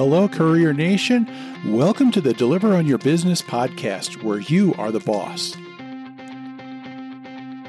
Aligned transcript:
hello, 0.00 0.26
Courier 0.26 0.72
Nation. 0.72 1.28
Welcome 1.66 2.10
to 2.12 2.22
the 2.22 2.32
Deliver 2.32 2.74
on 2.74 2.86
Your 2.86 2.96
Business 2.96 3.42
podcast, 3.42 4.22
where 4.22 4.38
you 4.38 4.72
are 4.78 4.90
the 4.90 4.98
boss. 4.98 5.54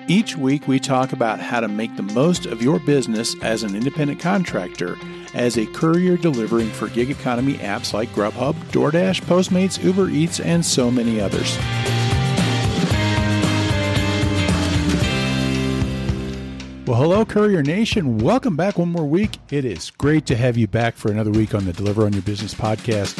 Each 0.07 0.37
week, 0.37 0.65
we 0.65 0.79
talk 0.79 1.11
about 1.11 1.41
how 1.41 1.59
to 1.59 1.67
make 1.67 1.93
the 1.97 2.03
most 2.03 2.45
of 2.45 2.61
your 2.61 2.79
business 2.79 3.35
as 3.41 3.63
an 3.63 3.75
independent 3.75 4.21
contractor, 4.21 4.97
as 5.33 5.57
a 5.57 5.65
courier 5.65 6.15
delivering 6.15 6.69
for 6.69 6.87
gig 6.87 7.09
economy 7.09 7.55
apps 7.55 7.91
like 7.91 8.07
Grubhub, 8.11 8.55
DoorDash, 8.71 9.23
Postmates, 9.23 9.83
Uber 9.83 10.07
Eats, 10.07 10.39
and 10.39 10.65
so 10.65 10.89
many 10.89 11.19
others. 11.19 11.57
Well, 16.91 16.99
hello, 16.99 17.23
Courier 17.23 17.63
Nation. 17.63 18.17
Welcome 18.17 18.57
back 18.57 18.77
one 18.77 18.91
more 18.91 19.07
week. 19.07 19.37
It 19.49 19.63
is 19.63 19.91
great 19.91 20.25
to 20.25 20.35
have 20.35 20.57
you 20.57 20.67
back 20.67 20.97
for 20.97 21.09
another 21.09 21.31
week 21.31 21.55
on 21.55 21.63
the 21.63 21.71
Deliver 21.71 22.03
on 22.03 22.11
Your 22.11 22.21
Business 22.21 22.53
podcast. 22.53 23.17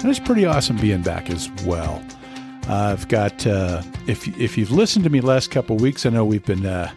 And 0.00 0.08
it's 0.08 0.18
pretty 0.18 0.46
awesome 0.46 0.78
being 0.78 1.02
back 1.02 1.28
as 1.28 1.50
well. 1.66 2.02
Uh, 2.66 2.96
I've 2.96 3.08
got, 3.08 3.46
uh, 3.46 3.82
if, 4.06 4.26
if 4.38 4.56
you've 4.56 4.70
listened 4.70 5.04
to 5.04 5.10
me 5.10 5.20
last 5.20 5.50
couple 5.50 5.76
weeks, 5.76 6.06
I 6.06 6.08
know 6.08 6.24
we've 6.24 6.46
been 6.46 6.64
uh, 6.64 6.90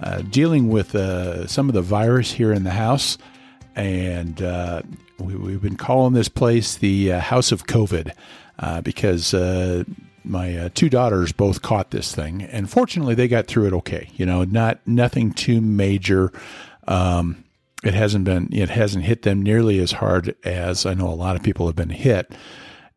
uh 0.00 0.22
dealing 0.22 0.70
with 0.70 0.94
uh, 0.94 1.46
some 1.46 1.68
of 1.68 1.74
the 1.74 1.82
virus 1.82 2.32
here 2.32 2.54
in 2.54 2.64
the 2.64 2.70
house. 2.70 3.18
And 3.74 4.40
uh, 4.40 4.80
we, 5.18 5.52
have 5.52 5.60
been 5.60 5.76
calling 5.76 6.14
this 6.14 6.30
place 6.30 6.76
the 6.76 7.08
House 7.10 7.52
of 7.52 7.66
COVID 7.66 8.14
because 8.82 9.34
my 10.26 10.56
uh, 10.56 10.68
two 10.74 10.88
daughters 10.88 11.32
both 11.32 11.62
caught 11.62 11.90
this 11.90 12.14
thing, 12.14 12.42
and 12.42 12.70
fortunately, 12.70 13.14
they 13.14 13.28
got 13.28 13.46
through 13.46 13.66
it 13.66 13.72
okay. 13.74 14.10
You 14.14 14.26
know, 14.26 14.44
not 14.44 14.80
nothing 14.86 15.32
too 15.32 15.60
major. 15.60 16.32
Um, 16.86 17.44
it 17.84 17.94
hasn't 17.94 18.24
been 18.24 18.48
it 18.52 18.70
hasn't 18.70 19.04
hit 19.04 19.22
them 19.22 19.42
nearly 19.42 19.78
as 19.78 19.92
hard 19.92 20.34
as 20.44 20.86
I 20.86 20.94
know 20.94 21.08
a 21.08 21.14
lot 21.14 21.36
of 21.36 21.42
people 21.42 21.66
have 21.66 21.76
been 21.76 21.90
hit, 21.90 22.34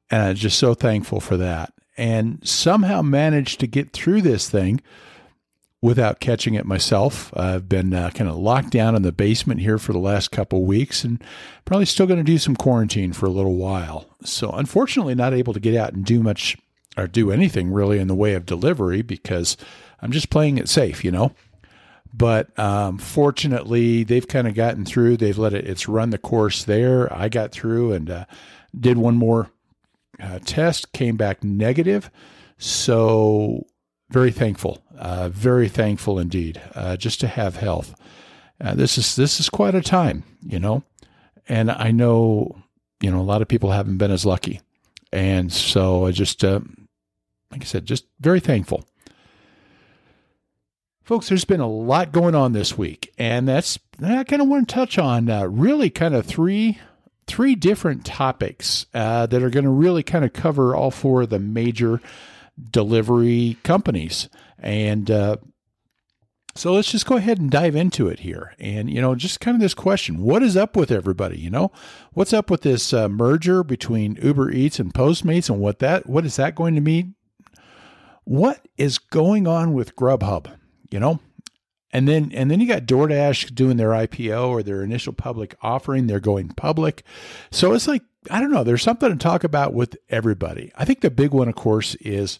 and 0.09 0.21
I'm 0.21 0.35
just 0.35 0.59
so 0.59 0.73
thankful 0.73 1.19
for 1.19 1.37
that. 1.37 1.73
And 1.97 2.39
somehow 2.47 3.01
managed 3.01 3.59
to 3.59 3.67
get 3.67 3.91
through 3.91 4.21
this 4.21 4.49
thing 4.49 4.81
without 5.81 6.19
catching 6.19 6.55
it 6.55 6.65
myself. 6.65 7.35
I've 7.37 7.69
been 7.69 7.93
uh, 7.93 8.09
kind 8.11 8.29
of 8.29 8.37
locked 8.37 8.71
down 8.71 8.95
in 8.95 9.01
the 9.01 9.11
basement 9.11 9.61
here 9.61 9.77
for 9.77 9.93
the 9.93 9.99
last 9.99 10.31
couple 10.31 10.65
weeks 10.65 11.03
and 11.03 11.23
probably 11.65 11.85
still 11.85 12.05
going 12.05 12.19
to 12.19 12.23
do 12.23 12.37
some 12.37 12.55
quarantine 12.55 13.13
for 13.13 13.25
a 13.25 13.31
little 13.31 13.55
while. 13.55 14.05
So, 14.23 14.51
unfortunately, 14.51 15.15
not 15.15 15.33
able 15.33 15.53
to 15.53 15.59
get 15.59 15.75
out 15.75 15.93
and 15.93 16.05
do 16.05 16.21
much 16.21 16.57
or 16.97 17.07
do 17.07 17.31
anything 17.31 17.71
really 17.71 17.99
in 17.99 18.07
the 18.07 18.15
way 18.15 18.33
of 18.33 18.45
delivery 18.45 19.01
because 19.01 19.57
I'm 20.01 20.11
just 20.11 20.29
playing 20.29 20.57
it 20.57 20.69
safe, 20.69 21.03
you 21.03 21.11
know. 21.11 21.33
But 22.13 22.57
um, 22.57 22.97
fortunately, 22.97 24.03
they've 24.03 24.27
kind 24.27 24.47
of 24.47 24.55
gotten 24.55 24.83
through. 24.83 25.17
They've 25.17 25.37
let 25.37 25.53
it. 25.53 25.67
It's 25.67 25.87
run 25.87 26.09
the 26.09 26.17
course 26.17 26.63
there. 26.63 27.11
I 27.13 27.29
got 27.29 27.51
through 27.51 27.93
and 27.93 28.09
uh, 28.09 28.25
did 28.77 28.97
one 28.97 29.15
more 29.15 29.51
uh, 30.19 30.39
test. 30.43 30.91
Came 30.91 31.17
back 31.17 31.43
negative. 31.43 32.09
So 32.57 33.67
very 34.09 34.31
thankful. 34.31 34.83
Uh, 34.97 35.29
very 35.29 35.69
thankful 35.69 36.17
indeed. 36.17 36.59
Uh, 36.73 36.97
just 36.97 37.19
to 37.21 37.27
have 37.27 37.57
health. 37.57 37.95
Uh, 38.59 38.73
this 38.75 38.97
is 38.97 39.15
this 39.15 39.39
is 39.39 39.49
quite 39.49 39.75
a 39.75 39.81
time, 39.81 40.23
you 40.41 40.59
know. 40.59 40.83
And 41.47 41.71
I 41.71 41.91
know, 41.91 42.61
you 43.01 43.09
know, 43.09 43.19
a 43.19 43.21
lot 43.21 43.41
of 43.41 43.47
people 43.47 43.71
haven't 43.71 43.97
been 43.97 44.11
as 44.11 44.25
lucky. 44.25 44.61
And 45.11 45.51
so 45.51 46.05
I 46.05 46.11
just, 46.11 46.43
uh, 46.43 46.59
like 47.51 47.61
I 47.61 47.65
said, 47.65 47.85
just 47.85 48.05
very 48.19 48.39
thankful. 48.39 48.85
Folks, 51.03 51.29
there's 51.29 51.45
been 51.45 51.59
a 51.59 51.67
lot 51.67 52.11
going 52.11 52.35
on 52.35 52.53
this 52.53 52.77
week, 52.77 53.11
and 53.17 53.47
that's 53.47 53.79
I 54.03 54.23
kind 54.23 54.41
of 54.41 54.47
want 54.47 54.69
to 54.69 54.75
touch 54.75 54.99
on 54.99 55.29
uh, 55.29 55.45
really 55.45 55.89
kind 55.89 56.13
of 56.13 56.25
three 56.25 56.79
three 57.29 57.55
different 57.55 58.05
topics 58.05 58.87
uh, 58.93 59.25
that 59.27 59.43
are 59.43 59.49
going 59.51 59.63
to 59.63 59.69
really 59.69 60.03
kind 60.03 60.25
of 60.25 60.33
cover 60.33 60.75
all 60.75 60.91
four 60.91 61.21
of 61.21 61.29
the 61.29 61.39
major 61.39 62.01
delivery 62.71 63.57
companies. 63.63 64.29
And 64.57 65.09
uh, 65.09 65.37
so 66.55 66.73
let's 66.73 66.91
just 66.91 67.05
go 67.05 67.17
ahead 67.17 67.37
and 67.37 67.51
dive 67.51 67.75
into 67.75 68.07
it 68.07 68.19
here. 68.19 68.55
And, 68.59 68.89
you 68.89 68.99
know, 68.99 69.13
just 69.15 69.39
kind 69.39 69.55
of 69.55 69.61
this 69.61 69.75
question 69.75 70.21
what 70.21 70.43
is 70.43 70.57
up 70.57 70.75
with 70.75 70.91
everybody? 70.91 71.37
You 71.39 71.51
know, 71.51 71.71
what's 72.13 72.33
up 72.33 72.49
with 72.49 72.61
this 72.61 72.93
uh, 72.93 73.07
merger 73.07 73.63
between 73.63 74.17
Uber 74.21 74.51
Eats 74.51 74.79
and 74.79 74.93
Postmates 74.93 75.49
and 75.49 75.59
what 75.59 75.79
that, 75.79 76.09
what 76.09 76.25
is 76.25 76.35
that 76.37 76.55
going 76.55 76.75
to 76.75 76.81
mean? 76.81 77.15
What 78.29 78.67
is 78.77 78.99
going 78.99 79.47
on 79.47 79.73
with 79.73 79.95
Grubhub? 79.95 80.55
You 80.91 80.99
know, 80.99 81.19
and 81.91 82.07
then 82.07 82.31
and 82.31 82.51
then 82.51 82.59
you 82.59 82.67
got 82.67 82.83
DoorDash 82.83 83.55
doing 83.55 83.77
their 83.77 83.89
IPO 83.89 84.49
or 84.49 84.61
their 84.61 84.83
initial 84.83 85.13
public 85.13 85.55
offering. 85.63 86.05
They're 86.05 86.19
going 86.19 86.49
public. 86.49 87.01
So 87.49 87.73
it's 87.73 87.87
like, 87.87 88.03
I 88.29 88.39
don't 88.39 88.51
know, 88.51 88.63
there's 88.63 88.83
something 88.83 89.09
to 89.09 89.15
talk 89.15 89.43
about 89.43 89.73
with 89.73 89.97
everybody. 90.09 90.71
I 90.75 90.85
think 90.85 91.01
the 91.01 91.09
big 91.09 91.31
one, 91.31 91.47
of 91.47 91.55
course, 91.55 91.95
is 91.95 92.37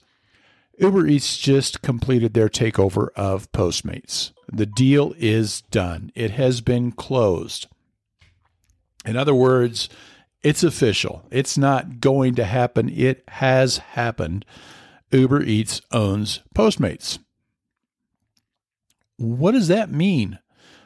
Uber 0.78 1.08
Eats 1.08 1.40
just 1.40 1.82
completed 1.82 2.36
their 2.36 2.50
takeover 2.50 3.08
of 3.16 3.52
Postmates. 3.52 4.32
The 4.48 4.68
deal 4.68 5.16
is 5.18 5.62
done, 5.72 6.12
it 6.14 6.30
has 6.30 6.62
been 6.62 6.92
closed. 6.92 7.66
In 9.06 9.18
other 9.18 9.34
words, 9.34 9.90
it's 10.44 10.64
official. 10.64 11.24
It's 11.32 11.58
not 11.58 12.00
going 12.00 12.36
to 12.36 12.46
happen. 12.46 12.90
It 12.90 13.24
has 13.28 13.80
happened. 13.80 14.46
Uber 15.12 15.42
Eats 15.44 15.82
owns 15.92 16.42
Postmates. 16.56 17.20
What 19.18 19.52
does 19.52 19.68
that 19.68 19.92
mean 19.92 20.40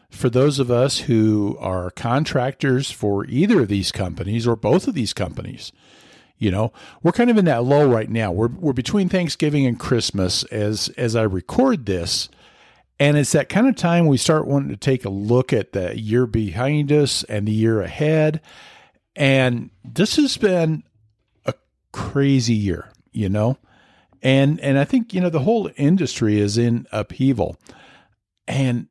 for 0.10 0.30
those 0.30 0.60
of 0.60 0.72
us 0.72 1.02
who 1.02 1.58
are 1.60 1.92
contractors 1.92 2.90
for 2.90 3.26
either 3.26 3.62
of 3.62 3.68
these 3.68 3.92
companies 3.92 4.48
or 4.48 4.56
both 4.56 4.88
of 4.88 4.94
these 4.94 5.14
companies? 5.14 5.72
You 6.38 6.52
know, 6.52 6.74
we're 7.02 7.12
kind 7.12 7.30
of 7.30 7.38
in 7.38 7.46
that 7.46 7.64
lull 7.64 7.88
right 7.88 8.10
now. 8.10 8.32
We're 8.32 8.50
we're 8.50 8.74
between 8.74 9.08
Thanksgiving 9.08 9.66
and 9.66 9.80
Christmas 9.80 10.44
as 10.46 10.90
as 10.98 11.16
I 11.16 11.24
record 11.24 11.86
this. 11.86 12.30
And 13.00 13.18
it's 13.18 13.32
that 13.32 13.50
kind 13.50 13.68
of 13.68 13.76
time 13.76 14.08
we 14.08 14.18
start 14.18 14.48
wanting 14.48 14.70
to 14.70 14.78
take 14.78 15.04
a 15.04 15.10
look 15.10 15.52
at 15.52 15.74
the 15.74 16.00
year 16.00 16.26
behind 16.26 16.92
us 16.92 17.24
and 17.24 17.48
the 17.48 17.52
year 17.52 17.82
ahead. 17.82 18.42
And 19.16 19.72
this 19.84 20.16
has 20.16 20.38
been 20.38 20.84
a 21.46 21.54
crazy 21.92 22.54
year, 22.54 22.90
you 23.12 23.30
know? 23.30 23.58
And 24.24 24.60
and 24.62 24.80
I 24.80 24.86
think, 24.86 25.14
you 25.14 25.22
know, 25.22 25.30
the 25.30 25.42
whole 25.42 25.70
industry 25.76 26.40
is 26.40 26.58
in 26.58 26.88
upheaval. 26.92 27.58
And 28.48 28.88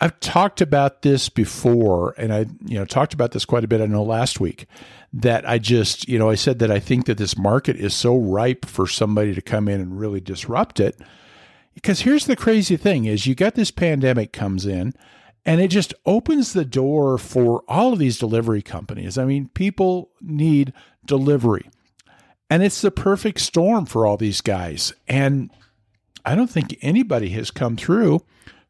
I've 0.00 0.18
talked 0.20 0.62
about 0.62 1.02
this 1.02 1.28
before, 1.28 2.14
and 2.16 2.32
I, 2.32 2.46
you 2.64 2.78
know, 2.78 2.86
talked 2.86 3.12
about 3.12 3.32
this 3.32 3.44
quite 3.44 3.64
a 3.64 3.68
bit. 3.68 3.82
I 3.82 3.86
know 3.86 4.02
last 4.02 4.40
week 4.40 4.66
that 5.12 5.46
I 5.46 5.58
just, 5.58 6.08
you 6.08 6.18
know, 6.18 6.30
I 6.30 6.36
said 6.36 6.58
that 6.60 6.70
I 6.70 6.78
think 6.78 7.04
that 7.04 7.18
this 7.18 7.36
market 7.36 7.76
is 7.76 7.92
so 7.92 8.16
ripe 8.16 8.64
for 8.64 8.86
somebody 8.86 9.34
to 9.34 9.42
come 9.42 9.68
in 9.68 9.80
and 9.80 10.00
really 10.00 10.20
disrupt 10.20 10.80
it. 10.80 10.98
Because 11.74 12.00
here's 12.00 12.24
the 12.24 12.36
crazy 12.36 12.78
thing: 12.78 13.04
is 13.04 13.26
you 13.26 13.34
got 13.34 13.56
this 13.56 13.70
pandemic 13.70 14.32
comes 14.32 14.64
in, 14.64 14.94
and 15.44 15.60
it 15.60 15.68
just 15.68 15.92
opens 16.06 16.54
the 16.54 16.64
door 16.64 17.18
for 17.18 17.62
all 17.68 17.92
of 17.92 17.98
these 17.98 18.18
delivery 18.18 18.62
companies. 18.62 19.18
I 19.18 19.26
mean, 19.26 19.50
people 19.52 20.10
need 20.22 20.72
delivery, 21.04 21.68
and 22.50 22.64
it's 22.64 22.80
the 22.80 22.90
perfect 22.90 23.40
storm 23.40 23.86
for 23.86 24.04
all 24.04 24.16
these 24.16 24.40
guys. 24.40 24.92
And 25.06 25.50
I 26.24 26.34
don't 26.34 26.50
think 26.50 26.76
anybody 26.82 27.30
has 27.30 27.52
come 27.52 27.76
through 27.76 28.26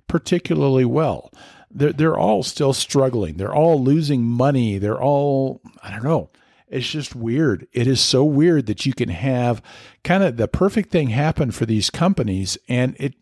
particularly 0.07 0.85
well. 0.85 1.33
They're, 1.71 1.93
they're 1.93 2.19
all 2.19 2.43
still 2.43 2.75
struggling. 2.75 3.39
They're 3.39 3.55
all 3.55 3.83
losing 3.83 4.23
money. 4.23 4.77
They're 4.77 5.01
all, 5.01 5.63
I 5.83 5.91
don't 5.91 6.05
know. 6.05 6.31
It's 6.69 6.89
just 6.89 7.17
weird. 7.17 7.67
It 7.73 7.87
is 7.87 8.01
so 8.01 8.23
weird 8.23 8.67
that 8.67 8.87
you 8.87 8.93
can 8.93 9.09
have 9.09 9.63
kind 10.05 10.23
of 10.23 10.37
the 10.37 10.47
perfect 10.47 10.91
thing 10.91 11.09
happen 11.09 11.51
for 11.51 11.67
these 11.67 11.91
companies 11.91 12.57
and 12.69 12.95
it 13.01 13.15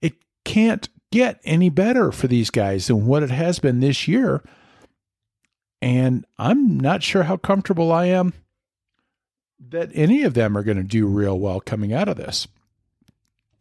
it 0.00 0.14
can't 0.44 0.88
get 1.10 1.40
any 1.44 1.70
better 1.70 2.12
for 2.12 2.28
these 2.28 2.50
guys 2.50 2.86
than 2.86 3.06
what 3.06 3.24
it 3.24 3.30
has 3.30 3.58
been 3.58 3.80
this 3.80 4.06
year. 4.06 4.44
And 5.82 6.24
I'm 6.38 6.78
not 6.78 7.02
sure 7.02 7.24
how 7.24 7.36
comfortable 7.36 7.90
I 7.90 8.06
am 8.06 8.32
that 9.60 9.90
any 9.94 10.22
of 10.22 10.34
them 10.34 10.56
are 10.56 10.62
going 10.62 10.76
to 10.76 10.82
do 10.82 11.06
real 11.06 11.38
well 11.38 11.60
coming 11.60 11.92
out 11.92 12.08
of 12.08 12.16
this. 12.16 12.46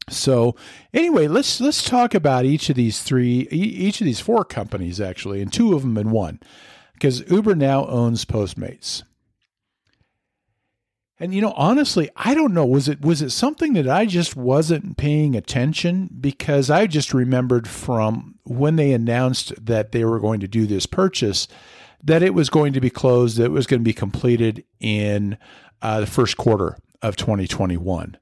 So 0.10 0.56
anyway, 0.94 1.28
let's 1.28 1.62
let's 1.62 1.88
talk 1.88 2.14
about 2.14 2.46
each 2.46 2.70
of 2.70 2.76
these 2.76 3.02
three, 3.02 3.48
each 3.52 4.02
of 4.02 4.06
these 4.06 4.20
four 4.20 4.44
companies 4.44 5.00
actually, 5.00 5.42
and 5.42 5.52
two 5.52 5.74
of 5.74 5.82
them 5.82 5.98
in 5.98 6.12
one, 6.12 6.40
because 6.94 7.30
Uber 7.30 7.56
now 7.56 7.86
owns 7.88 8.26
Postmates. 8.26 9.04
And 11.20 11.34
you 11.34 11.42
know, 11.42 11.54
honestly, 11.56 12.10
I 12.18 12.34
don't 12.34 12.54
know. 12.54 12.66
Was 12.66 12.90
it 12.90 13.02
was 13.02 13.22
it 13.22 13.30
something 13.30 13.74
that 13.74 13.88
I 13.88 14.06
just 14.06 14.36
wasn't 14.36 14.98
paying 14.98 15.36
attention 15.38 16.10
because 16.20 16.70
I 16.70 16.86
just 16.86 17.14
remembered 17.14 17.66
from 17.66 18.36
when 18.44 18.76
they 18.76 18.92
announced 18.92 19.54
that 19.66 19.94
they 19.94 20.04
were 20.04 20.20
going 20.20 20.42
to 20.42 20.50
do 20.50 20.66
this 20.66 20.86
purchase 20.86 21.48
that 22.04 22.22
it 22.22 22.34
was 22.34 22.50
going 22.50 22.74
to 22.74 22.82
be 22.82 22.90
closed, 22.90 23.38
that 23.38 23.46
it 23.46 23.52
was 23.52 23.68
going 23.68 23.80
to 23.80 23.86
be 23.86 23.94
completed 23.94 24.66
in 24.80 25.38
uh, 25.84 26.00
the 26.00 26.08
first 26.08 26.38
quarter 26.38 26.78
of 27.04 27.16
2021. 27.16 28.18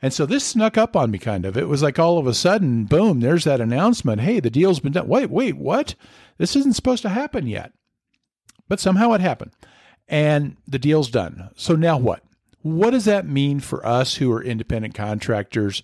And 0.00 0.12
so 0.12 0.26
this 0.26 0.44
snuck 0.44 0.78
up 0.78 0.94
on 0.94 1.10
me 1.10 1.18
kind 1.18 1.44
of. 1.44 1.56
It 1.56 1.66
was 1.66 1.82
like 1.82 1.98
all 1.98 2.18
of 2.18 2.28
a 2.28 2.34
sudden, 2.34 2.84
boom, 2.84 3.18
there's 3.18 3.42
that 3.44 3.60
announcement. 3.60 4.20
Hey, 4.20 4.38
the 4.38 4.50
deal's 4.50 4.78
been 4.78 4.92
done. 4.92 5.08
Wait, 5.08 5.28
wait, 5.30 5.56
what? 5.56 5.96
This 6.36 6.54
isn't 6.54 6.74
supposed 6.76 7.02
to 7.02 7.08
happen 7.08 7.48
yet. 7.48 7.72
But 8.68 8.78
somehow 8.78 9.12
it 9.14 9.20
happened. 9.20 9.52
and 10.08 10.56
the 10.66 10.78
deal's 10.78 11.10
done. 11.10 11.50
So 11.56 11.74
now 11.74 11.98
what? 11.98 12.22
What 12.62 12.90
does 12.90 13.04
that 13.04 13.26
mean 13.26 13.60
for 13.60 13.84
us 13.86 14.16
who 14.16 14.32
are 14.32 14.42
independent 14.42 14.94
contractors? 14.94 15.82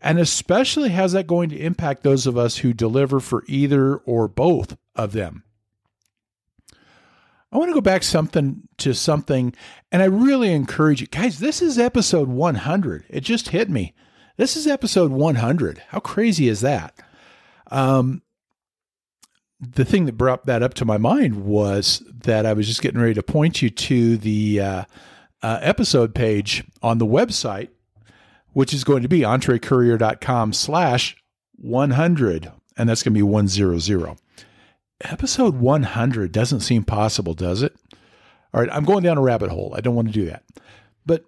And 0.00 0.18
especially, 0.18 0.90
how's 0.90 1.12
that 1.12 1.26
going 1.26 1.50
to 1.50 1.58
impact 1.58 2.02
those 2.02 2.26
of 2.26 2.36
us 2.38 2.58
who 2.58 2.72
deliver 2.72 3.20
for 3.20 3.44
either 3.46 3.96
or 3.96 4.28
both 4.28 4.76
of 4.94 5.12
them? 5.12 5.44
I 7.52 7.58
want 7.58 7.70
to 7.70 7.74
go 7.74 7.80
back 7.80 8.02
something 8.02 8.62
to 8.78 8.92
something, 8.92 9.54
and 9.92 10.02
I 10.02 10.06
really 10.06 10.52
encourage 10.52 11.00
you 11.00 11.06
guys. 11.06 11.38
This 11.38 11.62
is 11.62 11.78
episode 11.78 12.28
100. 12.28 13.04
It 13.08 13.20
just 13.20 13.50
hit 13.50 13.70
me. 13.70 13.94
This 14.36 14.56
is 14.56 14.66
episode 14.66 15.12
100. 15.12 15.82
How 15.88 16.00
crazy 16.00 16.48
is 16.48 16.60
that? 16.60 16.94
Um, 17.70 18.22
the 19.60 19.84
thing 19.84 20.06
that 20.06 20.18
brought 20.18 20.44
that 20.46 20.62
up 20.62 20.74
to 20.74 20.84
my 20.84 20.98
mind 20.98 21.44
was 21.44 22.02
that 22.24 22.44
I 22.44 22.52
was 22.52 22.66
just 22.66 22.82
getting 22.82 23.00
ready 23.00 23.14
to 23.14 23.22
point 23.22 23.62
you 23.62 23.70
to 23.70 24.16
the 24.18 24.60
uh, 24.60 24.84
uh, 25.42 25.58
episode 25.62 26.14
page 26.14 26.64
on 26.82 26.98
the 26.98 27.06
website, 27.06 27.68
which 28.52 28.74
is 28.74 28.84
going 28.84 29.02
to 29.02 29.08
be 29.08 29.20
entrecourier.com 29.20 30.52
slash 30.52 31.16
100. 31.54 32.52
And 32.76 32.88
that's 32.88 33.02
going 33.02 33.14
to 33.14 33.18
be 33.18 33.22
100. 33.22 34.18
Episode 35.02 35.56
100 35.56 36.32
doesn't 36.32 36.60
seem 36.60 36.84
possible, 36.84 37.34
does 37.34 37.62
it? 37.62 37.76
All 38.54 38.60
right, 38.60 38.70
I'm 38.72 38.84
going 38.84 39.02
down 39.02 39.18
a 39.18 39.22
rabbit 39.22 39.50
hole. 39.50 39.74
I 39.76 39.80
don't 39.80 39.94
want 39.94 40.08
to 40.08 40.14
do 40.14 40.26
that. 40.26 40.42
But 41.04 41.24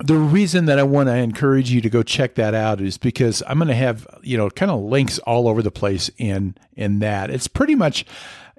the 0.00 0.14
reason 0.16 0.66
that 0.66 0.78
I 0.78 0.84
want 0.84 1.08
to 1.08 1.16
encourage 1.16 1.70
you 1.70 1.80
to 1.80 1.90
go 1.90 2.02
check 2.02 2.36
that 2.36 2.54
out 2.54 2.80
is 2.80 2.98
because 2.98 3.42
I'm 3.46 3.58
going 3.58 3.68
to 3.68 3.74
have, 3.74 4.06
you 4.22 4.36
know, 4.36 4.48
kind 4.50 4.70
of 4.70 4.80
links 4.80 5.18
all 5.20 5.48
over 5.48 5.62
the 5.62 5.70
place 5.70 6.10
in 6.18 6.54
in 6.74 7.00
that. 7.00 7.30
It's 7.30 7.48
pretty 7.48 7.74
much 7.74 8.04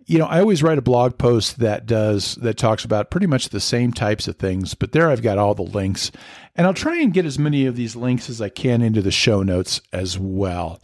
you 0.07 0.17
know, 0.17 0.25
I 0.25 0.39
always 0.39 0.63
write 0.63 0.77
a 0.77 0.81
blog 0.81 1.17
post 1.17 1.59
that 1.59 1.85
does 1.85 2.35
that 2.35 2.57
talks 2.57 2.85
about 2.85 3.11
pretty 3.11 3.27
much 3.27 3.49
the 3.49 3.59
same 3.59 3.91
types 3.91 4.29
of 4.29 4.37
things, 4.37 4.73
but 4.73 4.93
there 4.93 5.09
I've 5.09 5.21
got 5.21 5.37
all 5.37 5.53
the 5.53 5.63
links. 5.63 6.11
And 6.55 6.65
I'll 6.65 6.73
try 6.73 6.97
and 7.01 7.13
get 7.13 7.25
as 7.25 7.37
many 7.37 7.65
of 7.65 7.75
these 7.75 7.95
links 7.95 8.29
as 8.29 8.41
I 8.41 8.47
can 8.49 8.81
into 8.81 9.01
the 9.01 9.11
show 9.11 9.43
notes 9.43 9.81
as 9.91 10.17
well. 10.17 10.79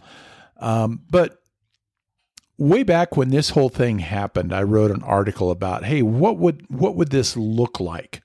Um, 0.57 1.01
but 1.09 1.41
way 2.57 2.83
back 2.83 3.17
when 3.17 3.29
this 3.29 3.51
whole 3.51 3.69
thing 3.69 4.00
happened, 4.00 4.53
I 4.53 4.63
wrote 4.63 4.91
an 4.91 5.03
article 5.03 5.51
about, 5.51 5.85
hey, 5.85 6.01
what 6.01 6.38
would 6.38 6.65
what 6.69 6.95
would 6.95 7.09
this 7.09 7.35
look 7.35 7.79
like? 7.79 8.21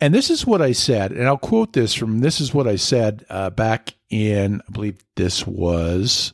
And 0.00 0.14
this 0.14 0.30
is 0.30 0.46
what 0.46 0.62
I 0.62 0.72
said, 0.72 1.12
and 1.12 1.26
I'll 1.26 1.36
quote 1.36 1.74
this 1.74 1.92
from 1.92 2.20
this 2.20 2.40
is 2.40 2.54
what 2.54 2.66
I 2.66 2.76
said 2.76 3.26
uh, 3.28 3.50
back 3.50 3.94
in, 4.08 4.62
I 4.66 4.72
believe 4.72 5.04
this 5.16 5.46
was, 5.46 6.32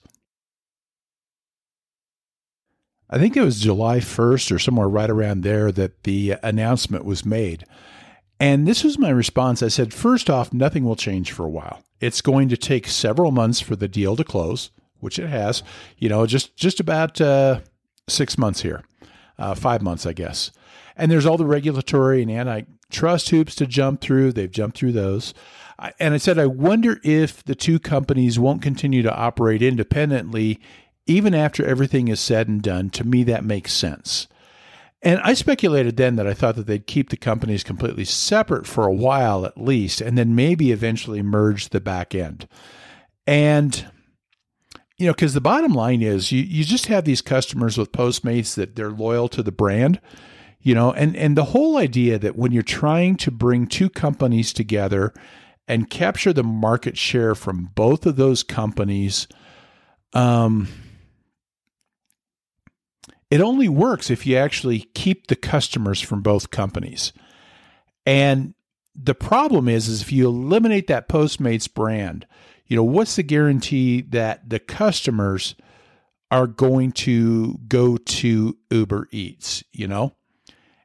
I 3.11 3.19
think 3.19 3.37
it 3.37 3.43
was 3.43 3.61
July 3.61 3.99
1st 3.99 4.55
or 4.55 4.59
somewhere 4.59 4.89
right 4.89 5.11
around 5.11 5.43
there 5.43 5.73
that 5.73 6.05
the 6.05 6.37
announcement 6.43 7.05
was 7.05 7.25
made. 7.25 7.65
And 8.39 8.69
this 8.69 8.85
was 8.85 8.99
my 8.99 9.11
response. 9.11 9.63
I 9.63 9.69
said, 9.69 9.95
first 9.95 10.29
off, 10.29 10.53
nothing 10.53 10.85
will 10.85 10.97
change 10.97 11.33
for 11.33 11.45
a 11.45 11.51
while. 11.51 11.83
It's 12.01 12.21
going 12.21 12.49
to 12.51 12.57
take 12.57 12.87
several 12.87 13.31
months 13.31 13.61
for 13.61 13.77
the 13.77 13.89
deal 13.89 14.17
to 14.17 14.25
close, 14.25 14.71
which 15.01 15.19
it 15.19 15.29
has, 15.29 15.63
you 15.99 16.09
know, 16.09 16.27
just, 16.27 16.57
just 16.57 16.81
about 16.81 17.21
uh, 17.21 17.61
six 18.09 18.39
months 18.39 18.63
here, 18.63 18.83
uh, 19.39 19.55
five 19.55 19.83
months, 19.83 20.07
I 20.07 20.13
guess. 20.13 20.51
And 20.97 21.11
there's 21.11 21.27
all 21.27 21.37
the 21.37 21.45
regulatory 21.45 22.23
and 22.23 22.31
anti 22.31 22.63
trust 22.91 23.31
hoops 23.31 23.55
to 23.57 23.67
jump 23.67 24.01
through. 24.01 24.33
They've 24.33 24.51
jumped 24.51 24.79
through 24.79 24.93
those. 24.93 25.35
And 25.99 26.15
I 26.15 26.17
said, 26.17 26.39
I 26.39 26.47
wonder 26.47 26.99
if 27.05 27.45
the 27.45 27.55
two 27.55 27.79
companies 27.79 28.39
won't 28.39 28.63
continue 28.63 29.03
to 29.03 29.15
operate 29.15 29.61
independently 29.61 30.59
even 31.07 31.35
after 31.35 31.65
everything 31.65 32.09
is 32.09 32.21
said 32.21 32.49
and 32.49 32.63
done. 32.63 32.91
To 32.91 33.05
me, 33.05 33.23
that 33.25 33.45
makes 33.45 33.73
sense. 33.73 34.27
And 35.03 35.21
I 35.23 35.35
speculated 35.35 35.97
then 35.97 36.17
that 36.17 36.27
I 36.27 36.35
thought 36.35 36.57
that 36.57 36.67
they'd 36.67 36.87
keep 36.87 37.11
the 37.11 37.17
companies 37.17 37.63
completely 37.63 38.05
separate 38.05 38.67
for 38.67 38.87
a 38.87 38.95
while 38.95 39.45
at 39.45 39.61
least, 39.61 40.01
and 40.01 40.19
then 40.19 40.35
maybe 40.35 40.73
eventually 40.73 41.23
merge 41.23 41.69
the 41.69 41.81
back 41.81 42.15
end. 42.15 42.49
And 43.27 43.87
you 44.99 45.07
know, 45.07 45.13
because 45.13 45.35
the 45.35 45.41
bottom 45.41 45.73
line 45.73 46.03
is 46.03 46.33
you, 46.33 46.43
you 46.43 46.65
just 46.65 46.87
have 46.87 47.05
these 47.05 47.23
customers 47.23 47.77
with 47.77 47.93
Postmates 47.93 48.55
that 48.55 48.77
they're 48.77 48.91
loyal 48.91 49.29
to 49.29 49.43
the 49.43 49.53
brand 49.53 50.01
you 50.61 50.75
know 50.75 50.93
and 50.93 51.15
and 51.17 51.37
the 51.37 51.45
whole 51.45 51.77
idea 51.77 52.19
that 52.19 52.37
when 52.37 52.51
you're 52.51 52.63
trying 52.63 53.17
to 53.17 53.31
bring 53.31 53.67
two 53.67 53.89
companies 53.89 54.53
together 54.53 55.13
and 55.69 55.91
capture 55.91 56.33
the 56.33 56.43
market 56.43 56.97
share 56.97 57.35
from 57.35 57.71
both 57.75 58.05
of 58.05 58.17
those 58.17 58.43
companies 58.43 59.29
um 60.13 60.67
it 63.31 63.41
only 63.41 63.69
works 63.69 64.11
if 64.11 64.27
you 64.27 64.37
actually 64.37 64.81
keep 64.95 65.27
the 65.27 65.37
customers 65.37 66.01
from 66.01 66.23
both 66.23 66.51
companies. 66.51 67.13
And 68.05 68.55
the 68.95 69.15
problem 69.15 69.69
is 69.69 69.89
is 69.89 70.03
if 70.03 70.13
you 70.13 70.27
eliminate 70.27 70.87
that 70.87 71.09
postmates 71.09 71.73
brand 71.73 72.27
you 72.67 72.77
know 72.77 72.85
what's 72.85 73.17
the 73.17 73.23
guarantee 73.23 74.01
that 74.03 74.49
the 74.49 74.59
customers 74.59 75.55
are 76.31 76.47
going 76.47 76.93
to 76.93 77.59
go 77.69 77.97
to 77.97 78.57
uber 78.71 79.09
eats 79.13 79.63
you 79.73 79.87
know 79.87 80.13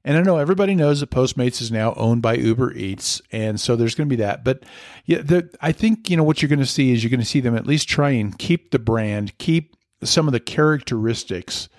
and 0.04 0.18
I 0.18 0.22
know 0.22 0.38
everybody 0.38 0.74
knows 0.74 1.00
that 1.02 1.12
Postmates 1.12 1.62
is 1.62 1.72
now 1.72 1.94
owned 1.94 2.22
by 2.24 2.34
Uber 2.34 2.74
Eats, 2.74 3.22
and 3.32 3.60
so 3.60 3.76
there's 3.76 3.94
going 3.94 4.10
to 4.10 4.16
be 4.16 4.22
that. 4.22 4.44
But 4.44 4.64
yeah, 5.06 5.22
the, 5.22 5.50
I 5.62 5.72
think 5.72 6.10
you 6.10 6.18
know 6.18 6.24
what 6.24 6.42
you're 6.42 6.50
going 6.50 6.60
to 6.60 6.66
see 6.66 6.92
is 6.92 7.04
you're 7.04 7.12
going 7.12 7.20
to 7.20 7.26
see 7.26 7.40
them 7.40 7.56
at 7.56 7.68
least 7.68 7.88
try 7.88 8.10
and 8.12 8.38
keep 8.38 8.72
the 8.72 8.80
brand, 8.80 9.38
keep 9.38 9.76
some 10.04 10.28
of 10.28 10.32
the 10.32 10.40
characteristics, 10.40 11.70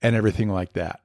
and 0.00 0.14
everything 0.14 0.48
like 0.48 0.74
that. 0.74 1.00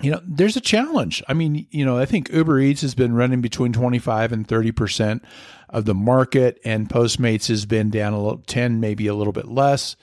You 0.00 0.12
know, 0.12 0.20
there's 0.24 0.56
a 0.56 0.60
challenge. 0.60 1.22
I 1.28 1.34
mean, 1.34 1.66
you 1.70 1.84
know, 1.84 1.98
I 1.98 2.04
think 2.04 2.30
Uber 2.32 2.60
Eats 2.60 2.82
has 2.82 2.94
been 2.94 3.14
running 3.14 3.40
between 3.40 3.72
25 3.72 4.32
and 4.32 4.46
30 4.46 4.72
percent 4.72 5.24
of 5.68 5.84
the 5.86 5.94
market, 5.94 6.60
and 6.64 6.88
Postmates 6.88 7.48
has 7.48 7.66
been 7.66 7.90
down 7.90 8.12
a 8.12 8.22
little, 8.22 8.42
10, 8.46 8.80
maybe 8.80 9.06
a 9.06 9.14
little 9.14 9.32
bit 9.32 9.48
less 9.48 9.96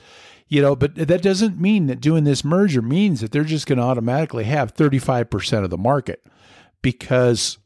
you 0.48 0.62
know, 0.62 0.76
but 0.76 0.96
that 0.96 1.22
doesn't 1.22 1.60
mean 1.60 1.88
that 1.88 2.00
doing 2.00 2.24
this 2.24 2.46
merger 2.46 2.82
means 2.82 3.22
that 3.22 3.32
they're 3.32 3.44
just 3.44 3.66
going 3.66 3.78
to 3.78 3.84
automatically 3.84 4.44
have 4.44 4.76
35% 4.76 5.64
of 5.64 5.70
the 5.70 5.78
market 5.78 6.24
because 6.82 7.58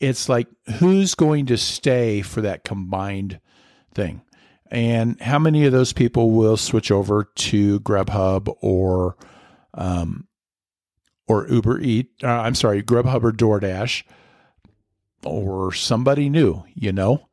it's 0.00 0.28
like 0.28 0.48
who's 0.78 1.14
going 1.14 1.46
to 1.46 1.56
stay 1.56 2.22
for 2.22 2.40
that 2.40 2.64
combined 2.64 3.40
thing? 3.94 4.22
And 4.68 5.20
how 5.20 5.38
many 5.38 5.64
of 5.64 5.72
those 5.72 5.92
people 5.92 6.32
will 6.32 6.56
switch 6.56 6.90
over 6.90 7.24
to 7.24 7.80
Grubhub 7.80 8.52
or 8.60 9.16
um, 9.74 10.25
or 11.28 11.48
Uber 11.48 11.80
Eat? 11.80 12.10
Uh, 12.22 12.28
I'm 12.28 12.54
sorry, 12.54 12.82
Grubhub 12.82 13.24
or 13.24 13.32
DoorDash 13.32 14.04
or 15.24 15.72
somebody 15.72 16.28
new, 16.28 16.64
you 16.74 16.92
know? 16.92 17.26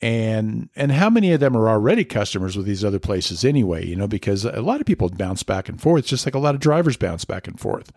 and 0.00 0.68
and 0.76 0.92
how 0.92 1.10
many 1.10 1.32
of 1.32 1.40
them 1.40 1.56
are 1.56 1.68
already 1.68 2.04
customers 2.04 2.56
with 2.56 2.66
these 2.66 2.84
other 2.84 3.00
places 3.00 3.44
anyway 3.44 3.84
you 3.84 3.96
know 3.96 4.06
because 4.06 4.44
a 4.44 4.60
lot 4.60 4.80
of 4.80 4.86
people 4.86 5.08
bounce 5.08 5.42
back 5.42 5.68
and 5.68 5.80
forth 5.80 6.06
just 6.06 6.24
like 6.24 6.34
a 6.34 6.38
lot 6.38 6.54
of 6.54 6.60
drivers 6.60 6.96
bounce 6.96 7.24
back 7.24 7.48
and 7.48 7.58
forth 7.58 7.90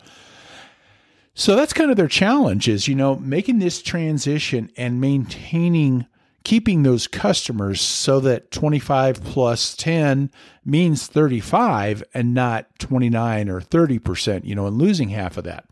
so 1.34 1.54
that's 1.54 1.72
kind 1.72 1.90
of 1.90 1.96
their 1.96 2.08
challenge 2.08 2.68
is 2.68 2.88
you 2.88 2.94
know 2.94 3.16
making 3.16 3.60
this 3.60 3.80
transition 3.80 4.70
and 4.76 5.00
maintaining 5.00 6.06
keeping 6.44 6.82
those 6.82 7.06
customers 7.06 7.80
so 7.80 8.20
that 8.20 8.50
25 8.50 9.22
plus 9.22 9.74
10 9.76 10.30
means 10.64 11.06
35 11.06 12.02
and 12.14 12.34
not 12.34 12.66
29 12.78 13.48
or 13.48 13.60
30% 13.60 14.44
you 14.44 14.54
know 14.54 14.66
and 14.66 14.78
losing 14.78 15.10
half 15.10 15.36
of 15.36 15.44
that 15.44 15.66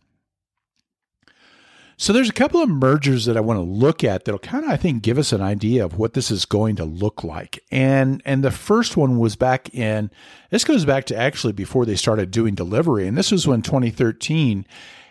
so 2.01 2.15
there's 2.15 2.31
a 2.31 2.33
couple 2.33 2.63
of 2.63 2.71
mergers 2.71 3.27
that 3.27 3.37
I 3.37 3.41
want 3.41 3.59
to 3.59 3.63
look 3.63 4.03
at 4.03 4.25
that'll 4.25 4.39
kind 4.39 4.65
of 4.65 4.71
I 4.71 4.79
think 4.79 5.03
give 5.03 5.19
us 5.19 5.35
an 5.35 5.43
idea 5.43 5.85
of 5.85 5.99
what 5.99 6.15
this 6.15 6.31
is 6.31 6.47
going 6.47 6.77
to 6.77 6.85
look 6.87 7.23
like. 7.23 7.63
And 7.71 8.23
and 8.25 8.43
the 8.43 8.51
first 8.51 8.97
one 8.97 9.19
was 9.19 9.37
back 9.37 9.75
in 9.75 10.11
this 10.49 10.65
goes 10.65 10.87
back 10.87 11.05
to 11.07 11.15
actually 11.15 11.53
before 11.53 11.85
they 11.85 11.97
started 11.97 12.31
doing 12.31 12.55
delivery 12.55 13.07
and 13.07 13.19
this 13.19 13.31
was 13.31 13.47
when 13.47 13.61
2013 13.61 14.65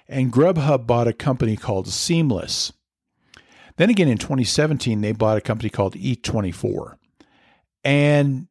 and 0.07 0.33
Grubhub 0.33 0.87
bought 0.87 1.07
a 1.07 1.13
company 1.13 1.55
called 1.55 1.87
Seamless. 1.87 2.73
Then 3.79 3.89
again 3.89 4.09
in 4.09 4.17
2017 4.17 4.99
they 4.99 5.13
bought 5.13 5.37
a 5.37 5.41
company 5.41 5.69
called 5.69 5.95
Eat24. 5.95 6.95
And 7.85 8.47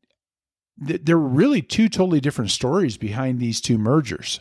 th- 0.84 1.02
there 1.04 1.18
were 1.18 1.28
really 1.28 1.60
two 1.60 1.90
totally 1.90 2.18
different 2.18 2.50
stories 2.50 2.96
behind 2.96 3.38
these 3.38 3.60
two 3.60 3.76
mergers. 3.76 4.40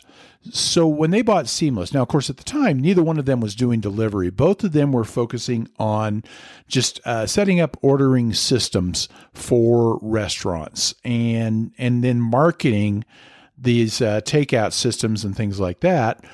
So 0.50 0.86
when 0.86 1.10
they 1.10 1.20
bought 1.20 1.46
Seamless, 1.46 1.92
now 1.92 2.00
of 2.00 2.08
course 2.08 2.30
at 2.30 2.38
the 2.38 2.42
time 2.42 2.80
neither 2.80 3.02
one 3.02 3.18
of 3.18 3.26
them 3.26 3.40
was 3.40 3.54
doing 3.54 3.80
delivery. 3.80 4.30
Both 4.30 4.64
of 4.64 4.72
them 4.72 4.90
were 4.92 5.04
focusing 5.04 5.68
on 5.78 6.24
just 6.68 7.06
uh, 7.06 7.26
setting 7.26 7.60
up 7.60 7.76
ordering 7.82 8.32
systems 8.32 9.10
for 9.34 9.98
restaurants 10.00 10.94
and 11.04 11.70
and 11.76 12.02
then 12.02 12.18
marketing 12.18 13.04
these 13.58 14.00
uh, 14.00 14.22
takeout 14.22 14.72
systems 14.72 15.22
and 15.22 15.36
things 15.36 15.60
like 15.60 15.80
that 15.80 16.24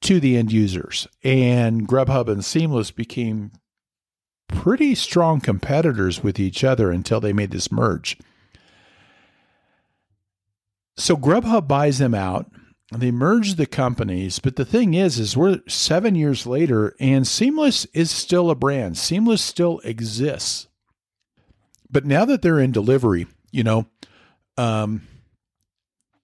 to 0.00 0.18
the 0.18 0.38
end 0.38 0.50
users. 0.50 1.06
And 1.22 1.86
Grubhub 1.86 2.28
and 2.28 2.42
Seamless 2.42 2.90
became 2.90 3.52
pretty 4.48 4.94
strong 4.94 5.40
competitors 5.40 6.22
with 6.22 6.38
each 6.38 6.64
other 6.64 6.90
until 6.90 7.20
they 7.20 7.32
made 7.32 7.50
this 7.50 7.70
merge. 7.70 8.18
So 10.96 11.16
Grubhub 11.16 11.68
buys 11.68 11.98
them 11.98 12.14
out 12.14 12.50
they 12.92 13.10
merge 13.10 13.54
the 13.54 13.66
companies, 13.66 14.38
but 14.38 14.56
the 14.56 14.64
thing 14.64 14.94
is, 14.94 15.18
is 15.18 15.36
we're 15.36 15.60
seven 15.66 16.14
years 16.14 16.46
later, 16.46 16.94
and 17.00 17.26
Seamless 17.26 17.84
is 17.86 18.12
still 18.12 18.48
a 18.48 18.54
brand. 18.54 18.96
Seamless 18.96 19.42
still 19.42 19.80
exists, 19.80 20.68
but 21.90 22.04
now 22.04 22.24
that 22.24 22.42
they're 22.42 22.60
in 22.60 22.70
delivery, 22.70 23.26
you 23.50 23.64
know, 23.64 23.86
um, 24.56 25.02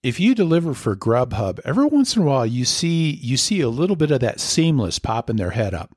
if 0.05 0.21
you 0.21 0.37
deliver 0.37 0.73
for 0.73 0.95
Grubhub, 0.95 1.59
every 1.65 1.87
once 1.87 2.15
in 2.15 2.23
a 2.23 2.25
while 2.25 2.47
you 2.47 2.65
see 2.65 3.11
you 3.11 3.37
see 3.37 3.61
a 3.61 3.69
little 3.69 3.97
bit 3.97 4.13
of 4.13 4.21
that 4.21 4.39
Seamless 4.39 5.01
popping 5.01 5.37
their 5.37 5.51
head 5.51 5.75
up. 5.75 5.91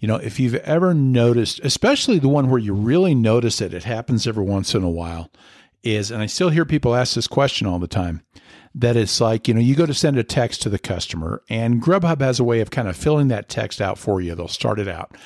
You 0.00 0.08
know, 0.08 0.16
if 0.16 0.40
you've 0.40 0.54
ever 0.56 0.94
noticed, 0.94 1.60
especially 1.62 2.18
the 2.18 2.28
one 2.28 2.48
where 2.48 2.58
you 2.58 2.72
really 2.72 3.14
notice 3.14 3.60
it, 3.60 3.74
it 3.74 3.84
happens 3.84 4.26
every 4.26 4.44
once 4.44 4.74
in 4.74 4.82
a 4.82 4.90
while, 4.90 5.30
is, 5.82 6.10
and 6.10 6.22
I 6.22 6.26
still 6.26 6.48
hear 6.48 6.64
people 6.64 6.94
ask 6.94 7.14
this 7.14 7.28
question 7.28 7.66
all 7.66 7.78
the 7.78 7.86
time 7.86 8.22
that 8.74 8.96
it's 8.96 9.20
like, 9.20 9.46
you 9.46 9.54
know, 9.54 9.60
you 9.60 9.74
go 9.74 9.86
to 9.86 9.94
send 9.94 10.16
a 10.16 10.24
text 10.24 10.62
to 10.62 10.68
the 10.68 10.78
customer, 10.78 11.42
and 11.48 11.82
Grubhub 11.82 12.20
has 12.20 12.40
a 12.40 12.44
way 12.44 12.60
of 12.60 12.70
kind 12.70 12.88
of 12.88 12.96
filling 12.96 13.28
that 13.28 13.48
text 13.48 13.80
out 13.80 13.98
for 13.98 14.20
you. 14.20 14.34
They'll 14.34 14.48
start 14.48 14.78
it 14.78 14.88
out. 14.88 15.16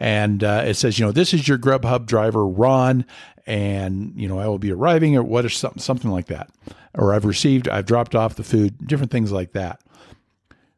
And 0.00 0.42
uh, 0.42 0.64
it 0.66 0.74
says, 0.74 0.98
you 0.98 1.04
know, 1.04 1.12
this 1.12 1.32
is 1.32 1.46
your 1.46 1.58
Grubhub 1.58 2.06
driver, 2.06 2.46
Ron, 2.46 3.04
and, 3.46 4.12
you 4.16 4.26
know, 4.26 4.38
I 4.38 4.48
will 4.48 4.58
be 4.58 4.72
arriving 4.72 5.16
or 5.16 5.22
what 5.22 5.44
is 5.44 5.54
something, 5.54 5.80
something 5.80 6.10
like 6.10 6.26
that. 6.26 6.50
Or 6.94 7.14
I've 7.14 7.24
received, 7.24 7.68
I've 7.68 7.86
dropped 7.86 8.14
off 8.14 8.36
the 8.36 8.42
food, 8.42 8.86
different 8.86 9.12
things 9.12 9.30
like 9.30 9.52
that. 9.52 9.80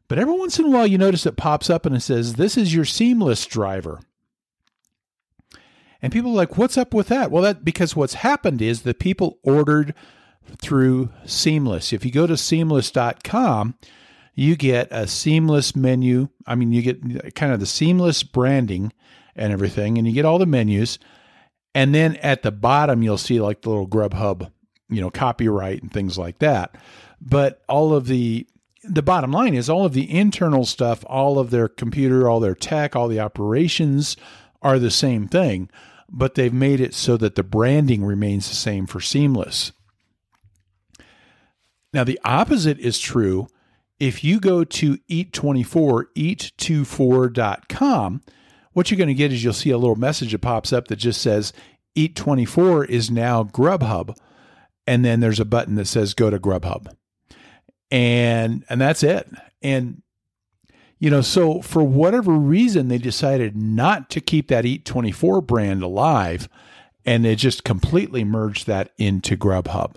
But 0.07 0.19
every 0.19 0.33
once 0.33 0.57
in 0.57 0.65
a 0.65 0.69
while, 0.69 0.87
you 0.87 0.97
notice 0.97 1.25
it 1.25 1.37
pops 1.37 1.69
up 1.69 1.85
and 1.85 1.95
it 1.95 2.01
says, 2.01 2.35
this 2.35 2.57
is 2.57 2.73
your 2.73 2.85
seamless 2.85 3.45
driver. 3.45 3.99
And 6.01 6.13
people 6.13 6.31
are 6.31 6.35
like, 6.35 6.57
what's 6.57 6.77
up 6.77 6.93
with 6.93 7.07
that? 7.07 7.31
Well, 7.31 7.43
that 7.43 7.65
because 7.65 7.95
what's 7.95 8.15
happened 8.15 8.61
is 8.61 8.81
the 8.81 8.93
people 8.93 9.39
ordered 9.43 9.93
through 10.61 11.09
Seamless. 11.25 11.91
If 11.91 12.05
you 12.05 12.11
go 12.11 12.27
to 12.27 12.37
seamless.com, 12.37 13.75
you 14.33 14.55
get 14.55 14.87
a 14.91 15.07
seamless 15.07 15.75
menu. 15.75 16.29
I 16.45 16.55
mean, 16.55 16.71
you 16.71 16.81
get 16.81 17.35
kind 17.35 17.51
of 17.51 17.59
the 17.59 17.65
seamless 17.65 18.23
branding 18.23 18.93
and 19.35 19.51
everything, 19.51 19.97
and 19.97 20.07
you 20.07 20.13
get 20.13 20.25
all 20.25 20.37
the 20.37 20.45
menus. 20.45 20.99
And 21.73 21.93
then 21.93 22.15
at 22.17 22.43
the 22.43 22.51
bottom, 22.51 23.01
you'll 23.03 23.17
see 23.17 23.41
like 23.41 23.61
the 23.61 23.69
little 23.69 23.87
Grubhub, 23.87 24.51
you 24.89 25.01
know, 25.01 25.09
copyright 25.09 25.81
and 25.81 25.91
things 25.91 26.17
like 26.17 26.39
that. 26.39 26.75
But 27.19 27.63
all 27.67 27.93
of 27.93 28.07
the 28.07 28.47
the 28.87 29.01
bottom 29.01 29.31
line 29.31 29.53
is 29.53 29.69
all 29.69 29.85
of 29.85 29.93
the 29.93 30.11
internal 30.11 30.65
stuff, 30.65 31.03
all 31.07 31.39
of 31.39 31.49
their 31.49 31.67
computer, 31.67 32.29
all 32.29 32.39
their 32.39 32.55
tech, 32.55 32.95
all 32.95 33.07
the 33.07 33.19
operations 33.19 34.17
are 34.61 34.79
the 34.79 34.91
same 34.91 35.27
thing, 35.27 35.69
but 36.09 36.35
they've 36.35 36.53
made 36.53 36.79
it 36.79 36.93
so 36.93 37.17
that 37.17 37.35
the 37.35 37.43
branding 37.43 38.03
remains 38.03 38.49
the 38.49 38.55
same 38.55 38.87
for 38.87 38.99
Seamless. 38.99 39.71
Now, 41.93 42.03
the 42.03 42.19
opposite 42.23 42.79
is 42.79 42.99
true. 42.99 43.47
If 43.99 44.23
you 44.23 44.39
go 44.39 44.63
to 44.63 44.97
Eat24, 45.09 46.05
eat24.com, 46.15 48.21
what 48.73 48.91
you're 48.91 48.97
going 48.97 49.07
to 49.07 49.13
get 49.13 49.33
is 49.33 49.43
you'll 49.43 49.53
see 49.53 49.71
a 49.71 49.77
little 49.77 49.95
message 49.95 50.33
that 50.33 50.39
pops 50.39 50.71
up 50.71 50.87
that 50.87 50.97
just 50.97 51.21
says 51.21 51.53
Eat24 51.95 52.87
is 52.89 53.09
now 53.09 53.43
Grubhub. 53.43 54.15
And 54.85 55.03
then 55.03 55.19
there's 55.19 55.39
a 55.39 55.45
button 55.45 55.75
that 55.75 55.87
says 55.87 56.13
go 56.13 56.29
to 56.29 56.39
Grubhub. 56.39 56.93
And 57.89 58.65
and 58.69 58.81
that's 58.81 59.03
it. 59.03 59.29
And 59.61 60.01
you 60.99 61.09
know, 61.09 61.21
so 61.21 61.61
for 61.61 61.83
whatever 61.83 62.33
reason 62.33 62.87
they 62.87 62.97
decided 62.97 63.55
not 63.55 64.09
to 64.09 64.21
keep 64.21 64.47
that 64.47 64.65
Eat24 64.65 65.45
brand 65.45 65.83
alive 65.83 66.49
and 67.07 67.23
they 67.23 67.35
just 67.35 67.63
completely 67.63 68.25
merged 68.25 68.67
that 68.67 68.91
into 68.97 69.37
Grubhub. 69.37 69.95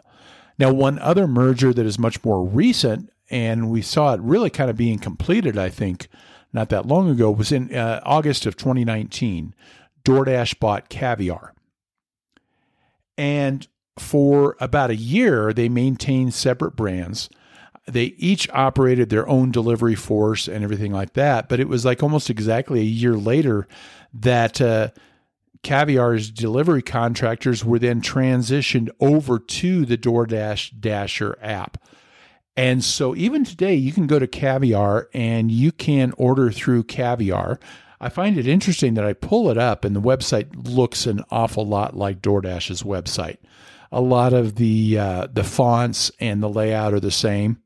Now, 0.59 0.73
one 0.73 0.99
other 1.01 1.27
merger 1.27 1.75
that 1.75 1.85
is 1.85 1.99
much 1.99 2.25
more 2.25 2.45
recent, 2.45 3.11
and 3.29 3.69
we 3.69 3.83
saw 3.83 4.15
it 4.15 4.21
really 4.21 4.49
kind 4.49 4.71
of 4.71 4.77
being 4.77 4.99
completed, 4.99 5.59
I 5.59 5.71
think, 5.71 6.09
not 6.53 6.69
that 6.69 6.87
long 6.87 7.11
ago, 7.11 7.31
was 7.31 7.51
in 7.51 7.75
uh, 7.75 8.01
August 8.05 8.47
of 8.47 8.57
2019. 8.57 9.55
DoorDash 10.05 10.61
bought 10.61 10.89
Caviar. 10.89 11.53
And 13.19 13.67
for 13.99 14.57
about 14.61 14.91
a 14.91 14.97
year, 14.97 15.53
they 15.53 15.69
maintained 15.69 16.33
separate 16.33 16.77
brands. 16.77 17.29
They 17.93 18.15
each 18.17 18.49
operated 18.51 19.11
their 19.11 19.29
own 19.29 19.51
delivery 19.51 19.95
force 19.95 20.49
and 20.49 20.65
everything 20.65 20.93
like 20.93 21.15
that. 21.15 21.49
But 21.49 21.61
it 21.61 21.69
was 21.69 21.85
like 21.85 22.03
almost 22.03 22.31
exactly 22.31 22.81
a 22.81 22.85
year 22.85 23.15
later 23.15 23.67
that 24.15 24.61
uh, 24.61 24.91
Caviar's 25.63 26.31
delivery 26.31 26.83
contractors 26.83 27.65
were 27.65 27.79
then 27.79 28.01
transitioned 28.01 28.89
over 29.01 29.39
to 29.39 29.85
the 29.85 29.99
DoorDash 29.99 30.81
Dasher 30.81 31.39
app. 31.43 31.83
And 32.57 32.85
so 32.85 33.15
even 33.15 33.45
today, 33.45 33.75
you 33.75 33.93
can 33.93 34.07
go 34.07 34.19
to 34.19 34.27
Caviar 34.27 35.09
and 35.15 35.51
you 35.51 35.73
can 35.73 36.13
order 36.17 36.51
through 36.51 36.85
Caviar. 36.85 37.61
I 38.01 38.09
find 38.09 38.39
it 38.39 38.47
interesting 38.47 38.95
that 38.95 39.05
I 39.05 39.13
pull 39.13 39.51
it 39.51 39.59
up 39.59 39.85
and 39.85 39.95
the 39.95 40.01
website 40.01 40.49
looks 40.69 41.07
an 41.07 41.23
awful 41.31 41.67
lot 41.67 41.97
like 41.97 42.23
DoorDash's 42.23 42.83
website. 42.83 43.37
A 43.93 44.01
lot 44.01 44.33
of 44.33 44.55
the 44.55 44.99
uh, 44.99 45.27
the 45.33 45.45
fonts 45.45 46.11
and 46.21 46.43
the 46.43 46.49
layout 46.49 46.95
are 46.95 47.01
the 47.01 47.11
same. 47.11 47.61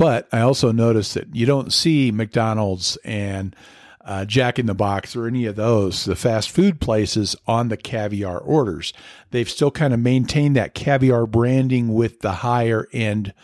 But 0.00 0.30
I 0.32 0.40
also 0.40 0.72
noticed 0.72 1.12
that 1.12 1.36
you 1.36 1.44
don't 1.44 1.74
see 1.74 2.10
McDonald's 2.10 2.96
and 3.04 3.54
uh, 4.02 4.24
Jack 4.24 4.58
in 4.58 4.64
the 4.64 4.72
Box 4.72 5.14
or 5.14 5.26
any 5.26 5.44
of 5.44 5.56
those, 5.56 6.06
the 6.06 6.16
fast 6.16 6.50
food 6.50 6.80
places 6.80 7.36
on 7.46 7.68
the 7.68 7.76
caviar 7.76 8.38
orders. 8.38 8.94
They've 9.30 9.46
still 9.46 9.70
kind 9.70 9.92
of 9.92 10.00
maintained 10.00 10.56
that 10.56 10.72
caviar 10.72 11.26
branding 11.26 11.92
with 11.92 12.20
the 12.20 12.32
higher 12.32 12.88
end 12.94 13.34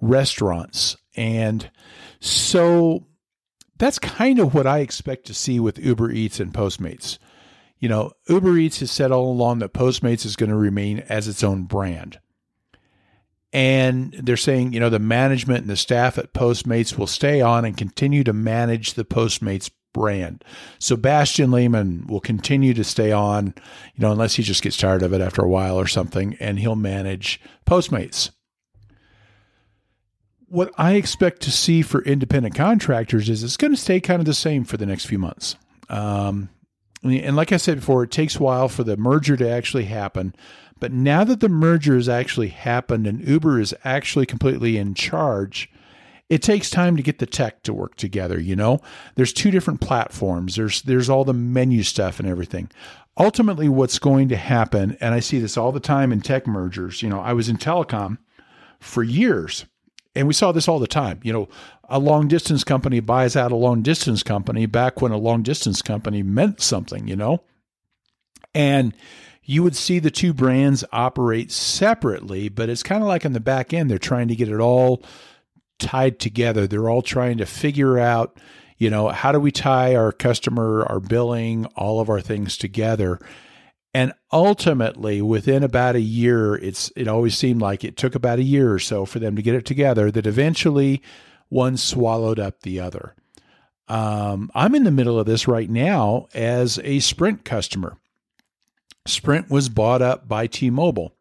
restaurants. 0.00 0.96
And 1.16 1.70
so 2.18 3.04
that's 3.76 3.98
kind 3.98 4.38
of 4.38 4.54
what 4.54 4.66
I 4.66 4.78
expect 4.78 5.26
to 5.26 5.34
see 5.34 5.60
with 5.60 5.78
Uber 5.78 6.12
Eats 6.12 6.40
and 6.40 6.50
Postmates. 6.50 7.18
You 7.78 7.90
know, 7.90 8.12
Uber 8.26 8.56
Eats 8.56 8.80
has 8.80 8.90
said 8.90 9.12
all 9.12 9.30
along 9.30 9.58
that 9.58 9.74
Postmates 9.74 10.24
is 10.24 10.36
going 10.36 10.48
to 10.48 10.56
remain 10.56 11.00
as 11.10 11.28
its 11.28 11.44
own 11.44 11.64
brand. 11.64 12.20
And 13.56 14.12
they're 14.12 14.36
saying, 14.36 14.74
you 14.74 14.80
know, 14.80 14.90
the 14.90 14.98
management 14.98 15.62
and 15.62 15.70
the 15.70 15.76
staff 15.76 16.18
at 16.18 16.34
Postmates 16.34 16.98
will 16.98 17.06
stay 17.06 17.40
on 17.40 17.64
and 17.64 17.74
continue 17.74 18.22
to 18.22 18.34
manage 18.34 18.92
the 18.92 19.04
Postmates 19.04 19.70
brand. 19.94 20.44
So 20.78 20.94
Bastian 20.94 21.50
Lehmann 21.50 22.06
will 22.06 22.20
continue 22.20 22.74
to 22.74 22.84
stay 22.84 23.12
on, 23.12 23.54
you 23.94 24.02
know, 24.02 24.12
unless 24.12 24.34
he 24.34 24.42
just 24.42 24.62
gets 24.62 24.76
tired 24.76 25.02
of 25.02 25.14
it 25.14 25.22
after 25.22 25.40
a 25.40 25.48
while 25.48 25.80
or 25.80 25.86
something, 25.86 26.36
and 26.38 26.58
he'll 26.58 26.76
manage 26.76 27.40
Postmates. 27.66 28.28
What 30.48 30.70
I 30.76 30.96
expect 30.96 31.40
to 31.42 31.50
see 31.50 31.80
for 31.80 32.02
independent 32.02 32.54
contractors 32.54 33.30
is 33.30 33.42
it's 33.42 33.56
going 33.56 33.72
to 33.72 33.80
stay 33.80 34.00
kind 34.00 34.20
of 34.20 34.26
the 34.26 34.34
same 34.34 34.64
for 34.64 34.76
the 34.76 34.84
next 34.84 35.06
few 35.06 35.18
months. 35.18 35.56
Um, 35.88 36.50
and 37.02 37.36
like 37.36 37.52
I 37.52 37.56
said 37.56 37.78
before, 37.78 38.02
it 38.02 38.10
takes 38.10 38.36
a 38.36 38.42
while 38.42 38.68
for 38.68 38.84
the 38.84 38.98
merger 38.98 39.34
to 39.38 39.48
actually 39.48 39.84
happen. 39.84 40.34
But 40.78 40.92
now 40.92 41.24
that 41.24 41.40
the 41.40 41.48
merger 41.48 41.94
has 41.94 42.08
actually 42.08 42.48
happened 42.48 43.06
and 43.06 43.26
Uber 43.26 43.60
is 43.60 43.74
actually 43.84 44.26
completely 44.26 44.76
in 44.76 44.94
charge, 44.94 45.70
it 46.28 46.42
takes 46.42 46.68
time 46.68 46.96
to 46.96 47.02
get 47.02 47.18
the 47.18 47.26
tech 47.26 47.62
to 47.62 47.72
work 47.72 47.96
together, 47.96 48.38
you 48.40 48.56
know? 48.56 48.80
There's 49.14 49.32
two 49.32 49.50
different 49.50 49.80
platforms. 49.80 50.56
There's 50.56 50.82
there's 50.82 51.08
all 51.08 51.24
the 51.24 51.32
menu 51.32 51.82
stuff 51.82 52.18
and 52.18 52.28
everything. 52.28 52.70
Ultimately 53.18 53.68
what's 53.68 53.98
going 53.98 54.28
to 54.28 54.36
happen, 54.36 54.98
and 55.00 55.14
I 55.14 55.20
see 55.20 55.38
this 55.38 55.56
all 55.56 55.72
the 55.72 55.80
time 55.80 56.12
in 56.12 56.20
tech 56.20 56.46
mergers, 56.46 57.02
you 57.02 57.08
know, 57.08 57.20
I 57.20 57.32
was 57.32 57.48
in 57.48 57.56
telecom 57.56 58.18
for 58.78 59.02
years 59.02 59.64
and 60.16 60.26
we 60.26 60.34
saw 60.34 60.50
this 60.50 60.66
all 60.66 60.78
the 60.78 60.86
time. 60.86 61.20
You 61.22 61.32
know, 61.32 61.48
a 61.88 61.98
long 61.98 62.26
distance 62.26 62.64
company 62.64 63.00
buys 63.00 63.36
out 63.36 63.52
a 63.52 63.56
long 63.56 63.82
distance 63.82 64.22
company 64.22 64.66
back 64.66 65.00
when 65.00 65.12
a 65.12 65.18
long 65.18 65.42
distance 65.42 65.82
company 65.82 66.22
meant 66.22 66.60
something, 66.60 67.06
you 67.06 67.16
know? 67.16 67.42
And 68.54 68.94
you 69.46 69.62
would 69.62 69.76
see 69.76 70.00
the 70.00 70.10
two 70.10 70.34
brands 70.34 70.84
operate 70.92 71.52
separately, 71.52 72.48
but 72.48 72.68
it's 72.68 72.82
kind 72.82 73.02
of 73.02 73.08
like 73.08 73.24
in 73.24 73.32
the 73.32 73.40
back 73.40 73.72
end, 73.72 73.88
they're 73.88 73.98
trying 73.98 74.26
to 74.28 74.36
get 74.36 74.48
it 74.48 74.58
all 74.58 75.02
tied 75.78 76.18
together. 76.18 76.66
They're 76.66 76.90
all 76.90 77.02
trying 77.02 77.38
to 77.38 77.46
figure 77.46 77.96
out, 77.96 78.38
you 78.76 78.90
know, 78.90 79.08
how 79.08 79.30
do 79.30 79.38
we 79.38 79.52
tie 79.52 79.94
our 79.94 80.10
customer, 80.10 80.84
our 80.88 80.98
billing, 80.98 81.66
all 81.76 82.00
of 82.00 82.10
our 82.10 82.20
things 82.20 82.56
together. 82.56 83.20
And 83.94 84.12
ultimately, 84.32 85.22
within 85.22 85.62
about 85.62 85.94
a 85.94 86.00
year, 86.00 86.56
it's 86.56 86.92
it 86.96 87.08
always 87.08 87.38
seemed 87.38 87.62
like 87.62 87.84
it 87.84 87.96
took 87.96 88.14
about 88.14 88.40
a 88.40 88.42
year 88.42 88.72
or 88.72 88.78
so 88.80 89.06
for 89.06 89.20
them 89.20 89.36
to 89.36 89.42
get 89.42 89.54
it 89.54 89.64
together. 89.64 90.10
That 90.10 90.26
eventually, 90.26 91.02
one 91.48 91.76
swallowed 91.76 92.40
up 92.40 92.60
the 92.60 92.80
other. 92.80 93.14
Um, 93.88 94.50
I'm 94.54 94.74
in 94.74 94.84
the 94.84 94.90
middle 94.90 95.18
of 95.18 95.26
this 95.26 95.46
right 95.46 95.70
now 95.70 96.26
as 96.34 96.80
a 96.82 96.98
Sprint 96.98 97.44
customer. 97.44 97.96
Sprint 99.08 99.50
was 99.50 99.68
bought 99.68 100.02
up 100.02 100.28
by 100.28 100.46
T-Mobile, 100.46 101.14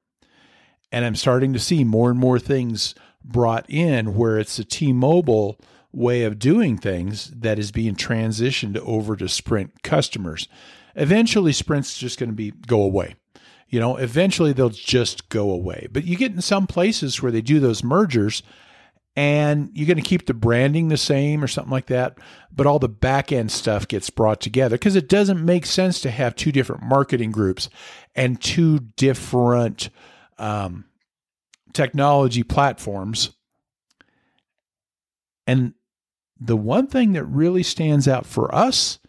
and 0.92 1.06
I'm 1.06 1.16
starting 1.16 1.54
to 1.54 1.60
see 1.60 1.84
more 1.84 2.10
and 2.10 2.20
more 2.20 2.40
things 2.40 2.96
brought 3.24 3.70
in 3.70 4.16
where 4.16 4.38
it's 4.38 4.60
a 4.60 4.66
T-Mobile 4.66 5.60
way 5.92 6.24
of 6.24 6.40
doing 6.40 6.78
things 6.78 7.30
that 7.32 7.58
is 7.58 7.72
being 7.72 7.96
transitioned 7.96 8.78
over 8.80 9.16
to 9.16 9.30
Sprint 9.30 9.82
customers. 9.82 10.48
Eventually 10.96 11.54
Sprint's 11.54 11.98
just 11.98 12.20
going 12.20 12.30
to 12.30 12.36
be 12.36 12.52
go 12.52 12.82
away. 12.82 13.16
You 13.68 13.80
know, 13.80 13.98
eventually 13.98 14.54
they'll 14.54 14.70
just 14.70 15.30
go 15.30 15.50
away. 15.50 15.88
But 15.92 16.06
you 16.06 16.18
get 16.18 16.34
in 16.34 16.42
some 16.42 16.68
places 16.68 17.22
where 17.22 17.32
they 17.32 17.42
do 17.42 17.60
those 17.60 17.84
mergers 17.84 18.44
and 19.16 19.70
you're 19.74 19.88
going 19.88 20.02
to 20.02 20.04
keep 20.04 20.26
the 20.26 20.34
branding 20.34 20.90
the 20.90 20.98
same 20.98 21.44
or 21.44 21.48
something 21.48 21.72
like 21.72 21.88
that, 21.88 22.18
but 22.52 22.68
all 22.68 22.80
the 22.80 22.90
back 22.90 23.32
end 23.32 23.52
stuff 23.52 23.88
gets 23.88 24.10
brought 24.10 24.42
together 24.42 24.76
because 24.76 24.96
it 24.96 25.08
doesn't 25.08 25.44
make 25.44 25.66
sense 25.66 26.02
to 26.02 26.12
have 26.12 26.36
two 26.36 26.52
different 26.52 26.84
marketing 26.84 27.32
groups 27.32 27.70
and 28.16 28.42
two 28.42 28.80
different 28.98 29.90
um, 30.38 30.86
technology 31.74 32.44
platforms. 32.44 33.32
And 35.48 35.74
the 36.40 36.58
one 36.58 36.88
thing 36.88 37.14
that 37.14 37.26
really 37.26 37.64
stands 37.64 38.08
out 38.08 38.26
for 38.26 38.54
us, 38.54 39.00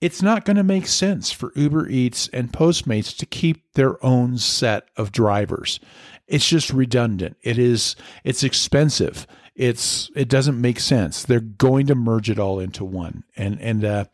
it's 0.00 0.22
not 0.22 0.44
going 0.44 0.56
to 0.56 0.64
make 0.64 0.86
sense 0.86 1.30
for 1.30 1.52
Uber 1.56 1.88
Eats 1.88 2.28
and 2.28 2.52
Postmates 2.52 3.16
to 3.18 3.26
keep 3.26 3.72
their 3.74 4.02
own 4.04 4.38
set 4.38 4.88
of 4.96 5.12
drivers. 5.12 5.80
It's 6.26 6.48
just 6.48 6.72
redundant. 6.72 7.36
It 7.42 7.58
is 7.58 7.96
it's 8.24 8.42
expensive. 8.42 9.26
It's 9.54 10.10
it 10.14 10.28
doesn't 10.28 10.60
make 10.60 10.80
sense. 10.80 11.22
They're 11.22 11.40
going 11.40 11.86
to 11.86 11.94
merge 11.94 12.30
it 12.30 12.38
all 12.38 12.58
into 12.58 12.84
one. 12.84 13.24
And 13.36 13.60
and 13.60 13.84
uh 13.84 14.04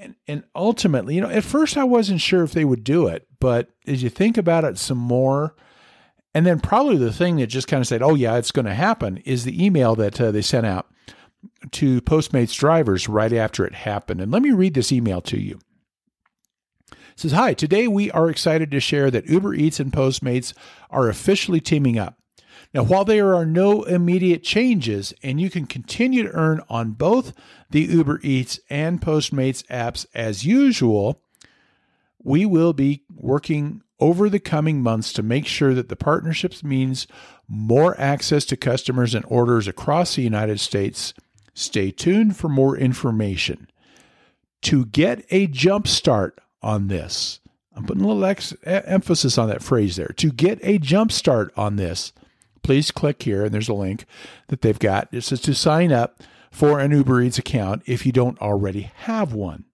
and, 0.00 0.14
and 0.28 0.44
ultimately, 0.54 1.16
you 1.16 1.20
know, 1.20 1.30
at 1.30 1.44
first 1.44 1.76
I 1.76 1.84
wasn't 1.84 2.20
sure 2.20 2.44
if 2.44 2.52
they 2.52 2.64
would 2.64 2.84
do 2.84 3.08
it, 3.08 3.26
but 3.40 3.70
as 3.86 4.02
you 4.02 4.10
think 4.10 4.36
about 4.36 4.64
it 4.64 4.78
some 4.78 4.98
more, 4.98 5.56
and 6.34 6.46
then 6.46 6.60
probably 6.60 6.96
the 6.96 7.12
thing 7.12 7.36
that 7.36 7.48
just 7.48 7.66
kind 7.66 7.80
of 7.80 7.86
said, 7.86 8.02
"Oh 8.02 8.14
yeah, 8.14 8.36
it's 8.36 8.52
going 8.52 8.66
to 8.66 8.74
happen," 8.74 9.16
is 9.18 9.44
the 9.44 9.64
email 9.64 9.96
that 9.96 10.20
uh, 10.20 10.30
they 10.30 10.42
sent 10.42 10.66
out 10.66 10.86
to 11.72 12.00
Postmates 12.02 12.56
drivers 12.56 13.08
right 13.08 13.32
after 13.32 13.64
it 13.64 13.74
happened. 13.74 14.20
And 14.20 14.30
let 14.30 14.42
me 14.42 14.50
read 14.50 14.74
this 14.74 14.92
email 14.92 15.20
to 15.22 15.40
you. 15.40 15.58
Says, 17.18 17.32
"Hi, 17.32 17.52
today 17.52 17.88
we 17.88 18.12
are 18.12 18.30
excited 18.30 18.70
to 18.70 18.78
share 18.78 19.10
that 19.10 19.28
Uber 19.28 19.52
Eats 19.52 19.80
and 19.80 19.92
Postmates 19.92 20.52
are 20.88 21.08
officially 21.08 21.60
teaming 21.60 21.98
up. 21.98 22.16
Now, 22.72 22.84
while 22.84 23.04
there 23.04 23.34
are 23.34 23.44
no 23.44 23.82
immediate 23.82 24.44
changes 24.44 25.12
and 25.20 25.40
you 25.40 25.50
can 25.50 25.66
continue 25.66 26.22
to 26.22 26.32
earn 26.32 26.60
on 26.68 26.92
both 26.92 27.32
the 27.70 27.80
Uber 27.80 28.20
Eats 28.22 28.60
and 28.70 29.00
Postmates 29.00 29.66
apps 29.66 30.06
as 30.14 30.46
usual, 30.46 31.20
we 32.22 32.46
will 32.46 32.72
be 32.72 33.02
working 33.12 33.82
over 33.98 34.30
the 34.30 34.38
coming 34.38 34.80
months 34.80 35.12
to 35.14 35.22
make 35.24 35.46
sure 35.46 35.74
that 35.74 35.88
the 35.88 35.96
partnerships 35.96 36.62
means 36.62 37.08
more 37.48 38.00
access 38.00 38.44
to 38.44 38.56
customers 38.56 39.12
and 39.12 39.24
orders 39.26 39.66
across 39.66 40.14
the 40.14 40.22
United 40.22 40.60
States. 40.60 41.14
Stay 41.52 41.90
tuned 41.90 42.36
for 42.36 42.48
more 42.48 42.76
information. 42.76 43.66
To 44.62 44.86
get 44.86 45.26
a 45.32 45.48
jump 45.48 45.88
start 45.88 46.40
on 46.62 46.88
this, 46.88 47.40
I'm 47.74 47.84
putting 47.84 48.02
a 48.02 48.06
little 48.06 48.24
ex- 48.24 48.54
emphasis 48.64 49.38
on 49.38 49.48
that 49.48 49.62
phrase 49.62 49.96
there. 49.96 50.14
To 50.16 50.32
get 50.32 50.58
a 50.62 50.78
jump 50.78 51.12
start 51.12 51.52
on 51.56 51.76
this, 51.76 52.12
please 52.62 52.90
click 52.90 53.22
here 53.22 53.44
and 53.44 53.54
there's 53.54 53.68
a 53.68 53.74
link 53.74 54.04
that 54.48 54.62
they've 54.62 54.78
got. 54.78 55.08
It 55.12 55.22
says 55.22 55.40
to 55.42 55.54
sign 55.54 55.92
up 55.92 56.20
for 56.50 56.80
an 56.80 56.90
Uber 56.90 57.22
Eats 57.22 57.38
account 57.38 57.82
if 57.86 58.04
you 58.04 58.12
don't 58.12 58.40
already 58.40 58.90
have 58.96 59.32
one. 59.32 59.64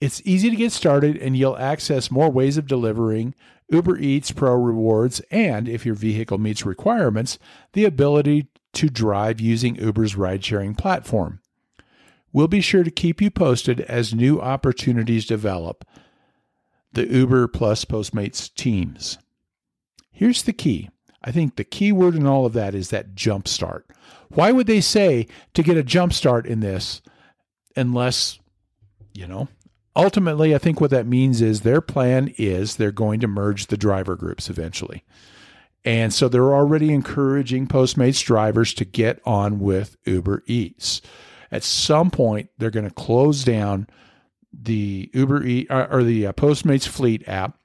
It's 0.00 0.20
easy 0.24 0.50
to 0.50 0.56
get 0.56 0.72
started 0.72 1.16
and 1.16 1.36
you'll 1.36 1.56
access 1.56 2.10
more 2.10 2.28
ways 2.28 2.56
of 2.56 2.66
delivering 2.66 3.34
Uber 3.70 3.98
Eats 3.98 4.32
Pro 4.32 4.54
rewards 4.54 5.20
and, 5.30 5.68
if 5.68 5.86
your 5.86 5.94
vehicle 5.94 6.38
meets 6.38 6.66
requirements, 6.66 7.38
the 7.72 7.84
ability 7.84 8.48
to 8.72 8.88
drive 8.88 9.40
using 9.40 9.76
Uber's 9.76 10.16
ride 10.16 10.44
sharing 10.44 10.74
platform. 10.74 11.40
We'll 12.32 12.48
be 12.48 12.60
sure 12.60 12.82
to 12.82 12.90
keep 12.90 13.20
you 13.20 13.30
posted 13.30 13.80
as 13.82 14.14
new 14.14 14.40
opportunities 14.40 15.26
develop. 15.26 15.84
The 16.92 17.06
Uber 17.06 17.48
plus 17.48 17.84
Postmates 17.84 18.52
teams. 18.54 19.18
Here's 20.10 20.42
the 20.42 20.52
key. 20.52 20.90
I 21.22 21.30
think 21.30 21.56
the 21.56 21.64
key 21.64 21.92
word 21.92 22.14
in 22.14 22.26
all 22.26 22.46
of 22.46 22.52
that 22.54 22.74
is 22.74 22.90
that 22.90 23.14
jump 23.14 23.46
start. 23.46 23.86
Why 24.28 24.50
would 24.50 24.66
they 24.66 24.80
say 24.80 25.26
to 25.54 25.62
get 25.62 25.76
a 25.76 25.82
jump 25.82 26.12
start 26.12 26.46
in 26.46 26.60
this 26.60 27.02
unless, 27.76 28.38
you 29.12 29.26
know, 29.26 29.48
ultimately, 29.94 30.54
I 30.54 30.58
think 30.58 30.80
what 30.80 30.90
that 30.90 31.06
means 31.06 31.40
is 31.40 31.60
their 31.60 31.80
plan 31.80 32.34
is 32.38 32.76
they're 32.76 32.92
going 32.92 33.20
to 33.20 33.28
merge 33.28 33.66
the 33.66 33.76
driver 33.76 34.16
groups 34.16 34.50
eventually. 34.50 35.04
And 35.84 36.14
so 36.14 36.28
they're 36.28 36.54
already 36.54 36.92
encouraging 36.92 37.66
Postmates 37.66 38.24
drivers 38.24 38.72
to 38.74 38.84
get 38.84 39.20
on 39.24 39.58
with 39.58 39.96
Uber 40.04 40.44
Eats. 40.46 41.02
At 41.52 41.62
some 41.62 42.10
point, 42.10 42.48
they're 42.58 42.70
going 42.70 42.88
to 42.88 42.94
close 42.94 43.44
down 43.44 43.86
the 44.52 45.10
Uber 45.12 45.44
Eats 45.44 45.70
or 45.70 46.02
the 46.02 46.26
uh, 46.26 46.32
Postmates 46.32 46.88
fleet 46.88 47.28
app. 47.28 47.58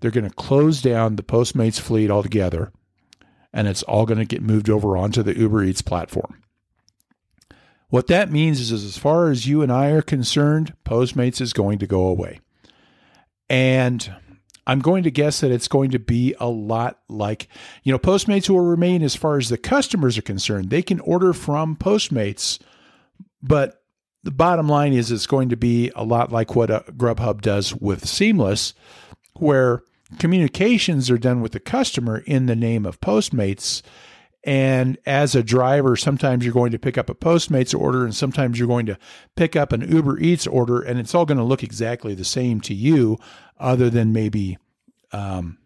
They're 0.00 0.10
going 0.10 0.28
to 0.28 0.34
close 0.34 0.80
down 0.80 1.16
the 1.16 1.22
Postmates 1.22 1.80
fleet 1.80 2.10
altogether, 2.10 2.72
and 3.52 3.66
it's 3.68 3.82
all 3.82 4.06
going 4.06 4.18
to 4.18 4.24
get 4.24 4.42
moved 4.42 4.70
over 4.70 4.96
onto 4.96 5.22
the 5.22 5.36
Uber 5.36 5.64
Eats 5.64 5.82
platform. 5.82 6.40
What 7.88 8.06
that 8.06 8.30
means 8.30 8.60
is, 8.60 8.72
as 8.72 8.96
far 8.96 9.30
as 9.30 9.46
you 9.46 9.62
and 9.62 9.72
I 9.72 9.90
are 9.90 10.02
concerned, 10.02 10.74
Postmates 10.84 11.40
is 11.40 11.52
going 11.52 11.78
to 11.78 11.86
go 11.86 12.06
away. 12.06 12.40
And 13.48 14.14
I'm 14.66 14.80
going 14.80 15.02
to 15.04 15.10
guess 15.10 15.40
that 15.40 15.50
it's 15.50 15.68
going 15.68 15.90
to 15.90 15.98
be 15.98 16.34
a 16.40 16.48
lot 16.48 17.00
like, 17.08 17.48
you 17.82 17.92
know, 17.92 17.98
Postmates 17.98 18.48
will 18.48 18.60
remain 18.60 19.02
as 19.02 19.14
far 19.14 19.36
as 19.36 19.48
the 19.48 19.58
customers 19.58 20.16
are 20.18 20.22
concerned. 20.22 20.70
They 20.70 20.82
can 20.82 21.00
order 21.00 21.32
from 21.32 21.76
Postmates, 21.76 22.58
but 23.44 23.82
the 24.22 24.30
bottom 24.30 24.68
line 24.68 24.94
is 24.94 25.12
it's 25.12 25.26
going 25.26 25.50
to 25.50 25.56
be 25.56 25.92
a 25.94 26.02
lot 26.02 26.32
like 26.32 26.56
what 26.56 26.70
uh, 26.70 26.82
Grubhub 26.96 27.42
does 27.42 27.74
with 27.74 28.08
Seamless, 28.08 28.72
where 29.34 29.82
communications 30.18 31.10
are 31.10 31.18
done 31.18 31.42
with 31.42 31.52
the 31.52 31.60
customer 31.60 32.18
in 32.26 32.46
the 32.46 32.56
name 32.56 32.86
of 32.86 33.00
Postmates. 33.02 33.82
And 34.42 34.96
as 35.04 35.34
a 35.34 35.42
driver, 35.42 35.94
sometimes 35.94 36.44
you're 36.44 36.54
going 36.54 36.72
to 36.72 36.78
pick 36.78 36.96
up 36.96 37.10
a 37.10 37.14
Postmates 37.14 37.78
order 37.78 38.04
and 38.04 38.14
sometimes 38.14 38.58
you're 38.58 38.68
going 38.68 38.86
to 38.86 38.98
pick 39.36 39.56
up 39.56 39.72
an 39.72 39.90
Uber 39.90 40.18
Eats 40.18 40.46
order, 40.46 40.80
and 40.80 40.98
it's 40.98 41.14
all 41.14 41.26
going 41.26 41.38
to 41.38 41.44
look 41.44 41.62
exactly 41.62 42.14
the 42.14 42.24
same 42.24 42.60
to 42.62 42.74
you, 42.74 43.18
other 43.58 43.90
than 43.90 44.12
maybe, 44.12 44.58
um, 45.12 45.58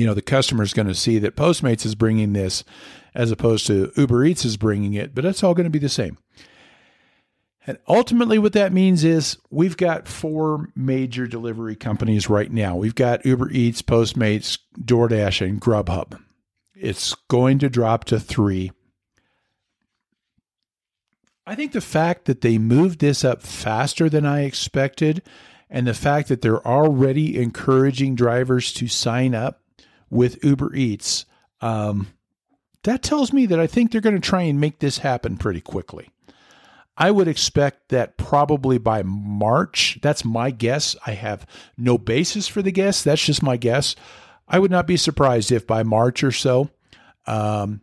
you 0.00 0.06
know, 0.06 0.14
the 0.14 0.22
customer 0.22 0.62
is 0.62 0.72
going 0.72 0.88
to 0.88 0.94
see 0.94 1.18
that 1.18 1.36
Postmates 1.36 1.84
is 1.84 1.94
bringing 1.94 2.32
this 2.32 2.64
as 3.14 3.30
opposed 3.30 3.66
to 3.66 3.92
Uber 3.98 4.24
Eats 4.24 4.46
is 4.46 4.56
bringing 4.56 4.94
it, 4.94 5.14
but 5.14 5.26
it's 5.26 5.42
all 5.42 5.52
going 5.52 5.64
to 5.64 5.70
be 5.70 5.78
the 5.78 5.90
same. 5.90 6.16
And 7.66 7.76
ultimately, 7.86 8.38
what 8.38 8.54
that 8.54 8.72
means 8.72 9.04
is 9.04 9.36
we've 9.50 9.76
got 9.76 10.08
four 10.08 10.70
major 10.74 11.26
delivery 11.26 11.76
companies 11.76 12.30
right 12.30 12.50
now. 12.50 12.76
We've 12.76 12.94
got 12.94 13.26
Uber 13.26 13.50
Eats, 13.50 13.82
Postmates, 13.82 14.58
DoorDash, 14.80 15.46
and 15.46 15.60
Grubhub. 15.60 16.18
It's 16.74 17.14
going 17.28 17.58
to 17.58 17.68
drop 17.68 18.04
to 18.06 18.18
three. 18.18 18.72
I 21.46 21.54
think 21.54 21.72
the 21.72 21.82
fact 21.82 22.24
that 22.24 22.40
they 22.40 22.56
moved 22.56 23.00
this 23.00 23.22
up 23.22 23.42
faster 23.42 24.08
than 24.08 24.24
I 24.24 24.44
expected, 24.44 25.20
and 25.68 25.86
the 25.86 25.92
fact 25.92 26.28
that 26.28 26.40
they're 26.40 26.66
already 26.66 27.38
encouraging 27.38 28.14
drivers 28.14 28.72
to 28.72 28.88
sign 28.88 29.34
up 29.34 29.59
with 30.10 30.44
Uber 30.44 30.74
Eats, 30.74 31.24
um, 31.60 32.08
that 32.82 33.02
tells 33.02 33.32
me 33.32 33.46
that 33.46 33.60
I 33.60 33.66
think 33.66 33.90
they're 33.90 34.00
going 34.00 34.20
to 34.20 34.28
try 34.28 34.42
and 34.42 34.60
make 34.60 34.78
this 34.78 34.98
happen 34.98 35.36
pretty 35.36 35.60
quickly. 35.60 36.10
I 36.96 37.10
would 37.10 37.28
expect 37.28 37.88
that 37.88 38.18
probably 38.18 38.76
by 38.76 39.02
March, 39.02 39.98
that's 40.02 40.24
my 40.24 40.50
guess. 40.50 40.96
I 41.06 41.12
have 41.12 41.46
no 41.78 41.96
basis 41.96 42.46
for 42.46 42.60
the 42.60 42.72
guess. 42.72 43.02
That's 43.02 43.24
just 43.24 43.42
my 43.42 43.56
guess. 43.56 43.96
I 44.46 44.58
would 44.58 44.70
not 44.70 44.86
be 44.86 44.96
surprised 44.96 45.52
if 45.52 45.66
by 45.66 45.82
March 45.82 46.22
or 46.22 46.32
so, 46.32 46.68
um, 47.26 47.80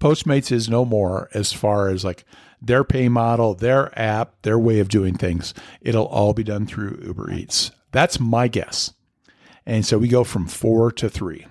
Postmates 0.00 0.50
is 0.50 0.68
no 0.68 0.84
more 0.84 1.28
as 1.34 1.52
far 1.52 1.88
as 1.88 2.04
like 2.04 2.24
their 2.62 2.84
pay 2.84 3.08
model, 3.08 3.54
their 3.54 3.96
app, 3.98 4.42
their 4.42 4.58
way 4.58 4.80
of 4.80 4.88
doing 4.88 5.16
things. 5.16 5.54
It'll 5.80 6.06
all 6.06 6.32
be 6.32 6.42
done 6.42 6.66
through 6.66 7.00
Uber 7.04 7.30
Eats. 7.30 7.70
That's 7.92 8.18
my 8.18 8.48
guess. 8.48 8.92
And 9.66 9.84
so 9.84 9.98
we 9.98 10.08
go 10.08 10.24
from 10.24 10.46
four 10.46 10.90
to 10.92 11.08
three. 11.08 11.46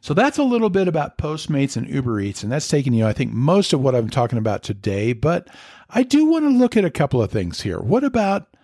So 0.00 0.14
that's 0.14 0.38
a 0.38 0.42
little 0.42 0.68
bit 0.68 0.88
about 0.88 1.16
Postmates 1.16 1.76
and 1.76 1.88
Uber 1.88 2.20
Eats. 2.20 2.42
And 2.42 2.50
that's 2.50 2.66
taking 2.66 2.92
you, 2.92 3.06
I 3.06 3.12
think, 3.12 3.32
most 3.32 3.72
of 3.72 3.80
what 3.80 3.94
I'm 3.94 4.10
talking 4.10 4.38
about 4.38 4.64
today. 4.64 5.12
But 5.12 5.48
I 5.90 6.02
do 6.02 6.26
want 6.26 6.44
to 6.44 6.48
look 6.48 6.76
at 6.76 6.84
a 6.84 6.90
couple 6.90 7.22
of 7.22 7.30
things 7.30 7.60
here. 7.60 7.78
What 7.78 8.02
about, 8.02 8.56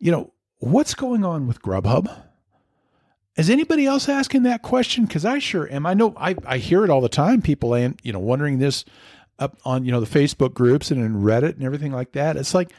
you 0.00 0.10
know, 0.10 0.32
what's 0.58 0.94
going 0.94 1.22
on 1.22 1.46
with 1.46 1.60
Grubhub? 1.60 2.24
Is 3.36 3.50
anybody 3.50 3.84
else 3.84 4.08
asking 4.08 4.44
that 4.44 4.62
question? 4.62 5.04
Because 5.04 5.26
I 5.26 5.38
sure 5.38 5.70
am. 5.70 5.84
I 5.84 5.92
know 5.92 6.14
I, 6.16 6.34
I 6.46 6.56
hear 6.56 6.84
it 6.84 6.90
all 6.90 7.02
the 7.02 7.08
time. 7.10 7.42
People 7.42 7.74
and 7.74 8.00
you 8.02 8.12
know 8.12 8.18
wondering 8.18 8.58
this 8.58 8.84
up 9.38 9.58
on 9.64 9.84
you 9.84 9.92
know 9.92 10.00
the 10.00 10.06
Facebook 10.18 10.54
groups 10.54 10.90
and 10.90 11.04
in 11.04 11.22
Reddit 11.22 11.56
and 11.56 11.62
everything 11.62 11.92
like 11.92 12.12
that. 12.12 12.38
It's 12.38 12.54
like, 12.54 12.72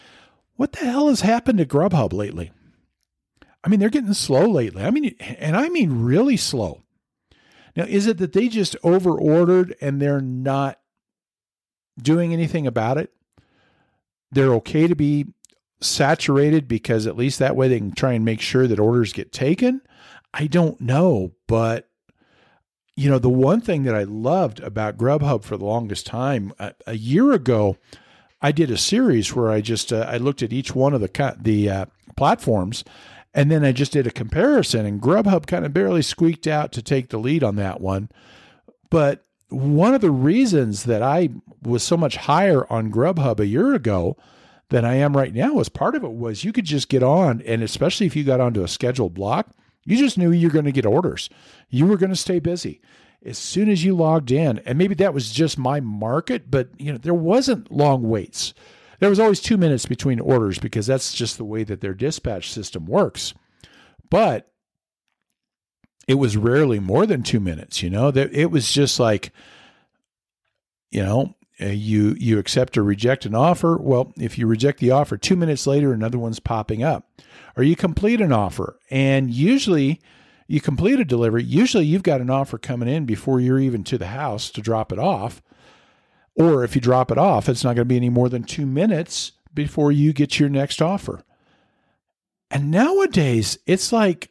what 0.55 0.71
the 0.71 0.85
hell 0.85 1.09
has 1.09 1.21
happened 1.21 1.59
to 1.59 1.65
Grubhub 1.65 2.11
lately? 2.11 2.51
I 3.67 3.69
mean, 3.69 3.81
they're 3.81 3.89
getting 3.89 4.13
slow 4.13 4.45
lately. 4.45 4.81
I 4.81 4.91
mean, 4.91 5.13
and 5.19 5.57
I 5.57 5.67
mean 5.67 6.01
really 6.01 6.37
slow. 6.37 6.83
Now, 7.75 7.83
is 7.83 8.07
it 8.07 8.17
that 8.19 8.31
they 8.31 8.47
just 8.47 8.77
over 8.81 9.11
ordered 9.11 9.75
and 9.81 10.01
they're 10.01 10.21
not 10.21 10.79
doing 12.01 12.31
anything 12.31 12.65
about 12.65 12.97
it? 12.97 13.11
They're 14.31 14.53
okay 14.53 14.87
to 14.87 14.95
be 14.95 15.33
saturated 15.81 16.69
because 16.69 17.07
at 17.07 17.17
least 17.17 17.39
that 17.39 17.57
way 17.57 17.67
they 17.67 17.79
can 17.79 17.91
try 17.91 18.13
and 18.13 18.23
make 18.23 18.39
sure 18.39 18.67
that 18.67 18.79
orders 18.79 19.11
get 19.11 19.33
taken. 19.33 19.81
I 20.33 20.47
don't 20.47 20.79
know, 20.79 21.33
but 21.45 21.89
you 22.95 23.09
know, 23.09 23.19
the 23.19 23.27
one 23.27 23.59
thing 23.59 23.83
that 23.83 23.95
I 23.95 24.03
loved 24.03 24.61
about 24.61 24.97
Grubhub 24.97 25.43
for 25.43 25.57
the 25.57 25.65
longest 25.65 26.05
time, 26.05 26.53
a, 26.57 26.73
a 26.85 26.95
year 26.95 27.33
ago, 27.33 27.75
I 28.41 28.53
did 28.53 28.71
a 28.71 28.77
series 28.77 29.35
where 29.35 29.51
I 29.51 29.59
just 29.59 29.91
uh, 29.91 30.05
I 30.07 30.15
looked 30.19 30.41
at 30.41 30.53
each 30.53 30.73
one 30.73 30.93
of 30.93 31.01
the 31.01 31.37
the 31.41 31.69
uh, 31.69 31.85
platforms, 32.15 32.85
and 33.33 33.51
then 33.51 33.63
I 33.63 33.71
just 33.71 33.91
did 33.91 34.07
a 34.07 34.11
comparison. 34.11 34.85
And 34.85 35.01
Grubhub 35.01 35.47
kind 35.47 35.65
of 35.65 35.73
barely 35.73 36.01
squeaked 36.01 36.47
out 36.47 36.71
to 36.73 36.81
take 36.81 37.09
the 37.09 37.17
lead 37.17 37.43
on 37.43 37.55
that 37.57 37.81
one. 37.81 38.09
But 38.89 39.25
one 39.49 39.93
of 39.93 40.01
the 40.01 40.11
reasons 40.11 40.83
that 40.83 41.01
I 41.01 41.29
was 41.61 41.83
so 41.83 41.97
much 41.97 42.17
higher 42.17 42.71
on 42.71 42.91
Grubhub 42.91 43.39
a 43.39 43.47
year 43.47 43.73
ago 43.73 44.17
than 44.69 44.83
I 44.83 44.95
am 44.95 45.15
right 45.15 45.33
now 45.33 45.53
was 45.53 45.69
part 45.69 45.95
of 45.95 46.03
it 46.03 46.11
was 46.11 46.43
you 46.43 46.51
could 46.51 46.65
just 46.65 46.89
get 46.89 47.03
on, 47.03 47.41
and 47.45 47.63
especially 47.63 48.05
if 48.05 48.15
you 48.15 48.23
got 48.23 48.41
onto 48.41 48.63
a 48.63 48.67
scheduled 48.67 49.13
block, 49.13 49.49
you 49.85 49.97
just 49.97 50.17
knew 50.17 50.31
you're 50.31 50.51
going 50.51 50.65
to 50.65 50.71
get 50.73 50.85
orders. 50.85 51.29
You 51.69 51.85
were 51.87 51.97
going 51.97 52.09
to 52.09 52.15
stay 52.15 52.39
busy 52.39 52.81
as 53.25 53.37
soon 53.37 53.69
as 53.69 53.83
you 53.83 53.95
logged 53.95 54.31
in, 54.31 54.59
and 54.59 54.77
maybe 54.77 54.95
that 54.95 55.13
was 55.13 55.31
just 55.31 55.57
my 55.57 55.79
market, 55.79 56.51
but 56.51 56.69
you 56.77 56.91
know, 56.91 56.97
there 56.97 57.13
wasn't 57.13 57.71
long 57.71 58.03
waits. 58.03 58.53
There 58.99 59.09
was 59.09 59.19
always 59.19 59.41
two 59.41 59.57
minutes 59.57 59.85
between 59.85 60.19
orders 60.19 60.57
because 60.59 60.87
that's 60.87 61.13
just 61.13 61.37
the 61.37 61.45
way 61.45 61.63
that 61.63 61.81
their 61.81 61.93
dispatch 61.93 62.51
system 62.51 62.85
works. 62.85 63.33
But 64.09 64.51
it 66.07 66.15
was 66.15 66.37
rarely 66.37 66.79
more 66.79 67.05
than 67.05 67.21
two 67.21 67.39
minutes, 67.39 67.83
you 67.83 67.89
know, 67.89 68.11
that 68.11 68.33
it 68.33 68.49
was 68.49 68.71
just 68.71 68.99
like, 68.99 69.31
you 70.89 71.03
know, 71.03 71.35
uh, 71.59 71.65
you 71.65 72.15
you 72.19 72.37
accept 72.37 72.77
or 72.77 72.83
reject 72.83 73.25
an 73.25 73.35
offer. 73.35 73.77
Well, 73.77 74.13
if 74.17 74.37
you 74.37 74.47
reject 74.47 74.79
the 74.79 74.91
offer, 74.91 75.17
two 75.17 75.35
minutes 75.35 75.67
later, 75.67 75.91
another 75.91 76.19
one's 76.19 76.39
popping 76.39 76.83
up, 76.83 77.09
or 77.55 77.63
you 77.63 77.75
complete 77.75 78.21
an 78.21 78.31
offer, 78.31 78.79
and 78.89 79.31
usually 79.31 79.99
you 80.47 80.61
complete 80.61 80.99
a 80.99 81.05
delivery, 81.05 81.43
usually 81.43 81.85
you've 81.85 82.03
got 82.03 82.21
an 82.21 82.29
offer 82.29 82.57
coming 82.57 82.87
in 82.87 83.05
before 83.05 83.41
you're 83.41 83.59
even 83.59 83.83
to 83.85 83.97
the 83.97 84.07
house 84.07 84.49
to 84.51 84.61
drop 84.61 84.91
it 84.91 84.99
off. 84.99 85.41
Or 86.37 86.63
if 86.63 86.75
you 86.75 86.81
drop 86.81 87.11
it 87.11 87.17
off, 87.17 87.49
it's 87.49 87.63
not 87.63 87.75
going 87.75 87.85
to 87.85 87.85
be 87.85 87.97
any 87.97 88.09
more 88.09 88.29
than 88.29 88.43
two 88.43 88.65
minutes 88.65 89.31
before 89.53 89.91
you 89.91 90.13
get 90.13 90.39
your 90.39 90.49
next 90.49 90.81
offer. 90.81 91.23
And 92.51 92.71
nowadays, 92.71 93.57
it's 93.65 93.91
like 93.91 94.29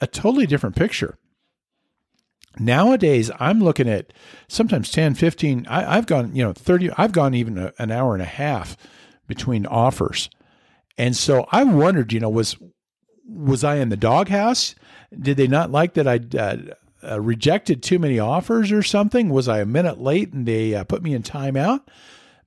a 0.00 0.06
totally 0.06 0.46
different 0.46 0.76
picture. 0.76 1.18
Nowadays, 2.60 3.30
I'm 3.38 3.60
looking 3.60 3.88
at 3.88 4.12
sometimes 4.48 4.90
10, 4.90 5.14
15, 5.14 5.66
I, 5.68 5.96
have 5.96 6.06
gone, 6.06 6.34
you 6.34 6.44
know, 6.44 6.52
30, 6.52 6.90
I've 6.96 7.12
gone 7.12 7.34
even 7.34 7.58
a, 7.58 7.72
an 7.78 7.90
hour 7.90 8.14
and 8.14 8.22
a 8.22 8.26
half 8.26 8.76
between 9.26 9.66
offers. 9.66 10.30
And 10.96 11.16
so 11.16 11.46
I 11.50 11.64
wondered, 11.64 12.12
you 12.12 12.20
know, 12.20 12.30
was 12.30 12.56
was 13.30 13.62
I 13.62 13.76
in 13.76 13.90
the 13.90 13.96
doghouse? 13.96 14.74
Did 15.16 15.36
they 15.36 15.46
not 15.46 15.70
like 15.70 15.94
that 15.94 16.08
I 16.08 16.18
uh, 16.38 16.74
uh, 17.02 17.20
rejected 17.20 17.82
too 17.82 17.98
many 17.98 18.18
offers 18.18 18.72
or 18.72 18.82
something? 18.82 19.28
Was 19.28 19.48
I 19.48 19.60
a 19.60 19.66
minute 19.66 20.00
late 20.00 20.32
and 20.32 20.46
they 20.46 20.74
uh, 20.74 20.84
put 20.84 21.02
me 21.02 21.14
in 21.14 21.22
timeout? 21.22 21.80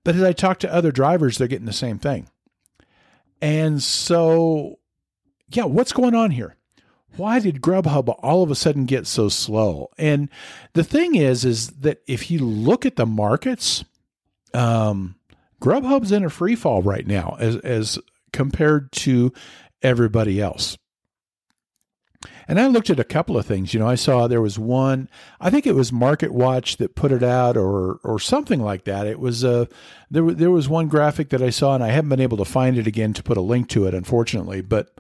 But 0.03 0.15
as 0.15 0.23
I 0.23 0.33
talk 0.33 0.59
to 0.59 0.73
other 0.73 0.91
drivers, 0.91 1.37
they're 1.37 1.47
getting 1.47 1.65
the 1.65 1.73
same 1.73 1.99
thing. 1.99 2.27
And 3.41 3.81
so, 3.81 4.79
yeah, 5.49 5.65
what's 5.65 5.93
going 5.93 6.15
on 6.15 6.31
here? 6.31 6.55
Why 7.17 7.39
did 7.39 7.61
Grubhub 7.61 8.15
all 8.19 8.41
of 8.43 8.51
a 8.51 8.55
sudden 8.55 8.85
get 8.85 9.05
so 9.05 9.29
slow? 9.29 9.89
And 9.97 10.29
the 10.73 10.83
thing 10.83 11.15
is, 11.15 11.43
is 11.43 11.67
that 11.69 12.01
if 12.07 12.31
you 12.31 12.39
look 12.39 12.85
at 12.85 12.95
the 12.95 13.05
markets, 13.05 13.83
um, 14.53 15.15
Grubhub's 15.61 16.11
in 16.11 16.23
a 16.23 16.29
free 16.29 16.55
fall 16.55 16.81
right 16.81 17.05
now 17.05 17.35
as 17.39 17.57
as 17.57 17.99
compared 18.31 18.91
to 18.93 19.33
everybody 19.81 20.41
else. 20.41 20.77
And 22.47 22.59
I 22.59 22.67
looked 22.67 22.89
at 22.89 22.99
a 22.99 23.05
couple 23.05 23.37
of 23.37 23.45
things. 23.45 23.73
You 23.73 23.79
know, 23.79 23.87
I 23.87 23.95
saw 23.95 24.27
there 24.27 24.41
was 24.41 24.59
one. 24.59 25.09
I 25.39 25.49
think 25.49 25.65
it 25.65 25.75
was 25.75 25.91
Market 25.91 26.31
Watch 26.31 26.77
that 26.77 26.95
put 26.95 27.11
it 27.11 27.23
out, 27.23 27.57
or 27.57 27.99
or 28.03 28.19
something 28.19 28.61
like 28.61 28.83
that. 28.85 29.07
It 29.07 29.19
was 29.19 29.43
a 29.43 29.61
uh, 29.61 29.65
there. 30.09 30.31
There 30.31 30.51
was 30.51 30.69
one 30.69 30.87
graphic 30.87 31.29
that 31.29 31.41
I 31.41 31.49
saw, 31.49 31.75
and 31.75 31.83
I 31.83 31.89
haven't 31.89 32.09
been 32.09 32.19
able 32.19 32.37
to 32.37 32.45
find 32.45 32.77
it 32.77 32.87
again 32.87 33.13
to 33.13 33.23
put 33.23 33.37
a 33.37 33.41
link 33.41 33.69
to 33.69 33.85
it, 33.87 33.93
unfortunately. 33.93 34.61
But 34.61 34.99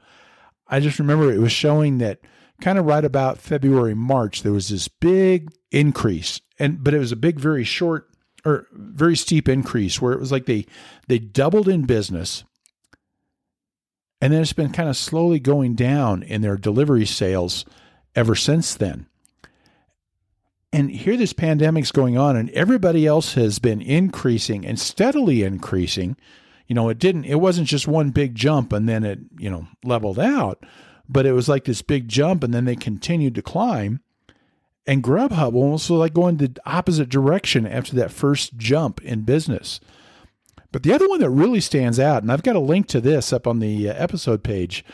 I 0.67 0.79
just 0.79 0.99
remember 0.99 1.31
it 1.31 1.39
was 1.39 1.51
showing 1.51 1.97
that 1.99 2.21
kind 2.61 2.77
of 2.77 2.85
right 2.85 3.03
about 3.03 3.39
February 3.39 3.95
March 3.95 4.43
there 4.43 4.53
was 4.53 4.69
this 4.69 4.87
big 4.87 5.51
increase, 5.71 6.41
and 6.59 6.83
but 6.83 6.93
it 6.93 6.99
was 6.99 7.11
a 7.11 7.17
big, 7.17 7.39
very 7.39 7.63
short 7.63 8.07
or 8.45 8.67
very 8.71 9.15
steep 9.15 9.47
increase 9.47 10.01
where 10.01 10.13
it 10.13 10.19
was 10.19 10.31
like 10.31 10.45
they 10.45 10.65
they 11.07 11.19
doubled 11.19 11.67
in 11.67 11.83
business 11.83 12.43
and 14.21 14.31
then 14.31 14.41
it's 14.41 14.53
been 14.53 14.71
kind 14.71 14.87
of 14.87 14.95
slowly 14.95 15.39
going 15.39 15.73
down 15.73 16.21
in 16.21 16.41
their 16.41 16.55
delivery 16.55 17.05
sales 17.05 17.65
ever 18.15 18.35
since 18.35 18.75
then. 18.75 19.07
And 20.71 20.91
here 20.91 21.17
this 21.17 21.33
pandemic's 21.33 21.91
going 21.91 22.17
on 22.17 22.37
and 22.37 22.49
everybody 22.51 23.05
else 23.05 23.33
has 23.33 23.59
been 23.59 23.81
increasing 23.81 24.65
and 24.65 24.79
steadily 24.79 25.43
increasing. 25.43 26.15
You 26.67 26.75
know, 26.75 26.87
it 26.87 26.99
didn't 26.99 27.25
it 27.25 27.41
wasn't 27.41 27.67
just 27.67 27.87
one 27.87 28.11
big 28.11 28.35
jump 28.35 28.71
and 28.71 28.87
then 28.87 29.03
it, 29.03 29.19
you 29.37 29.49
know, 29.49 29.67
leveled 29.83 30.19
out, 30.19 30.63
but 31.09 31.25
it 31.25 31.33
was 31.33 31.49
like 31.49 31.65
this 31.65 31.81
big 31.81 32.07
jump 32.07 32.43
and 32.43 32.53
then 32.53 32.65
they 32.65 32.75
continued 32.77 33.35
to 33.35 33.41
climb. 33.41 33.99
And 34.87 35.03
Grubhub 35.03 35.53
almost 35.53 35.89
like 35.89 36.13
going 36.13 36.37
the 36.37 36.55
opposite 36.65 37.09
direction 37.09 37.67
after 37.67 37.95
that 37.97 38.11
first 38.11 38.57
jump 38.57 39.01
in 39.01 39.21
business. 39.21 39.79
But 40.71 40.83
the 40.83 40.93
other 40.93 41.07
one 41.07 41.19
that 41.19 41.29
really 41.29 41.59
stands 41.59 41.99
out, 41.99 42.23
and 42.23 42.31
I've 42.31 42.43
got 42.43 42.55
a 42.55 42.59
link 42.59 42.87
to 42.87 43.01
this 43.01 43.33
up 43.33 43.45
on 43.45 43.59
the 43.59 43.89
uh, 43.89 43.93
episode 43.93 44.43
page, 44.43 44.85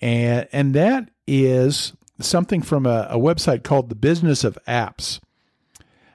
and 0.00 0.48
and 0.52 0.74
that 0.74 1.10
is 1.26 1.92
something 2.20 2.62
from 2.62 2.86
a, 2.86 3.06
a 3.10 3.18
website 3.18 3.62
called 3.62 3.88
the 3.88 3.94
Business 3.94 4.44
of 4.44 4.58
Apps. 4.66 5.20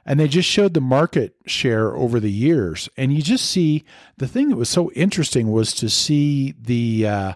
And 0.05 0.19
they 0.19 0.29
just 0.29 0.47
showed 0.47 0.73
the 0.73 0.81
market 0.81 1.35
share 1.45 1.93
over 1.93 2.19
the 2.21 2.31
years. 2.31 2.87
And 2.95 3.13
you 3.13 3.21
just 3.21 3.49
see 3.49 3.83
the 4.17 4.27
thing 4.27 4.47
that 4.49 4.55
was 4.55 4.69
so 4.69 4.89
interesting 4.91 5.51
was 5.51 5.73
to 5.75 5.89
see 5.89 6.53
the, 6.57 7.05
uh, 7.05 7.33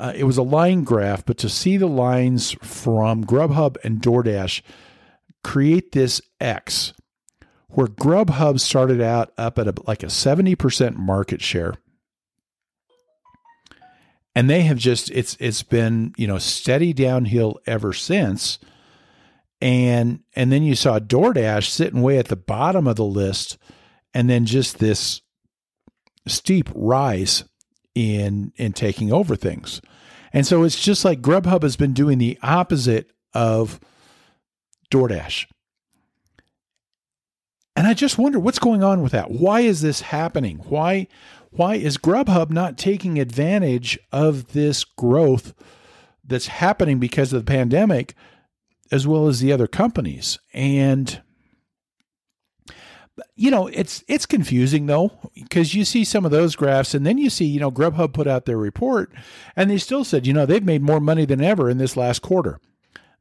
uh, 0.00 0.12
it 0.16 0.24
was 0.24 0.36
a 0.36 0.42
line 0.42 0.82
graph, 0.82 1.24
but 1.24 1.38
to 1.38 1.48
see 1.48 1.76
the 1.76 1.86
lines 1.86 2.56
from 2.60 3.24
Grubhub 3.24 3.76
and 3.84 4.02
DoorDash 4.02 4.62
create 5.44 5.92
this 5.92 6.20
X 6.40 6.92
where 7.70 7.86
Grubhub 7.86 8.60
started 8.60 9.00
out 9.00 9.32
up 9.36 9.58
at 9.58 9.68
a, 9.68 9.74
like 9.86 10.02
a 10.02 10.06
70% 10.06 10.96
market 10.96 11.42
share. 11.42 11.74
And 14.34 14.48
they 14.48 14.62
have 14.62 14.78
just 14.78 15.10
it's 15.10 15.36
it's 15.40 15.64
been, 15.64 16.14
you 16.16 16.26
know, 16.26 16.38
steady 16.38 16.92
downhill 16.92 17.58
ever 17.66 17.92
since. 17.92 18.58
And 19.60 20.20
and 20.34 20.52
then 20.52 20.62
you 20.62 20.76
saw 20.76 21.00
DoorDash 21.00 21.68
sitting 21.68 22.02
way 22.02 22.18
at 22.18 22.28
the 22.28 22.36
bottom 22.36 22.86
of 22.86 22.96
the 22.96 23.04
list 23.04 23.58
and 24.14 24.30
then 24.30 24.46
just 24.46 24.78
this 24.78 25.22
steep 26.28 26.68
rise 26.74 27.44
in 27.94 28.52
in 28.56 28.72
taking 28.72 29.12
over 29.12 29.34
things. 29.34 29.80
And 30.32 30.46
so 30.46 30.62
it's 30.62 30.80
just 30.80 31.04
like 31.04 31.20
Grubhub 31.20 31.62
has 31.62 31.76
been 31.76 31.92
doing 31.92 32.18
the 32.18 32.38
opposite 32.42 33.10
of 33.34 33.80
DoorDash. 34.92 35.46
And 37.78 37.86
I 37.86 37.94
just 37.94 38.18
wonder 38.18 38.40
what's 38.40 38.58
going 38.58 38.82
on 38.82 39.02
with 39.02 39.12
that. 39.12 39.30
Why 39.30 39.60
is 39.60 39.82
this 39.82 40.00
happening? 40.00 40.56
Why 40.68 41.06
why 41.50 41.76
is 41.76 41.96
Grubhub 41.96 42.50
not 42.50 42.76
taking 42.76 43.20
advantage 43.20 43.96
of 44.10 44.52
this 44.52 44.82
growth 44.82 45.54
that's 46.24 46.48
happening 46.48 46.98
because 46.98 47.32
of 47.32 47.46
the 47.46 47.48
pandemic 47.48 48.14
as 48.90 49.06
well 49.06 49.28
as 49.28 49.38
the 49.38 49.52
other 49.52 49.68
companies? 49.68 50.40
And 50.52 51.22
you 53.36 53.48
know, 53.48 53.68
it's 53.68 54.02
it's 54.08 54.26
confusing 54.26 54.86
though 54.86 55.12
because 55.34 55.72
you 55.72 55.84
see 55.84 56.02
some 56.02 56.24
of 56.24 56.32
those 56.32 56.56
graphs 56.56 56.94
and 56.94 57.06
then 57.06 57.16
you 57.16 57.30
see, 57.30 57.44
you 57.44 57.60
know, 57.60 57.70
Grubhub 57.70 58.12
put 58.12 58.26
out 58.26 58.44
their 58.44 58.58
report 58.58 59.12
and 59.54 59.70
they 59.70 59.78
still 59.78 60.02
said, 60.02 60.26
you 60.26 60.32
know, 60.32 60.46
they've 60.46 60.64
made 60.64 60.82
more 60.82 60.98
money 60.98 61.24
than 61.24 61.40
ever 61.40 61.70
in 61.70 61.78
this 61.78 61.96
last 61.96 62.22
quarter. 62.22 62.58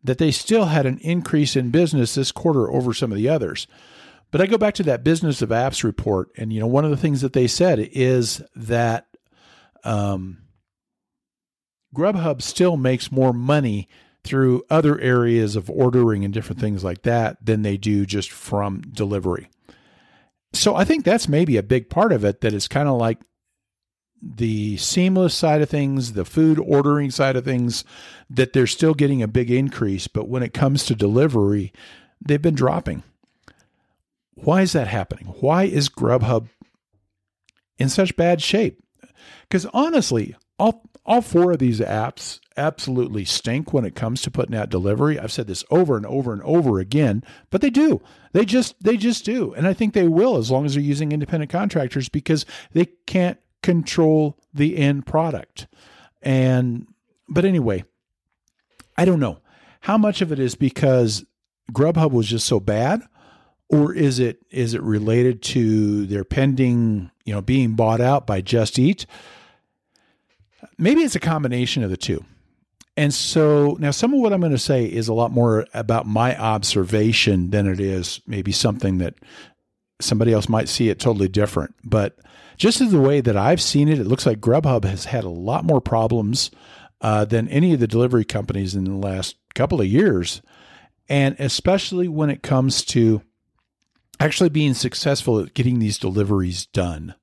That 0.04 0.18
they 0.18 0.32
still 0.32 0.66
had 0.66 0.88
an 0.88 0.98
increase 1.04 1.56
in 1.56 1.70
business 1.70 2.16
this 2.16 2.32
quarter 2.32 2.72
over 2.72 2.92
some 2.92 3.12
of 3.12 3.20
the 3.20 3.30
others. 3.30 3.68
But 4.32 4.42
I 4.42 4.46
go 4.46 4.58
back 4.58 4.74
to 4.76 4.84
that 4.84 5.04
business 5.04 5.42
of 5.42 5.50
apps 5.50 5.84
report, 5.84 6.30
and 6.38 6.52
you 6.52 6.60
know, 6.60 6.68
one 6.68 6.86
of 6.86 6.92
the 6.92 6.98
things 6.98 7.22
that 7.22 7.34
they 7.34 7.48
said 7.48 7.80
is 7.80 8.42
that 8.56 9.08
um, 9.84 10.40
Grubhub 11.96 12.42
still 12.42 12.78
makes 12.78 13.12
more 13.12 13.34
money 13.34 13.88
through 14.24 14.64
other 14.70 15.00
areas 15.00 15.56
of 15.56 15.70
ordering 15.70 16.26
and 16.26 16.34
different 16.34 16.60
things 16.60 16.84
like 16.84 17.04
that 17.04 17.38
than 17.44 17.62
they 17.62 17.78
do 17.78 18.06
just 18.06 18.30
from 18.30 18.82
delivery. 18.82 19.50
So 20.54 20.76
I 20.76 20.84
think 20.84 21.06
that's 21.06 21.30
maybe 21.30 21.56
a 21.56 21.64
big 21.64 21.90
part 21.90 22.12
of 22.12 22.26
it 22.26 22.42
that 22.42 22.54
is 22.54 22.68
kind 22.68 22.90
of 22.90 22.98
like 22.98 23.20
the 24.22 24.76
seamless 24.78 25.34
side 25.34 25.62
of 25.62 25.70
things, 25.70 26.14
the 26.14 26.26
food 26.26 26.60
ordering 26.60 27.12
side 27.12 27.36
of 27.36 27.46
things, 27.46 27.86
that 28.30 28.52
they're 28.52 28.68
still 28.68 28.94
getting 28.94 29.22
a 29.22 29.28
big 29.28 29.50
increase. 29.50 30.08
But 30.08 30.28
when 30.28 30.44
it 30.44 30.54
comes 30.54 30.86
to 30.86 30.96
delivery, 30.96 31.72
they've 32.26 32.42
been 32.42 32.56
dropping. 32.56 33.04
Why 34.44 34.62
is 34.62 34.74
that 34.74 34.88
happening? 34.88 35.26
Why 35.40 35.64
is 35.64 35.90
Grubhub 35.90 36.48
in 37.78 37.90
such 37.90 38.16
bad 38.16 38.42
shape? 38.42 38.82
Because 39.42 39.66
honestly, 39.68 40.36
all 40.60 40.84
all 41.06 41.22
four 41.22 41.54
of 41.54 41.60
these 41.60 41.80
apps 41.80 42.40
absolutely 42.58 43.24
stink 43.24 43.72
when 43.72 43.86
it 43.86 43.96
comes 43.96 44.22
to 44.22 44.32
putting 44.32 44.56
out 44.56 44.70
delivery. 44.70 45.18
I've 45.18 45.32
said 45.32 45.48
this 45.48 45.64
over 45.72 45.96
and 45.96 46.06
over 46.06 46.34
and 46.34 46.42
over 46.44 46.80
again, 46.80 47.24
but 47.50 47.62
they 47.62 47.70
do. 47.70 48.02
They 48.34 48.46
just 48.46 48.76
they 48.84 48.98
just 48.98 49.26
do. 49.26 49.54
And 49.54 49.68
I 49.68 49.74
think 49.74 49.94
they 49.94 50.08
will 50.08 50.38
as 50.38 50.52
long 50.52 50.66
as 50.66 50.74
they're 50.74 50.84
using 50.84 51.12
independent 51.12 51.52
contractors 51.52 52.10
because 52.10 52.46
they 52.74 52.86
can't 53.06 53.40
control 53.64 54.38
the 54.54 54.78
end 54.78 55.06
product. 55.06 55.68
And 56.22 56.88
but 57.30 57.46
anyway, 57.46 57.86
I 58.98 59.06
don't 59.06 59.20
know. 59.20 59.40
How 59.82 59.98
much 59.98 60.22
of 60.22 60.32
it 60.32 60.40
is 60.40 60.56
because 60.56 61.26
Grubhub 61.72 62.12
was 62.12 62.28
just 62.28 62.46
so 62.46 62.60
bad 62.60 63.02
or 63.70 63.94
is 63.94 64.20
it 64.20 64.40
is 64.50 64.74
it 64.74 64.82
related 64.82 65.42
to 65.42 66.06
their 66.06 66.24
pending, 66.24 67.12
you 67.26 67.34
know, 67.34 67.42
being 67.42 67.74
bought 67.74 68.02
out 68.02 68.26
by 68.26 68.42
Just 68.42 68.80
Eat? 68.80 69.06
Maybe 70.78 71.02
it's 71.02 71.16
a 71.16 71.20
combination 71.20 71.84
of 71.84 71.90
the 71.90 71.98
two. 71.98 72.24
And 72.96 73.14
so 73.14 73.78
now 73.80 73.92
some 73.92 74.14
of 74.14 74.20
what 74.20 74.34
I'm 74.34 74.40
going 74.40 74.52
to 74.52 74.58
say 74.58 74.86
is 74.86 75.08
a 75.08 75.14
lot 75.14 75.32
more 75.32 75.68
about 75.74 76.08
my 76.08 76.38
observation 76.38 77.52
than 77.52 77.68
it 77.68 77.80
is 77.80 78.22
maybe 78.26 78.52
something 78.52 78.98
that 78.98 79.14
somebody 80.02 80.34
else 80.34 80.50
might 80.50 80.68
see 80.68 80.90
it 80.90 81.00
totally 81.00 81.28
different. 81.28 81.76
But 81.84 82.18
just 82.58 82.82
as 82.82 82.92
the 82.92 83.00
way 83.00 83.22
that 83.22 83.38
I've 83.38 83.62
seen 83.62 83.88
it, 83.88 84.00
it 84.00 84.08
looks 84.08 84.26
like 84.26 84.40
Grubhub 84.40 84.84
has 84.86 85.06
had 85.06 85.24
a 85.24 85.30
lot 85.30 85.64
more 85.64 85.82
problems 85.82 86.50
uh, 87.02 87.26
than 87.26 87.48
any 87.50 87.74
of 87.74 87.80
the 87.80 87.88
delivery 87.88 88.26
companies 88.26 88.74
in 88.74 88.86
the 88.86 88.96
last 88.96 89.36
couple 89.54 89.80
of 89.80 89.88
years. 89.88 90.42
And 91.08 91.36
especially 91.40 92.08
when 92.08 92.32
it 92.32 92.42
comes 92.42 92.84
to 92.86 93.22
actually 94.20 94.50
being 94.50 94.74
successful 94.74 95.40
at 95.40 95.54
getting 95.54 95.80
these 95.80 95.98
deliveries 95.98 96.66
done. 96.68 97.16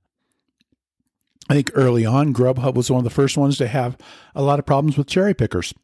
I 1.49 1.55
think 1.55 1.71
early 1.75 2.07
on, 2.07 2.33
Grubhub 2.33 2.75
was 2.75 2.91
one 2.91 2.99
of 2.99 3.05
the 3.05 3.11
first 3.11 3.37
ones 3.37 3.59
to 3.59 3.69
have 3.69 3.99
a 4.35 4.43
lot 4.43 4.59
of 4.59 4.67
problems 4.67 4.97
with 4.97 5.07
cherry 5.07 5.35
pickers 5.35 5.75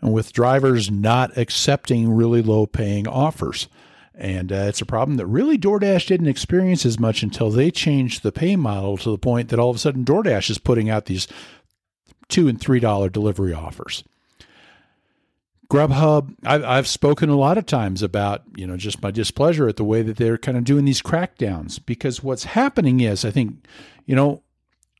and 0.00 0.12
with 0.12 0.32
drivers 0.32 0.90
not 0.90 1.36
accepting 1.36 2.12
really 2.12 2.42
low 2.42 2.66
paying 2.66 3.06
offers. 3.06 3.68
And 4.14 4.52
uh, 4.52 4.66
it's 4.68 4.80
a 4.80 4.86
problem 4.86 5.16
that 5.16 5.26
really 5.26 5.58
DoorDash 5.58 6.06
didn't 6.06 6.28
experience 6.28 6.86
as 6.86 7.00
much 7.00 7.22
until 7.22 7.50
they 7.50 7.70
changed 7.70 8.22
the 8.22 8.32
pay 8.32 8.54
model 8.56 8.96
to 8.98 9.10
the 9.10 9.18
point 9.18 9.48
that 9.48 9.58
all 9.58 9.70
of 9.70 9.76
a 9.76 9.78
sudden 9.78 10.04
DoorDash 10.04 10.50
is 10.50 10.58
putting 10.58 10.88
out 10.88 11.06
these 11.06 11.26
two 12.28 12.48
and 12.48 12.60
three 12.60 12.80
dollar 12.80 13.08
delivery 13.08 13.52
offers. 13.52 14.04
Grubhub, 15.68 16.34
I've, 16.44 16.64
I've 16.64 16.86
spoken 16.86 17.30
a 17.30 17.36
lot 17.36 17.58
of 17.58 17.66
times 17.66 18.02
about, 18.02 18.42
you 18.56 18.66
know, 18.66 18.76
just 18.76 19.02
my 19.02 19.10
displeasure 19.10 19.68
at 19.68 19.76
the 19.76 19.84
way 19.84 20.02
that 20.02 20.16
they're 20.16 20.38
kind 20.38 20.58
of 20.58 20.64
doing 20.64 20.84
these 20.84 21.02
crackdowns 21.02 21.84
because 21.84 22.22
what's 22.22 22.44
happening 22.44 23.00
is, 23.00 23.24
I 23.24 23.30
think, 23.30 23.66
you 24.04 24.14
know, 24.14 24.42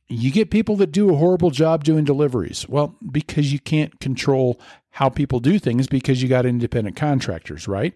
you 0.07 0.31
get 0.31 0.51
people 0.51 0.75
that 0.77 0.91
do 0.91 1.13
a 1.13 1.17
horrible 1.17 1.49
job 1.51 1.83
doing 1.83 2.03
deliveries. 2.03 2.67
Well, 2.69 2.95
because 3.11 3.51
you 3.51 3.59
can't 3.59 3.99
control 3.99 4.59
how 4.91 5.09
people 5.09 5.39
do 5.39 5.59
things 5.59 5.87
because 5.87 6.21
you 6.21 6.29
got 6.29 6.45
independent 6.45 6.95
contractors, 6.95 7.67
right? 7.67 7.93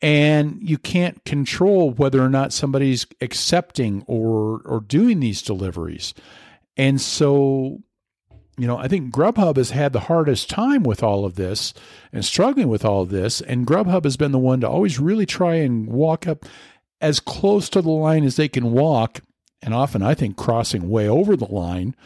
And 0.00 0.58
you 0.60 0.78
can't 0.78 1.24
control 1.24 1.90
whether 1.92 2.22
or 2.22 2.28
not 2.28 2.52
somebody's 2.52 3.06
accepting 3.20 4.02
or 4.06 4.60
or 4.64 4.80
doing 4.80 5.20
these 5.20 5.42
deliveries. 5.42 6.12
And 6.76 7.00
so 7.00 7.80
you 8.62 8.68
know, 8.68 8.78
I 8.78 8.86
think 8.86 9.12
Grubhub 9.12 9.56
has 9.56 9.70
had 9.70 9.92
the 9.92 9.98
hardest 9.98 10.48
time 10.48 10.84
with 10.84 11.02
all 11.02 11.24
of 11.24 11.34
this 11.34 11.74
and 12.12 12.24
struggling 12.24 12.68
with 12.68 12.84
all 12.84 13.02
of 13.02 13.08
this. 13.08 13.40
And 13.40 13.66
Grubhub 13.66 14.04
has 14.04 14.16
been 14.16 14.30
the 14.30 14.38
one 14.38 14.60
to 14.60 14.68
always 14.68 15.00
really 15.00 15.26
try 15.26 15.56
and 15.56 15.88
walk 15.88 16.28
up 16.28 16.46
as 17.00 17.18
close 17.18 17.68
to 17.70 17.82
the 17.82 17.90
line 17.90 18.22
as 18.22 18.36
they 18.36 18.46
can 18.46 18.70
walk. 18.70 19.20
And 19.62 19.74
often, 19.74 20.00
I 20.00 20.14
think, 20.14 20.36
crossing 20.36 20.88
way 20.88 21.08
over 21.08 21.34
the 21.34 21.52
line, 21.52 21.96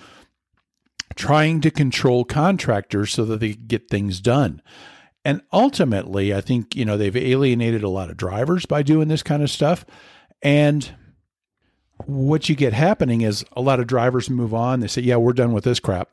trying 1.14 1.60
to 1.60 1.70
control 1.70 2.24
contractors 2.24 3.12
so 3.12 3.26
that 3.26 3.40
they 3.40 3.52
get 3.52 3.90
things 3.90 4.22
done. 4.22 4.62
And 5.26 5.42
ultimately, 5.52 6.32
I 6.32 6.40
think, 6.40 6.74
you 6.74 6.86
know, 6.86 6.96
they've 6.96 7.14
alienated 7.14 7.82
a 7.82 7.90
lot 7.90 8.08
of 8.08 8.16
drivers 8.16 8.64
by 8.64 8.82
doing 8.82 9.08
this 9.08 9.22
kind 9.22 9.42
of 9.42 9.50
stuff. 9.50 9.84
And 10.40 10.90
what 12.04 12.48
you 12.48 12.54
get 12.54 12.72
happening 12.72 13.22
is 13.22 13.44
a 13.52 13.60
lot 13.60 13.80
of 13.80 13.86
drivers 13.86 14.28
move 14.28 14.52
on. 14.52 14.80
They 14.80 14.86
say, 14.86 15.02
yeah, 15.02 15.16
we're 15.16 15.32
done 15.32 15.52
with 15.52 15.64
this 15.64 15.80
crap. 15.80 16.10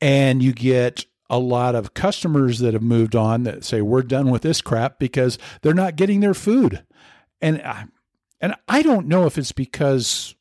And 0.00 0.42
you 0.42 0.52
get 0.52 1.04
a 1.28 1.38
lot 1.38 1.74
of 1.74 1.94
customers 1.94 2.60
that 2.60 2.74
have 2.74 2.82
moved 2.82 3.16
on 3.16 3.42
that 3.42 3.64
say, 3.64 3.80
we're 3.80 4.02
done 4.02 4.30
with 4.30 4.42
this 4.42 4.60
crap 4.60 4.98
because 4.98 5.38
they're 5.62 5.74
not 5.74 5.96
getting 5.96 6.20
their 6.20 6.34
food. 6.34 6.84
And, 7.40 7.60
and 8.40 8.54
I 8.68 8.82
don't 8.82 9.08
know 9.08 9.26
if 9.26 9.36
it's 9.36 9.52
because 9.52 10.36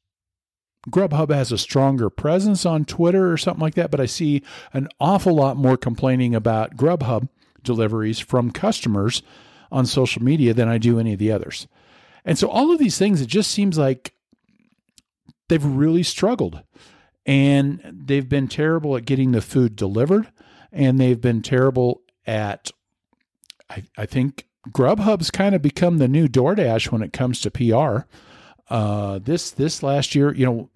Grubhub 0.89 1.33
has 1.33 1.51
a 1.51 1.57
stronger 1.57 2.09
presence 2.09 2.65
on 2.65 2.85
Twitter 2.85 3.31
or 3.31 3.37
something 3.37 3.61
like 3.61 3.75
that, 3.75 3.89
but 3.89 3.99
I 3.99 4.05
see 4.05 4.43
an 4.73 4.87
awful 4.99 5.33
lot 5.33 5.57
more 5.57 5.77
complaining 5.77 6.35
about 6.35 6.77
Grubhub 6.77 7.27
deliveries 7.63 8.19
from 8.19 8.51
customers 8.51 9.23
on 9.71 9.85
social 9.87 10.21
media 10.21 10.53
than 10.53 10.67
I 10.67 10.77
do 10.77 10.99
any 10.99 11.13
of 11.13 11.19
the 11.19 11.31
others. 11.31 11.67
And 12.23 12.37
so 12.37 12.47
all 12.47 12.71
of 12.71 12.79
these 12.79 12.97
things, 12.97 13.21
it 13.21 13.27
just 13.27 13.51
seems 13.51 13.77
like 13.77 14.13
they've 15.47 15.65
really 15.65 16.03
struggled 16.03 16.63
and 17.25 17.81
they've 17.85 18.29
been 18.29 18.47
terrible 18.47 18.95
at 18.95 19.05
getting 19.05 19.31
the 19.31 19.41
food 19.41 19.75
delivered 19.75 20.27
and 20.71 20.99
they've 20.99 21.21
been 21.21 21.41
terrible 21.41 22.01
at 22.25 22.71
I, 23.69 23.83
I 23.97 24.05
think 24.05 24.45
Grubhub's 24.69 25.31
kind 25.31 25.55
of 25.55 25.61
become 25.61 25.97
the 25.97 26.07
new 26.07 26.27
DoorDash 26.27 26.91
when 26.91 27.01
it 27.01 27.13
comes 27.13 27.39
to 27.41 27.51
PR. 27.51 28.07
Uh, 28.69 29.19
this 29.19 29.51
this 29.51 29.83
last 29.83 30.15
year, 30.15 30.33
you 30.33 30.45
know, 30.45 30.69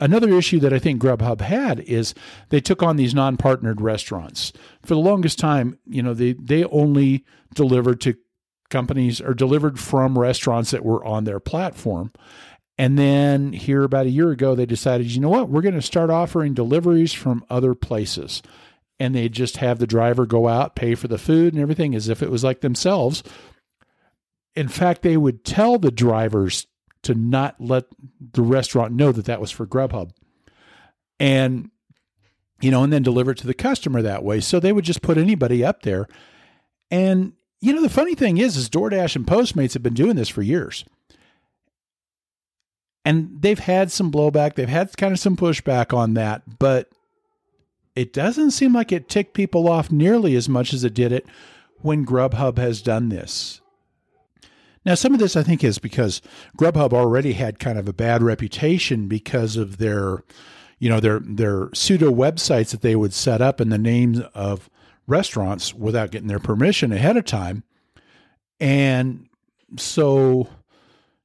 another 0.00 0.32
issue 0.34 0.60
that 0.60 0.72
I 0.72 0.78
think 0.78 1.02
Grubhub 1.02 1.40
had 1.40 1.80
is 1.80 2.14
they 2.50 2.60
took 2.60 2.82
on 2.82 2.96
these 2.96 3.14
non-partnered 3.14 3.80
restaurants. 3.80 4.52
For 4.82 4.94
the 4.94 5.00
longest 5.00 5.38
time, 5.38 5.78
you 5.86 6.02
know, 6.02 6.14
they 6.14 6.34
they 6.34 6.64
only 6.64 7.24
delivered 7.54 8.00
to 8.02 8.16
companies 8.70 9.20
or 9.20 9.34
delivered 9.34 9.78
from 9.78 10.18
restaurants 10.18 10.70
that 10.70 10.84
were 10.84 11.04
on 11.04 11.24
their 11.24 11.40
platform. 11.40 12.12
And 12.82 12.98
then 12.98 13.52
here 13.52 13.84
about 13.84 14.06
a 14.06 14.10
year 14.10 14.32
ago, 14.32 14.56
they 14.56 14.66
decided, 14.66 15.06
you 15.06 15.20
know 15.20 15.28
what, 15.28 15.48
we're 15.48 15.62
going 15.62 15.76
to 15.76 15.80
start 15.80 16.10
offering 16.10 16.52
deliveries 16.52 17.12
from 17.12 17.44
other 17.48 17.76
places. 17.76 18.42
And 18.98 19.14
they 19.14 19.28
just 19.28 19.58
have 19.58 19.78
the 19.78 19.86
driver 19.86 20.26
go 20.26 20.48
out, 20.48 20.74
pay 20.74 20.96
for 20.96 21.06
the 21.06 21.16
food 21.16 21.54
and 21.54 21.62
everything 21.62 21.94
as 21.94 22.08
if 22.08 22.24
it 22.24 22.28
was 22.28 22.42
like 22.42 22.60
themselves. 22.60 23.22
In 24.56 24.66
fact, 24.66 25.02
they 25.02 25.16
would 25.16 25.44
tell 25.44 25.78
the 25.78 25.92
drivers 25.92 26.66
to 27.04 27.14
not 27.14 27.54
let 27.60 27.84
the 28.18 28.42
restaurant 28.42 28.94
know 28.94 29.12
that 29.12 29.26
that 29.26 29.40
was 29.40 29.52
for 29.52 29.64
Grubhub. 29.64 30.10
And, 31.20 31.70
you 32.60 32.72
know, 32.72 32.82
and 32.82 32.92
then 32.92 33.04
deliver 33.04 33.30
it 33.30 33.38
to 33.38 33.46
the 33.46 33.54
customer 33.54 34.02
that 34.02 34.24
way. 34.24 34.40
So 34.40 34.58
they 34.58 34.72
would 34.72 34.84
just 34.84 35.02
put 35.02 35.18
anybody 35.18 35.64
up 35.64 35.82
there. 35.82 36.08
And, 36.90 37.34
you 37.60 37.72
know, 37.72 37.80
the 37.80 37.88
funny 37.88 38.16
thing 38.16 38.38
is, 38.38 38.56
is 38.56 38.68
DoorDash 38.68 39.14
and 39.14 39.24
Postmates 39.24 39.74
have 39.74 39.84
been 39.84 39.94
doing 39.94 40.16
this 40.16 40.28
for 40.28 40.42
years 40.42 40.84
and 43.04 43.40
they've 43.40 43.58
had 43.58 43.90
some 43.90 44.12
blowback. 44.12 44.54
They've 44.54 44.68
had 44.68 44.96
kind 44.96 45.12
of 45.12 45.18
some 45.18 45.36
pushback 45.36 45.96
on 45.96 46.14
that, 46.14 46.58
but 46.58 46.90
it 47.94 48.12
doesn't 48.12 48.52
seem 48.52 48.72
like 48.72 48.92
it 48.92 49.08
ticked 49.08 49.34
people 49.34 49.68
off 49.68 49.90
nearly 49.90 50.34
as 50.36 50.48
much 50.48 50.72
as 50.72 50.84
it 50.84 50.94
did 50.94 51.12
it 51.12 51.26
when 51.80 52.06
Grubhub 52.06 52.58
has 52.58 52.80
done 52.80 53.08
this. 53.08 53.60
Now, 54.84 54.94
some 54.94 55.14
of 55.14 55.20
this 55.20 55.36
I 55.36 55.42
think 55.42 55.62
is 55.62 55.78
because 55.78 56.22
Grubhub 56.58 56.92
already 56.92 57.34
had 57.34 57.58
kind 57.58 57.78
of 57.78 57.88
a 57.88 57.92
bad 57.92 58.22
reputation 58.22 59.08
because 59.08 59.56
of 59.56 59.78
their, 59.78 60.24
you 60.78 60.88
know, 60.88 60.98
their 60.98 61.20
their 61.20 61.68
pseudo 61.72 62.10
websites 62.10 62.70
that 62.70 62.82
they 62.82 62.96
would 62.96 63.14
set 63.14 63.40
up 63.40 63.60
in 63.60 63.68
the 63.68 63.78
names 63.78 64.20
of 64.34 64.68
restaurants 65.06 65.74
without 65.74 66.10
getting 66.10 66.28
their 66.28 66.40
permission 66.40 66.92
ahead 66.92 67.16
of 67.16 67.24
time. 67.24 67.62
And 68.58 69.28
so 69.76 70.48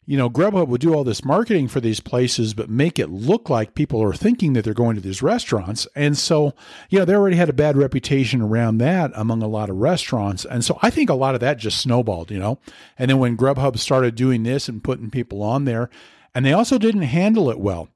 you 0.09 0.15
know, 0.15 0.29
Grubhub 0.29 0.69
would 0.69 0.79
do 0.79 0.93
all 0.93 1.03
this 1.03 1.25
marketing 1.25 1.67
for 1.67 1.81
these 1.81 1.99
places, 1.99 2.53
but 2.53 2.69
make 2.69 2.97
it 2.97 3.09
look 3.09 3.49
like 3.49 3.75
people 3.75 4.01
are 4.01 4.13
thinking 4.13 4.53
that 4.53 4.63
they're 4.63 4.73
going 4.73 4.95
to 4.95 5.01
these 5.01 5.21
restaurants. 5.21 5.85
And 5.95 6.17
so, 6.17 6.53
you 6.89 6.97
know, 6.97 7.03
they 7.03 7.13
already 7.13 7.35
had 7.35 7.49
a 7.49 7.53
bad 7.53 7.75
reputation 7.75 8.41
around 8.41 8.77
that 8.77 9.11
among 9.15 9.43
a 9.43 9.49
lot 9.49 9.69
of 9.69 9.75
restaurants. 9.75 10.45
And 10.45 10.63
so 10.63 10.79
I 10.81 10.91
think 10.91 11.09
a 11.09 11.13
lot 11.13 11.35
of 11.35 11.41
that 11.41 11.57
just 11.57 11.81
snowballed, 11.81 12.31
you 12.31 12.39
know. 12.39 12.57
And 12.97 13.11
then 13.11 13.19
when 13.19 13.35
Grubhub 13.35 13.77
started 13.77 14.15
doing 14.15 14.43
this 14.43 14.69
and 14.69 14.81
putting 14.81 15.11
people 15.11 15.43
on 15.43 15.65
there, 15.65 15.89
and 16.33 16.45
they 16.45 16.53
also 16.53 16.77
didn't 16.77 17.01
handle 17.01 17.49
it 17.49 17.59
well. 17.59 17.89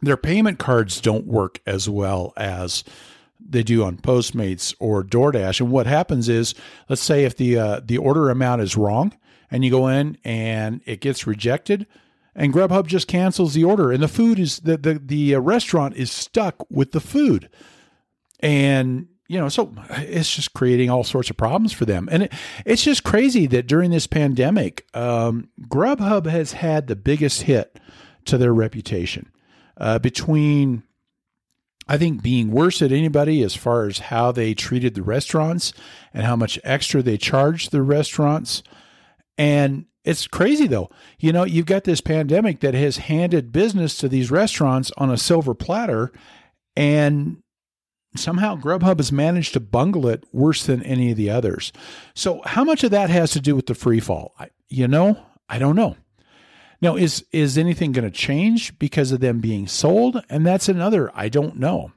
Their 0.00 0.16
payment 0.16 0.58
cards 0.58 1.02
don't 1.02 1.26
work 1.26 1.60
as 1.66 1.86
well 1.86 2.32
as 2.38 2.82
they 3.38 3.62
do 3.62 3.84
on 3.84 3.98
Postmates 3.98 4.74
or 4.78 5.04
DoorDash. 5.04 5.60
And 5.60 5.70
what 5.70 5.86
happens 5.86 6.30
is, 6.30 6.54
let's 6.88 7.02
say 7.02 7.24
if 7.24 7.36
the 7.36 7.58
uh, 7.58 7.80
the 7.84 7.98
order 7.98 8.30
amount 8.30 8.62
is 8.62 8.76
wrong, 8.76 9.12
and 9.50 9.64
you 9.64 9.70
go 9.70 9.88
in 9.88 10.18
and 10.24 10.80
it 10.86 11.00
gets 11.00 11.26
rejected 11.26 11.86
and 12.36 12.52
Grubhub 12.52 12.86
just 12.86 13.08
cancels 13.08 13.54
the 13.54 13.64
order 13.64 13.90
and 13.90 14.02
the 14.02 14.08
food 14.08 14.38
is 14.38 14.60
the 14.60 14.76
the 14.76 15.00
the 15.02 15.34
uh, 15.34 15.40
restaurant 15.40 15.96
is 15.96 16.12
stuck 16.12 16.70
with 16.70 16.92
the 16.92 17.00
food. 17.00 17.48
And 18.40 19.08
you 19.28 19.40
know, 19.40 19.48
so 19.48 19.74
it's 19.90 20.36
just 20.36 20.52
creating 20.52 20.90
all 20.90 21.02
sorts 21.02 21.30
of 21.30 21.36
problems 21.36 21.72
for 21.72 21.84
them. 21.84 22.08
And 22.12 22.24
it, 22.24 22.32
it's 22.64 22.84
just 22.84 23.02
crazy 23.02 23.46
that 23.48 23.66
during 23.66 23.90
this 23.90 24.06
pandemic, 24.06 24.86
um, 24.94 25.48
Grubhub 25.62 26.26
has 26.26 26.52
had 26.52 26.86
the 26.86 26.94
biggest 26.94 27.42
hit 27.42 27.80
to 28.26 28.38
their 28.38 28.54
reputation. 28.54 29.32
Uh, 29.78 29.98
between 29.98 30.84
I 31.88 31.98
think 31.98 32.22
being 32.22 32.50
worse 32.50 32.82
at 32.82 32.92
anybody 32.92 33.42
as 33.42 33.54
far 33.54 33.86
as 33.86 33.98
how 33.98 34.30
they 34.30 34.54
treated 34.54 34.94
the 34.94 35.02
restaurants 35.02 35.72
and 36.12 36.24
how 36.24 36.36
much 36.36 36.58
extra 36.64 37.00
they 37.00 37.16
charged 37.16 37.70
the 37.70 37.82
restaurants. 37.82 38.62
And 39.38 39.86
it's 40.04 40.26
crazy 40.26 40.66
though. 40.66 40.88
You 41.18 41.32
know, 41.32 41.44
you've 41.44 41.66
got 41.66 41.84
this 41.84 42.00
pandemic 42.00 42.60
that 42.60 42.74
has 42.74 42.96
handed 42.98 43.52
business 43.52 43.96
to 43.98 44.08
these 44.08 44.30
restaurants 44.30 44.92
on 44.96 45.10
a 45.10 45.16
silver 45.16 45.54
platter, 45.54 46.12
and 46.76 47.42
somehow 48.14 48.56
Grubhub 48.56 48.98
has 48.98 49.12
managed 49.12 49.52
to 49.54 49.60
bungle 49.60 50.06
it 50.06 50.24
worse 50.32 50.64
than 50.64 50.82
any 50.82 51.10
of 51.10 51.16
the 51.16 51.30
others. 51.30 51.72
So, 52.14 52.40
how 52.44 52.64
much 52.64 52.84
of 52.84 52.92
that 52.92 53.10
has 53.10 53.32
to 53.32 53.40
do 53.40 53.56
with 53.56 53.66
the 53.66 53.74
free 53.74 54.00
fall? 54.00 54.32
I, 54.38 54.50
you 54.68 54.88
know, 54.88 55.18
I 55.48 55.58
don't 55.58 55.76
know. 55.76 55.96
Now, 56.80 56.96
is 56.96 57.24
is 57.32 57.58
anything 57.58 57.92
going 57.92 58.04
to 58.04 58.16
change 58.16 58.78
because 58.78 59.12
of 59.12 59.20
them 59.20 59.40
being 59.40 59.66
sold? 59.66 60.22
And 60.28 60.46
that's 60.46 60.68
another 60.68 61.10
I 61.14 61.28
don't 61.28 61.56
know. 61.56 61.92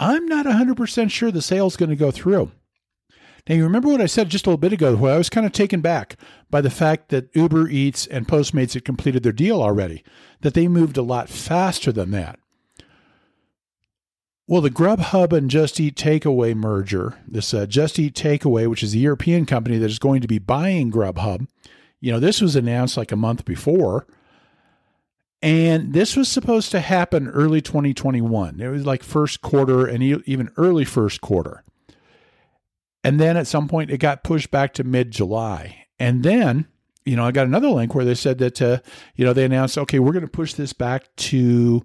I'm 0.00 0.26
not 0.26 0.46
100% 0.46 1.10
sure 1.10 1.30
the 1.30 1.42
sale 1.42 1.68
is 1.68 1.76
going 1.76 1.90
to 1.90 1.96
go 1.96 2.10
through. 2.10 2.50
Now, 3.48 3.56
you 3.56 3.64
remember 3.64 3.88
what 3.88 4.00
I 4.00 4.06
said 4.06 4.28
just 4.28 4.46
a 4.46 4.50
little 4.50 4.58
bit 4.58 4.72
ago, 4.72 4.94
where 4.94 5.14
I 5.14 5.18
was 5.18 5.28
kind 5.28 5.44
of 5.44 5.52
taken 5.52 5.80
back 5.80 6.16
by 6.48 6.60
the 6.60 6.70
fact 6.70 7.08
that 7.08 7.34
Uber 7.34 7.68
Eats 7.68 8.06
and 8.06 8.28
Postmates 8.28 8.74
had 8.74 8.84
completed 8.84 9.24
their 9.24 9.32
deal 9.32 9.60
already, 9.60 10.04
that 10.42 10.54
they 10.54 10.68
moved 10.68 10.96
a 10.96 11.02
lot 11.02 11.28
faster 11.28 11.90
than 11.90 12.12
that. 12.12 12.38
Well, 14.46 14.60
the 14.60 14.70
Grubhub 14.70 15.32
and 15.32 15.50
Just 15.50 15.80
Eat 15.80 15.96
Takeaway 15.96 16.54
merger, 16.54 17.18
this 17.26 17.52
uh, 17.52 17.66
Just 17.66 17.98
Eat 17.98 18.14
Takeaway, 18.14 18.68
which 18.68 18.82
is 18.82 18.92
the 18.92 18.98
European 18.98 19.46
company 19.46 19.78
that 19.78 19.90
is 19.90 19.98
going 19.98 20.20
to 20.20 20.28
be 20.28 20.38
buying 20.38 20.92
Grubhub, 20.92 21.48
you 22.00 22.12
know, 22.12 22.20
this 22.20 22.40
was 22.40 22.54
announced 22.56 22.96
like 22.96 23.12
a 23.12 23.16
month 23.16 23.44
before. 23.44 24.06
And 25.40 25.92
this 25.92 26.16
was 26.16 26.28
supposed 26.28 26.70
to 26.72 26.80
happen 26.80 27.28
early 27.28 27.60
2021. 27.60 28.60
It 28.60 28.68
was 28.68 28.86
like 28.86 29.02
first 29.02 29.40
quarter 29.40 29.86
and 29.86 30.02
even 30.02 30.50
early 30.56 30.84
first 30.84 31.20
quarter. 31.20 31.64
And 33.04 33.18
then 33.18 33.36
at 33.36 33.46
some 33.46 33.68
point 33.68 33.90
it 33.90 33.98
got 33.98 34.24
pushed 34.24 34.50
back 34.50 34.74
to 34.74 34.84
mid 34.84 35.10
July. 35.10 35.86
And 35.98 36.22
then, 36.22 36.68
you 37.04 37.16
know, 37.16 37.24
I 37.24 37.32
got 37.32 37.46
another 37.46 37.68
link 37.68 37.94
where 37.94 38.04
they 38.04 38.14
said 38.14 38.38
that, 38.38 38.62
uh, 38.62 38.78
you 39.16 39.24
know, 39.24 39.32
they 39.32 39.44
announced, 39.44 39.78
okay, 39.78 39.98
we're 39.98 40.12
going 40.12 40.24
to 40.24 40.30
push 40.30 40.54
this 40.54 40.72
back 40.72 41.14
to 41.16 41.84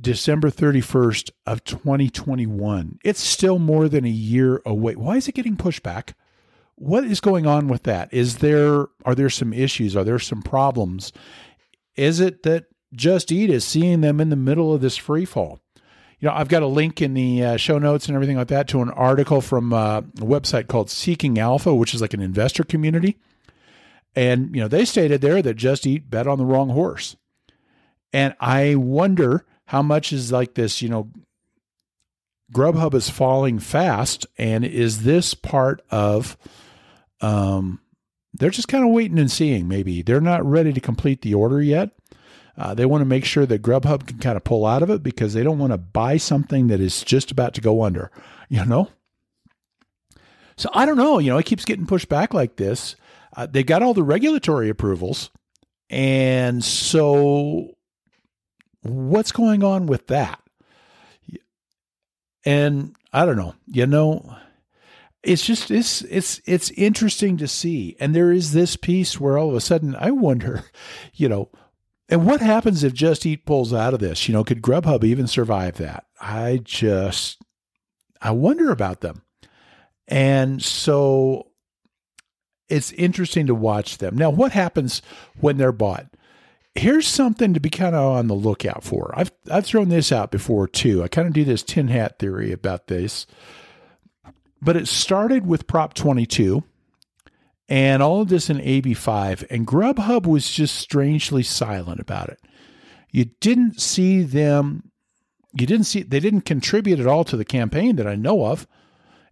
December 0.00 0.50
31st 0.50 1.30
of 1.46 1.64
2021. 1.64 2.98
It's 3.04 3.20
still 3.20 3.58
more 3.58 3.88
than 3.88 4.04
a 4.04 4.10
year 4.10 4.60
away. 4.66 4.94
Why 4.94 5.16
is 5.16 5.28
it 5.28 5.34
getting 5.34 5.56
pushed 5.56 5.82
back? 5.82 6.14
What 6.76 7.04
is 7.04 7.20
going 7.20 7.46
on 7.46 7.68
with 7.68 7.84
that? 7.84 8.12
Is 8.12 8.38
there 8.38 8.86
are 9.04 9.14
there 9.14 9.30
some 9.30 9.52
issues? 9.52 9.96
Are 9.96 10.04
there 10.04 10.18
some 10.18 10.42
problems? 10.42 11.12
Is 11.96 12.20
it 12.20 12.42
that 12.42 12.66
Just 12.94 13.32
Eat 13.32 13.48
is 13.48 13.64
seeing 13.64 14.02
them 14.02 14.20
in 14.20 14.28
the 14.28 14.36
middle 14.36 14.74
of 14.74 14.82
this 14.82 14.96
free 14.96 15.24
fall? 15.24 15.60
You 16.18 16.28
know, 16.28 16.34
I've 16.34 16.48
got 16.48 16.62
a 16.62 16.66
link 16.66 17.02
in 17.02 17.14
the 17.14 17.44
uh, 17.44 17.56
show 17.56 17.78
notes 17.78 18.06
and 18.06 18.14
everything 18.14 18.36
like 18.36 18.48
that 18.48 18.68
to 18.68 18.80
an 18.80 18.90
article 18.90 19.40
from 19.40 19.72
uh, 19.72 19.98
a 19.98 20.02
website 20.22 20.66
called 20.66 20.88
Seeking 20.88 21.38
Alpha, 21.38 21.74
which 21.74 21.94
is 21.94 22.00
like 22.00 22.14
an 22.14 22.22
investor 22.22 22.64
community. 22.64 23.18
And, 24.14 24.54
you 24.54 24.62
know, 24.62 24.68
they 24.68 24.86
stated 24.86 25.20
there 25.20 25.42
that 25.42 25.54
Just 25.54 25.86
Eat 25.86 26.08
bet 26.08 26.26
on 26.26 26.38
the 26.38 26.46
wrong 26.46 26.70
horse. 26.70 27.16
And 28.14 28.34
I 28.40 28.76
wonder 28.76 29.44
how 29.66 29.82
much 29.82 30.10
is 30.10 30.32
like 30.32 30.54
this, 30.54 30.80
you 30.80 30.88
know, 30.88 31.10
Grubhub 32.50 32.94
is 32.94 33.10
falling 33.10 33.58
fast. 33.58 34.26
And 34.38 34.64
is 34.64 35.02
this 35.02 35.34
part 35.34 35.82
of, 35.90 36.38
um, 37.20 37.80
they're 38.32 38.48
just 38.48 38.68
kind 38.68 38.84
of 38.84 38.90
waiting 38.90 39.18
and 39.18 39.30
seeing 39.30 39.68
maybe. 39.68 40.00
They're 40.00 40.20
not 40.20 40.46
ready 40.46 40.72
to 40.72 40.80
complete 40.80 41.20
the 41.20 41.34
order 41.34 41.60
yet. 41.60 41.90
Uh, 42.58 42.74
they 42.74 42.86
want 42.86 43.02
to 43.02 43.06
make 43.06 43.24
sure 43.24 43.44
that 43.44 43.62
Grubhub 43.62 44.06
can 44.06 44.18
kind 44.18 44.36
of 44.36 44.44
pull 44.44 44.64
out 44.64 44.82
of 44.82 44.90
it 44.90 45.02
because 45.02 45.34
they 45.34 45.42
don't 45.42 45.58
want 45.58 45.72
to 45.72 45.78
buy 45.78 46.16
something 46.16 46.68
that 46.68 46.80
is 46.80 47.02
just 47.02 47.30
about 47.30 47.52
to 47.54 47.60
go 47.60 47.82
under, 47.82 48.10
you 48.48 48.64
know? 48.64 48.90
So 50.56 50.70
I 50.72 50.86
don't 50.86 50.96
know. 50.96 51.18
You 51.18 51.30
know, 51.30 51.38
it 51.38 51.46
keeps 51.46 51.66
getting 51.66 51.86
pushed 51.86 52.08
back 52.08 52.32
like 52.32 52.56
this. 52.56 52.96
Uh, 53.36 53.46
they 53.46 53.62
got 53.62 53.82
all 53.82 53.92
the 53.92 54.02
regulatory 54.02 54.70
approvals. 54.70 55.30
And 55.90 56.64
so 56.64 57.76
what's 58.82 59.32
going 59.32 59.62
on 59.62 59.86
with 59.86 60.06
that? 60.06 60.40
And 62.44 62.94
I 63.12 63.26
don't 63.26 63.36
know. 63.36 63.54
You 63.66 63.86
know, 63.86 64.34
it's 65.22 65.44
just 65.44 65.70
it's 65.70 66.02
it's 66.02 66.40
it's 66.46 66.70
interesting 66.70 67.36
to 67.38 67.48
see. 67.48 67.96
And 68.00 68.14
there 68.14 68.32
is 68.32 68.52
this 68.52 68.76
piece 68.76 69.20
where 69.20 69.36
all 69.36 69.50
of 69.50 69.56
a 69.56 69.60
sudden 69.60 69.96
I 69.96 70.12
wonder, 70.12 70.64
you 71.14 71.28
know, 71.28 71.50
and 72.08 72.26
what 72.26 72.40
happens 72.40 72.84
if 72.84 72.92
Just 72.92 73.26
Eat 73.26 73.44
pulls 73.46 73.72
out 73.72 73.94
of 73.94 74.00
this? 74.00 74.28
You 74.28 74.34
know, 74.34 74.44
could 74.44 74.62
Grubhub 74.62 75.02
even 75.04 75.26
survive 75.26 75.76
that? 75.78 76.06
I 76.20 76.60
just, 76.62 77.42
I 78.22 78.30
wonder 78.30 78.70
about 78.70 79.00
them. 79.00 79.22
And 80.06 80.62
so 80.62 81.48
it's 82.68 82.92
interesting 82.92 83.46
to 83.48 83.54
watch 83.54 83.98
them. 83.98 84.16
Now, 84.16 84.30
what 84.30 84.52
happens 84.52 85.02
when 85.40 85.56
they're 85.56 85.72
bought? 85.72 86.06
Here's 86.76 87.08
something 87.08 87.54
to 87.54 87.60
be 87.60 87.70
kind 87.70 87.94
of 87.94 88.16
on 88.16 88.28
the 88.28 88.34
lookout 88.34 88.84
for. 88.84 89.12
I've 89.16 89.32
I've 89.50 89.64
thrown 89.64 89.88
this 89.88 90.12
out 90.12 90.30
before 90.30 90.68
too. 90.68 91.02
I 91.02 91.08
kind 91.08 91.26
of 91.26 91.32
do 91.32 91.42
this 91.42 91.62
tin 91.62 91.88
hat 91.88 92.18
theory 92.18 92.52
about 92.52 92.88
this. 92.88 93.26
But 94.60 94.76
it 94.76 94.86
started 94.86 95.46
with 95.46 95.66
Prop 95.66 95.94
22 95.94 96.62
and 97.68 98.02
all 98.02 98.20
of 98.20 98.28
this 98.28 98.48
in 98.48 98.58
AB5. 98.58 99.46
And 99.50 99.66
Grubhub 99.66 100.26
was 100.26 100.50
just 100.50 100.76
strangely 100.76 101.42
silent 101.42 102.00
about 102.00 102.28
it. 102.28 102.40
You 103.10 103.26
didn't 103.40 103.80
see 103.80 104.22
them, 104.22 104.90
you 105.58 105.66
didn't 105.66 105.86
see, 105.86 106.02
they 106.02 106.20
didn't 106.20 106.42
contribute 106.42 107.00
at 107.00 107.06
all 107.06 107.24
to 107.24 107.36
the 107.36 107.44
campaign 107.44 107.96
that 107.96 108.06
I 108.06 108.14
know 108.14 108.46
of. 108.46 108.66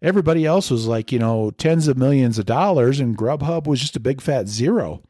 Everybody 0.03 0.45
else 0.45 0.71
was 0.71 0.87
like, 0.87 1.13
you 1.13 1.19
know, 1.19 1.51
tens 1.53 1.89
of 1.89 1.97
millions 1.97 2.39
of 2.39 2.47
dollars, 2.47 3.01
and 3.01 3.17
Grubhub 3.17 3.67
was 3.67 3.81
just 3.81 3.97
a 3.97 4.01
big 4.01 4.21
fat 4.21 4.49
zero. 4.49 5.03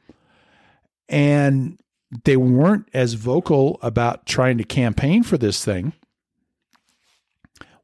And 1.08 1.78
they 2.24 2.36
weren't 2.36 2.88
as 2.94 3.14
vocal 3.14 3.78
about 3.82 4.26
trying 4.26 4.58
to 4.58 4.64
campaign 4.64 5.22
for 5.22 5.36
this 5.36 5.64
thing. 5.64 5.92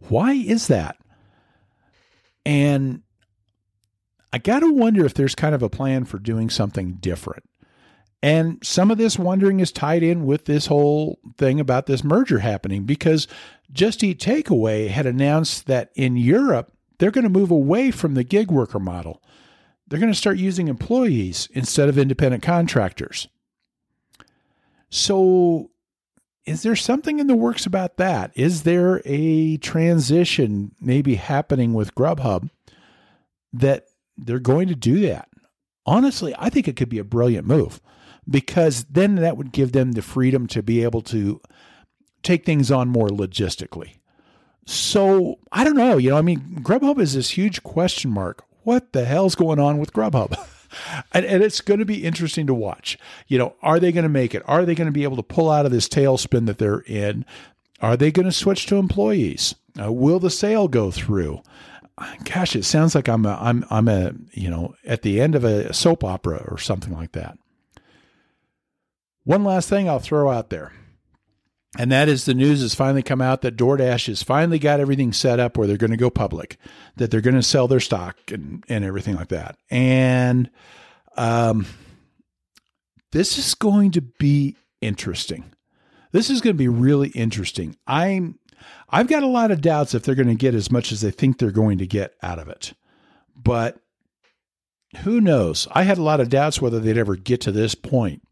Why 0.08 0.32
is 0.32 0.68
that? 0.68 0.96
And 2.46 3.02
I 4.32 4.38
got 4.38 4.60
to 4.60 4.72
wonder 4.72 5.04
if 5.04 5.14
there's 5.14 5.34
kind 5.34 5.54
of 5.54 5.62
a 5.62 5.70
plan 5.70 6.04
for 6.04 6.18
doing 6.18 6.50
something 6.50 6.94
different. 6.94 7.44
And 8.22 8.58
some 8.62 8.90
of 8.90 8.98
this 8.98 9.18
wondering 9.18 9.60
is 9.60 9.72
tied 9.72 10.02
in 10.02 10.26
with 10.26 10.44
this 10.44 10.66
whole 10.66 11.18
thing 11.38 11.58
about 11.58 11.86
this 11.86 12.04
merger 12.04 12.40
happening 12.40 12.84
because 12.84 13.26
Just 13.72 14.04
Eat 14.04 14.20
Takeaway 14.20 14.88
had 14.88 15.06
announced 15.06 15.66
that 15.66 15.90
in 15.94 16.16
Europe, 16.16 16.72
they're 16.98 17.10
going 17.10 17.24
to 17.24 17.30
move 17.30 17.50
away 17.50 17.90
from 17.90 18.14
the 18.14 18.24
gig 18.24 18.50
worker 18.50 18.78
model. 18.78 19.22
They're 19.88 19.98
going 19.98 20.12
to 20.12 20.18
start 20.18 20.36
using 20.36 20.68
employees 20.68 21.48
instead 21.52 21.88
of 21.88 21.98
independent 21.98 22.42
contractors. 22.42 23.26
So, 24.90 25.70
is 26.44 26.62
there 26.62 26.76
something 26.76 27.20
in 27.20 27.26
the 27.26 27.36
works 27.36 27.64
about 27.64 27.96
that? 27.96 28.32
Is 28.34 28.62
there 28.62 29.00
a 29.04 29.56
transition 29.58 30.74
maybe 30.80 31.14
happening 31.14 31.74
with 31.74 31.94
Grubhub 31.94 32.50
that 33.52 33.86
they're 34.26 34.38
going 34.38 34.68
to 34.68 34.74
do 34.74 35.00
that. 35.00 35.28
Honestly, 35.86 36.34
I 36.38 36.50
think 36.50 36.68
it 36.68 36.76
could 36.76 36.88
be 36.88 36.98
a 36.98 37.04
brilliant 37.04 37.46
move 37.46 37.80
because 38.28 38.84
then 38.84 39.16
that 39.16 39.36
would 39.36 39.52
give 39.52 39.72
them 39.72 39.92
the 39.92 40.02
freedom 40.02 40.46
to 40.48 40.62
be 40.62 40.82
able 40.82 41.02
to 41.02 41.40
take 42.22 42.44
things 42.44 42.70
on 42.70 42.88
more 42.88 43.08
logistically. 43.08 43.94
So 44.66 45.38
I 45.50 45.64
don't 45.64 45.76
know. 45.76 45.96
You 45.96 46.10
know, 46.10 46.18
I 46.18 46.22
mean, 46.22 46.60
Grubhub 46.62 47.00
is 47.00 47.14
this 47.14 47.30
huge 47.30 47.62
question 47.62 48.10
mark. 48.10 48.44
What 48.62 48.92
the 48.92 49.04
hell's 49.04 49.34
going 49.34 49.58
on 49.58 49.78
with 49.78 49.92
Grubhub? 49.92 50.38
and, 51.12 51.24
and, 51.24 51.42
it's 51.42 51.60
going 51.60 51.80
to 51.80 51.86
be 51.86 52.04
interesting 52.04 52.46
to 52.46 52.54
watch. 52.54 52.98
You 53.26 53.38
know, 53.38 53.56
are 53.62 53.80
they 53.80 53.90
going 53.90 54.04
to 54.04 54.08
make 54.08 54.34
it? 54.34 54.42
Are 54.46 54.64
they 54.64 54.74
going 54.74 54.86
to 54.86 54.92
be 54.92 55.02
able 55.02 55.16
to 55.16 55.22
pull 55.22 55.50
out 55.50 55.66
of 55.66 55.72
this 55.72 55.88
tailspin 55.88 56.46
that 56.46 56.58
they're 56.58 56.84
in? 56.86 57.24
Are 57.80 57.96
they 57.96 58.12
going 58.12 58.26
to 58.26 58.32
switch 58.32 58.66
to 58.66 58.76
employees? 58.76 59.54
Uh, 59.80 59.92
will 59.92 60.20
the 60.20 60.30
sale 60.30 60.68
go 60.68 60.90
through? 60.90 61.40
Gosh, 62.24 62.56
it 62.56 62.64
sounds 62.64 62.94
like 62.94 63.08
I'm 63.08 63.26
a, 63.26 63.38
I'm 63.40 63.64
I'm 63.70 63.88
a 63.88 64.12
you 64.32 64.50
know 64.50 64.74
at 64.84 65.02
the 65.02 65.20
end 65.20 65.34
of 65.34 65.44
a 65.44 65.72
soap 65.72 66.04
opera 66.04 66.44
or 66.48 66.58
something 66.58 66.92
like 66.92 67.12
that. 67.12 67.38
One 69.24 69.44
last 69.44 69.68
thing 69.68 69.88
I'll 69.88 69.98
throw 69.98 70.30
out 70.30 70.50
there, 70.50 70.72
and 71.78 71.92
that 71.92 72.08
is 72.08 72.24
the 72.24 72.34
news 72.34 72.62
has 72.62 72.74
finally 72.74 73.02
come 73.02 73.20
out 73.20 73.42
that 73.42 73.56
DoorDash 73.56 74.06
has 74.06 74.22
finally 74.22 74.58
got 74.58 74.80
everything 74.80 75.12
set 75.12 75.38
up 75.38 75.56
where 75.56 75.66
they're 75.66 75.76
going 75.76 75.90
to 75.90 75.96
go 75.96 76.10
public, 76.10 76.56
that 76.96 77.10
they're 77.10 77.20
going 77.20 77.36
to 77.36 77.42
sell 77.42 77.68
their 77.68 77.80
stock 77.80 78.16
and 78.28 78.64
and 78.68 78.84
everything 78.84 79.16
like 79.16 79.28
that, 79.28 79.56
and 79.70 80.50
um, 81.16 81.66
this 83.12 83.38
is 83.38 83.54
going 83.54 83.90
to 83.92 84.00
be 84.00 84.56
interesting. 84.80 85.52
This 86.12 86.28
is 86.28 86.40
going 86.40 86.54
to 86.56 86.58
be 86.58 86.68
really 86.68 87.10
interesting. 87.10 87.76
I'm 87.86 88.39
I've 88.90 89.08
got 89.08 89.22
a 89.22 89.28
lot 89.28 89.50
of 89.50 89.60
doubts 89.60 89.94
if 89.94 90.02
they're 90.02 90.14
going 90.14 90.28
to 90.28 90.34
get 90.34 90.54
as 90.54 90.70
much 90.70 90.92
as 90.92 91.00
they 91.00 91.10
think 91.10 91.38
they're 91.38 91.50
going 91.50 91.78
to 91.78 91.86
get 91.86 92.14
out 92.22 92.38
of 92.38 92.48
it. 92.48 92.74
But 93.36 93.78
who 94.98 95.20
knows? 95.20 95.68
I 95.70 95.84
had 95.84 95.98
a 95.98 96.02
lot 96.02 96.20
of 96.20 96.28
doubts 96.28 96.60
whether 96.60 96.80
they'd 96.80 96.98
ever 96.98 97.16
get 97.16 97.40
to 97.42 97.52
this 97.52 97.74
point. 97.74 98.22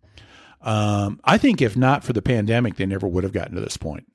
Um, 0.60 1.20
I 1.24 1.38
think 1.38 1.62
if 1.62 1.76
not 1.76 2.02
for 2.02 2.12
the 2.12 2.22
pandemic, 2.22 2.76
they 2.76 2.86
never 2.86 3.06
would 3.06 3.24
have 3.24 3.32
gotten 3.32 3.54
to 3.54 3.60
this 3.60 3.76
point. 3.76 4.06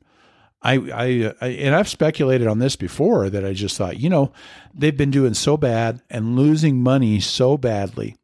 I, 0.61 0.75
I, 0.75 1.33
I, 1.41 1.47
and 1.47 1.75
I've 1.75 1.89
speculated 1.89 2.47
on 2.47 2.59
this 2.59 2.75
before 2.75 3.29
that 3.29 3.45
I 3.45 3.53
just 3.53 3.77
thought, 3.77 3.99
you 3.99 4.09
know, 4.09 4.31
they've 4.73 4.95
been 4.95 5.11
doing 5.11 5.33
so 5.33 5.57
bad 5.57 6.01
and 6.09 6.37
losing 6.37 6.81
money 6.81 7.19
so 7.19 7.57
badly 7.57 8.15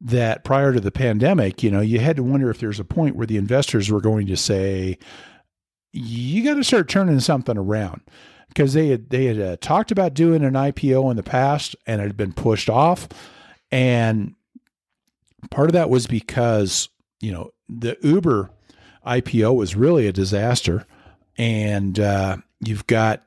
that 0.00 0.44
prior 0.44 0.72
to 0.72 0.80
the 0.80 0.90
pandemic, 0.90 1.62
you 1.62 1.70
know, 1.70 1.80
you 1.80 2.00
had 2.00 2.16
to 2.16 2.22
wonder 2.22 2.50
if 2.50 2.58
there's 2.58 2.80
a 2.80 2.84
point 2.84 3.16
where 3.16 3.26
the 3.26 3.36
investors 3.36 3.90
were 3.90 4.00
going 4.00 4.26
to 4.26 4.36
say, 4.36 4.98
you 5.94 6.44
got 6.44 6.54
to 6.54 6.64
start 6.64 6.88
turning 6.88 7.20
something 7.20 7.56
around. 7.56 8.02
Because 8.48 8.74
they 8.74 8.88
had 8.88 9.10
they 9.10 9.24
had 9.24 9.40
uh, 9.40 9.56
talked 9.60 9.90
about 9.90 10.14
doing 10.14 10.44
an 10.44 10.52
IPO 10.52 11.10
in 11.10 11.16
the 11.16 11.24
past 11.24 11.74
and 11.86 12.00
it 12.00 12.04
had 12.04 12.16
been 12.16 12.32
pushed 12.32 12.70
off, 12.70 13.08
and 13.72 14.34
part 15.50 15.68
of 15.68 15.72
that 15.72 15.90
was 15.90 16.06
because 16.06 16.88
you 17.20 17.32
know 17.32 17.50
the 17.68 17.96
Uber 18.02 18.50
IPO 19.06 19.56
was 19.56 19.74
really 19.74 20.06
a 20.06 20.12
disaster. 20.12 20.86
And 21.36 21.98
uh, 21.98 22.36
you've 22.60 22.86
got 22.86 23.24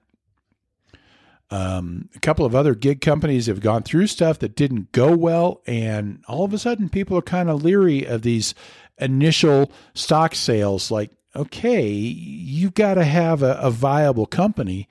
um, 1.50 2.10
a 2.16 2.20
couple 2.20 2.46
of 2.46 2.56
other 2.56 2.76
gig 2.76 3.02
companies 3.02 3.48
have 3.48 3.62
gone 3.62 3.84
through 3.84 4.08
stuff 4.08 4.40
that 4.40 4.56
didn't 4.56 4.92
go 4.92 5.16
well, 5.16 5.62
and 5.66 6.24
all 6.28 6.44
of 6.44 6.54
a 6.54 6.58
sudden, 6.58 6.90
people 6.90 7.18
are 7.18 7.22
kind 7.22 7.50
of 7.50 7.64
leery 7.64 8.06
of 8.06 8.22
these 8.22 8.54
initial 8.98 9.72
stock 9.94 10.36
sales. 10.36 10.92
Like, 10.92 11.12
okay, 11.38 11.88
you've 11.88 12.74
got 12.74 12.96
to 12.96 13.04
have 13.04 13.44
a, 13.44 13.54
a 13.62 13.72
viable 13.72 14.26
company. 14.26 14.88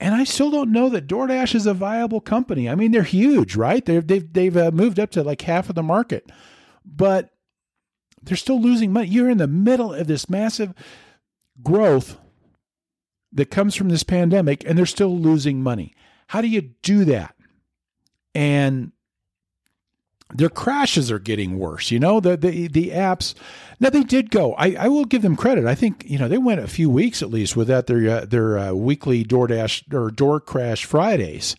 And 0.00 0.14
I 0.14 0.24
still 0.24 0.50
don't 0.50 0.72
know 0.72 0.88
that 0.90 1.08
DoorDash 1.08 1.54
is 1.54 1.66
a 1.66 1.74
viable 1.74 2.20
company. 2.20 2.68
I 2.68 2.74
mean, 2.74 2.92
they're 2.92 3.02
huge, 3.02 3.56
right? 3.56 3.84
They've 3.84 4.06
they've 4.06 4.32
they've 4.32 4.56
uh, 4.56 4.70
moved 4.70 5.00
up 5.00 5.10
to 5.12 5.22
like 5.22 5.42
half 5.42 5.68
of 5.68 5.74
the 5.74 5.82
market, 5.82 6.30
but 6.84 7.30
they're 8.22 8.36
still 8.36 8.60
losing 8.60 8.92
money. 8.92 9.08
You're 9.08 9.30
in 9.30 9.38
the 9.38 9.48
middle 9.48 9.92
of 9.92 10.06
this 10.06 10.30
massive 10.30 10.72
growth 11.62 12.18
that 13.32 13.50
comes 13.50 13.74
from 13.74 13.88
this 13.88 14.04
pandemic 14.04 14.64
and 14.64 14.78
they're 14.78 14.86
still 14.86 15.18
losing 15.18 15.62
money. 15.62 15.94
How 16.28 16.40
do 16.40 16.48
you 16.48 16.62
do 16.82 17.04
that? 17.06 17.34
And 18.34 18.92
their 20.34 20.48
crashes 20.48 21.10
are 21.10 21.18
getting 21.18 21.58
worse. 21.58 21.90
You 21.90 21.98
know, 21.98 22.20
the 22.20 22.36
the 22.36 22.68
the 22.68 22.90
apps. 22.90 23.34
Now 23.80 23.90
they 23.90 24.02
did 24.02 24.30
go. 24.30 24.54
I, 24.54 24.74
I 24.74 24.88
will 24.88 25.04
give 25.04 25.22
them 25.22 25.36
credit. 25.36 25.64
I 25.64 25.74
think 25.74 26.04
you 26.06 26.18
know 26.18 26.28
they 26.28 26.38
went 26.38 26.60
a 26.60 26.68
few 26.68 26.90
weeks 26.90 27.22
at 27.22 27.30
least 27.30 27.56
without 27.56 27.86
their 27.86 28.22
uh, 28.22 28.24
their 28.24 28.58
uh, 28.58 28.72
weekly 28.72 29.24
DoorDash 29.24 29.92
or 29.94 30.10
Door 30.10 30.40
Crash 30.40 30.84
Fridays. 30.84 31.56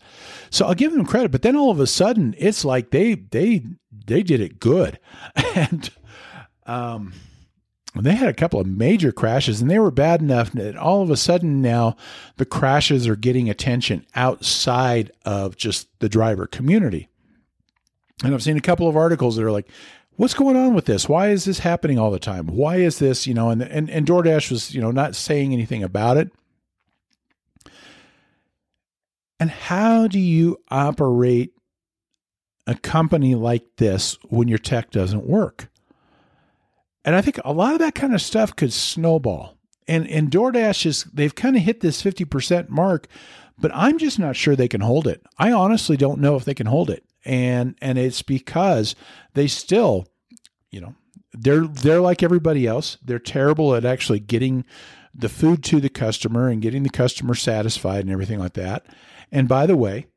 So 0.50 0.66
I'll 0.66 0.76
give 0.76 0.92
them 0.92 1.06
credit. 1.06 1.32
But 1.32 1.44
then 1.44 1.56
all 1.56 1.72
of 1.72 1.80
a 1.80 1.88
sudden, 1.88 2.36
it's 2.38 2.66
like 2.66 2.92
they 2.92 3.16
they 3.16 3.64
they 3.92 4.24
did 4.24 4.42
it 4.42 4.60
good, 4.60 5.00
and 5.56 5.90
um, 6.66 7.14
they 7.96 8.16
had 8.16 8.30
a 8.30 8.34
couple 8.34 8.60
of 8.60 8.68
major 8.68 9.12
crashes 9.12 9.62
and 9.62 9.70
they 9.70 9.80
were 9.80 9.92
bad 9.92 10.22
enough 10.22 10.52
that 10.52 10.78
all 10.78 11.02
of 11.02 11.10
a 11.10 11.18
sudden 11.18 11.62
now 11.62 11.98
the 12.38 12.46
crashes 12.46 13.08
are 13.08 13.16
getting 13.16 13.50
attention 13.50 14.06
outside 14.16 15.12
of 15.26 15.58
just 15.58 15.88
the 16.00 16.10
driver 16.10 16.46
community. 16.46 17.10
And 18.24 18.34
I've 18.34 18.44
seen 18.44 18.58
a 18.58 18.62
couple 18.62 18.88
of 18.88 18.98
articles 18.98 19.36
that 19.36 19.46
are 19.46 19.52
like, 19.52 19.70
what's 20.20 20.34
going 20.34 20.58
on 20.58 20.74
with 20.74 20.84
this? 20.84 21.08
Why 21.08 21.30
is 21.30 21.46
this 21.46 21.60
happening 21.60 21.98
all 21.98 22.12
the 22.12 22.20
time? 22.20 22.48
Why 22.48 22.76
is 22.76 23.00
this, 23.00 23.26
you 23.26 23.34
know, 23.34 23.52
and, 23.52 23.62
and, 23.62 23.90
and 23.90 24.06
DoorDash 24.06 24.52
was, 24.52 24.76
you 24.76 24.82
know, 24.82 24.92
not 24.92 25.16
saying 25.16 25.54
anything 25.54 25.82
about 25.82 26.18
it. 26.18 26.30
And 29.40 29.50
how 29.50 30.08
do 30.08 30.20
you 30.20 30.58
operate 30.70 31.54
a 32.68 32.76
company 32.76 33.34
like 33.34 33.64
this 33.78 34.18
when 34.28 34.50
your 34.50 34.58
tech 34.58 34.92
doesn't 34.92 35.26
work? 35.26 35.70
And 37.06 37.16
I 37.16 37.22
think 37.22 37.40
a 37.46 37.54
lot 37.54 37.72
of 37.72 37.80
that 37.80 37.96
kind 37.96 38.14
of 38.14 38.22
stuff 38.22 38.54
could 38.54 38.74
snowball. 38.74 39.56
And 39.88 40.06
and 40.06 40.30
DoorDash 40.30 40.86
is 40.86 41.06
they've 41.06 41.34
kind 41.34 41.56
of 41.56 41.62
hit 41.62 41.80
this 41.80 42.04
50% 42.04 42.68
mark, 42.68 43.08
but 43.58 43.72
I'm 43.74 43.98
just 43.98 44.20
not 44.20 44.36
sure 44.36 44.58
they 44.58 44.68
can 44.68 44.82
hold 44.82 45.08
it. 45.08 45.26
I 45.38 45.54
honestly 45.54 45.96
don't 45.96 46.20
know 46.20 46.36
if 46.36 46.44
they 46.44 46.54
can 46.54 46.68
hold 46.68 46.90
it. 46.90 47.06
And 47.30 47.76
and 47.80 48.00
it's 48.00 48.24
because 48.24 48.96
they 49.36 49.46
still, 49.46 50.08
you 50.72 50.82
know, 50.82 50.96
they're 51.32 51.68
they're 51.68 52.02
like 52.02 52.24
everybody 52.24 52.66
else. 52.66 52.98
They're 53.06 53.20
terrible 53.20 53.76
at 53.76 53.86
actually 53.86 54.20
getting 54.20 54.66
the 55.14 55.30
food 55.30 55.64
to 55.66 55.80
the 55.80 55.90
customer 55.90 56.50
and 56.50 56.60
getting 56.60 56.82
the 56.82 56.90
customer 56.90 57.36
satisfied 57.36 58.02
and 58.02 58.10
everything 58.10 58.40
like 58.40 58.54
that. 58.54 58.88
And 59.32 59.48
by 59.48 59.68
the 59.68 59.78
way, 59.78 60.08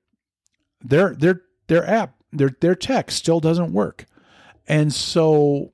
their 0.80 1.14
their 1.14 1.42
their 1.66 1.86
app, 1.86 2.14
their 2.32 2.56
their 2.62 2.74
tech 2.74 3.10
still 3.10 3.40
doesn't 3.40 3.74
work. 3.74 4.06
And 4.66 4.90
so 4.90 5.72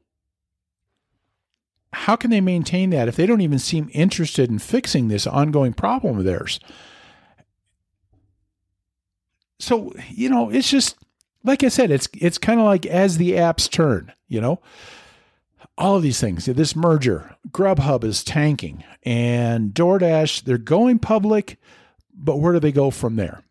how 1.93 2.17
can 2.17 2.33
they 2.33 2.41
maintain 2.41 2.91
that 2.91 3.07
if 3.07 3.15
they 3.15 3.27
don't 3.27 3.43
even 3.43 3.61
seem 3.61 3.91
interested 3.93 4.51
in 4.51 4.59
fixing 4.59 5.07
this 5.07 5.25
ongoing 5.25 5.73
problem 5.73 6.19
of 6.19 6.25
theirs? 6.25 6.59
So, 9.61 9.93
you 10.09 10.29
know, 10.29 10.51
it's 10.51 10.69
just 10.71 10.97
like 11.49 11.65
I 11.65 11.69
said, 11.69 11.91
it's 11.91 12.09
it's 12.13 12.39
kind 12.39 12.61
of 12.61 12.67
like 12.67 12.87
as 12.87 13.17
the 13.17 13.33
apps 13.33 13.69
turn, 13.69 14.13
you 14.29 14.41
know. 14.41 14.61
All 15.77 15.97
of 15.97 16.03
these 16.03 16.21
things, 16.21 16.45
this 16.45 16.77
merger, 16.77 17.37
Grubhub 17.51 18.05
is 18.05 18.25
tanking 18.25 18.85
and 19.05 19.73
DoorDash, 19.73 20.43
they're 20.43 20.59
going 20.59 20.99
public, 20.99 21.57
but 22.13 22.39
where 22.41 22.53
do 22.53 22.61
they 22.61 22.73
go 22.73 22.91
from 22.91 23.15
there? 23.15 23.43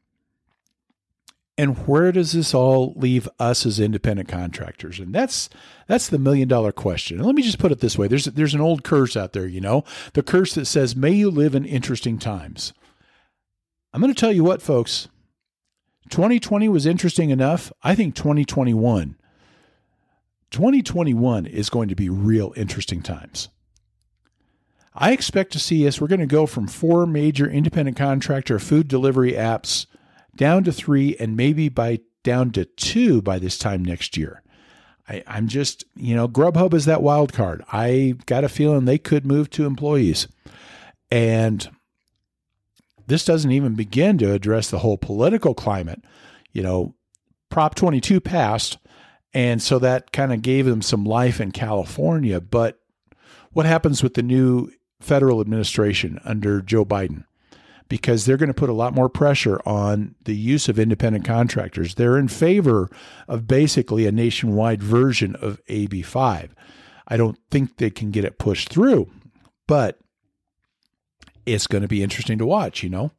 And 1.58 1.88
where 1.88 2.12
does 2.12 2.34
this 2.34 2.54
all 2.54 2.94
leave 2.98 3.30
us 3.40 3.66
as 3.66 3.80
independent 3.80 4.28
contractors? 4.28 5.00
And 5.00 5.16
that's 5.16 5.50
that's 5.88 6.10
the 6.10 6.20
million 6.20 6.48
dollar 6.48 6.72
question. 6.72 7.18
And 7.18 7.26
let 7.26 7.36
me 7.36 7.42
just 7.42 7.60
put 7.60 7.72
it 7.72 7.80
this 7.80 7.98
way: 7.98 8.08
there's 8.08 8.26
there's 8.26 8.54
an 8.54 8.62
old 8.62 8.84
curse 8.84 9.18
out 9.18 9.34
there, 9.34 9.48
you 9.48 9.62
know, 9.62 9.84
the 10.14 10.24
curse 10.24 10.54
that 10.54 10.66
says, 10.66 10.96
"May 10.96 11.12
you 11.12 11.32
live 11.32 11.56
in 11.56 11.66
interesting 11.66 12.20
times." 12.20 12.74
I'm 13.94 14.02
going 14.02 14.14
to 14.14 14.20
tell 14.20 14.34
you 14.34 14.44
what, 14.44 14.62
folks. 14.62 15.08
2020 16.10 16.70
was 16.70 16.86
interesting 16.86 17.30
enough. 17.30 17.72
I 17.84 17.96
think 17.96 18.16
2021 18.16 19.18
2021 20.50 21.46
is 21.46 21.70
going 21.70 21.90
to 21.90 21.96
be 21.96 22.10
real 22.10 22.54
interesting 22.56 23.02
times. 23.02 23.50
I 24.96 25.12
expect 25.12 25.52
to 25.54 25.60
see 25.60 25.88
us, 25.88 26.02
we're 26.02 26.08
going 26.08 26.22
to 26.22 26.26
go 26.26 26.46
from 26.46 26.68
four 26.68 27.06
major 27.06 27.48
independent 27.50 27.98
contractor 27.98 28.58
food 28.58 28.88
delivery 28.88 29.34
apps 29.34 29.86
down 30.36 30.64
to 30.64 30.72
three, 30.72 31.16
and 31.18 31.36
maybe 31.36 31.70
by 31.70 32.00
down 32.24 32.52
to 32.52 32.66
two 32.66 33.22
by 33.22 33.40
this 33.40 33.58
time 33.58 33.84
next 33.84 34.18
year. 34.18 34.42
I, 35.08 35.24
am 35.28 35.48
just, 35.48 35.86
you 35.96 36.16
know, 36.16 36.28
Grubhub 36.28 36.74
is 36.74 36.86
that 36.86 37.04
wild 37.04 37.32
card. 37.32 37.64
I 37.72 38.16
got 38.26 38.44
a 38.44 38.50
feeling 38.50 38.86
they 38.86 38.98
could 38.98 39.26
move 39.26 39.50
to 39.52 39.66
employees. 39.66 40.28
And 41.10 41.70
this 43.08 43.26
doesn't 43.26 43.52
even 43.52 43.74
begin 43.74 44.18
to 44.20 44.34
address 44.34 44.70
the 44.70 44.80
whole 44.80 44.98
political 44.98 45.54
climate. 45.54 46.04
You 46.52 46.64
know, 46.64 46.96
Prop 47.50 47.76
22 47.76 48.22
passed, 48.22 48.78
and 49.34 49.62
so 49.62 49.80
that 49.80 50.12
kind 50.12 50.34
of 50.34 50.42
gave 50.42 50.66
them 50.66 50.82
some 50.82 51.04
life 51.04 51.42
in 51.42 51.52
California. 51.52 52.40
But 52.40 52.80
what 53.52 53.66
happens 53.66 54.04
with 54.04 54.14
the 54.14 54.24
new 54.24 54.72
federal 55.00 55.42
administration 55.42 56.20
under 56.24 56.62
Joe 56.62 56.86
Biden? 56.86 57.24
because 57.90 58.26
they're 58.26 58.38
going 58.38 58.48
to 58.48 58.54
put 58.54 58.70
a 58.70 58.74
lot 58.74 58.94
more 58.94 59.10
pressure 59.10 59.62
on 59.66 60.16
the 60.24 60.36
use 60.36 60.68
of 60.68 60.80
independent 60.80 61.26
contractors. 61.26 61.96
They're 61.96 62.18
in 62.18 62.28
favor 62.28 62.90
of 63.28 63.48
basically 63.48 64.06
a 64.06 64.12
nationwide 64.12 64.84
version 64.84 65.36
of 65.36 65.64
AB5. 65.68 66.50
I 67.08 67.18
don't 67.18 67.38
think 67.50 67.78
they 67.78 67.90
can 67.90 68.12
get 68.12 68.26
it 68.26 68.40
pushed 68.40 68.70
through, 68.70 69.10
but 69.68 70.00
it's 71.48 71.68
going 71.68 71.82
to 71.82 71.88
be 71.88 72.04
interesting 72.04 72.38
to 72.38 72.46
watch, 72.46 72.84
you 72.84 72.90
know? 72.90 73.12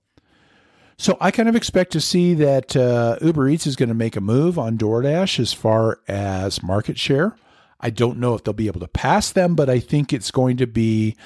So 0.99 1.17
I 1.21 1.31
kind 1.31 1.49
of 1.49 1.57
expect 1.57 1.93
to 1.93 2.01
see 2.01 2.35
that 2.35 2.77
uh, 2.77 3.17
Uber 3.21 3.49
Eats 3.49 3.67
is 3.67 3.77
going 3.77 3.89
to 3.89 3.95
make 3.95 4.17
a 4.17 4.21
move 4.21 4.59
on 4.59 4.77
DoorDash 4.77 5.39
as 5.39 5.53
far 5.53 6.01
as 6.09 6.63
market 6.63 6.99
share. 6.99 7.37
I 7.81 7.91
don't 7.91 8.19
know 8.19 8.35
if 8.35 8.43
they'll 8.43 8.53
be 8.53 8.67
able 8.67 8.81
to 8.81 8.89
pass 8.89 9.31
them, 9.31 9.55
but 9.55 9.71
I 9.71 9.79
think 9.79 10.13
it's 10.13 10.33
going 10.33 10.57
to 10.57 10.67
be 10.67 11.17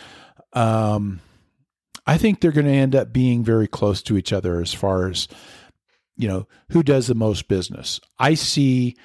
um, 0.52 1.20
I 2.06 2.18
think 2.18 2.40
they're 2.40 2.52
going 2.52 2.66
to 2.66 2.72
end 2.72 2.94
up 2.94 3.12
being 3.12 3.44
very 3.44 3.68
close 3.68 4.02
to 4.02 4.16
each 4.18 4.32
other 4.32 4.60
as 4.60 4.74
far 4.74 5.08
as, 5.08 5.28
you 6.16 6.28
know, 6.28 6.46
who 6.70 6.82
does 6.82 7.06
the 7.06 7.14
most 7.14 7.48
business. 7.48 8.00
I 8.18 8.34
see 8.34 8.96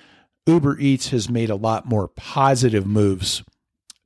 Uber 0.46 0.80
Eats 0.80 1.10
has 1.10 1.30
made 1.30 1.50
a 1.50 1.56
lot 1.56 1.86
more 1.86 2.08
positive 2.08 2.86
moves 2.86 3.44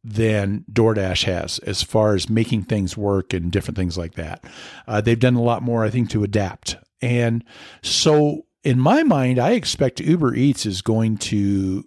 than 0.04 0.66
DoorDash 0.72 1.26
has 1.26 1.60
as 1.60 1.84
far 1.84 2.16
as 2.16 2.30
making 2.30 2.64
things 2.64 2.98
work 2.98 3.34
and 3.34 3.52
different 3.52 3.78
things 3.78 3.98
like 3.98 4.16
that. 4.16 4.44
Uh, 4.88 5.02
they've 5.02 5.20
done 5.20 5.36
a 5.36 5.42
lot 5.42 5.62
more, 5.62 5.84
I 5.84 5.90
think, 5.90 6.10
to 6.12 6.24
adapt. 6.24 6.76
And 7.02 7.44
so, 7.82 8.46
in 8.64 8.80
my 8.80 9.04
mind, 9.04 9.40
I 9.40 9.52
expect 9.52 10.00
Uber 10.00 10.36
Eats 10.36 10.66
is 10.66 10.82
going 10.82 11.18
to 11.18 11.84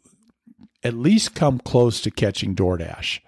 at 0.83 0.95
least 0.95 1.35
come 1.35 1.59
close 1.61 2.01
to 2.03 2.11
catching 2.11 2.55
DoorDash. 2.55 3.21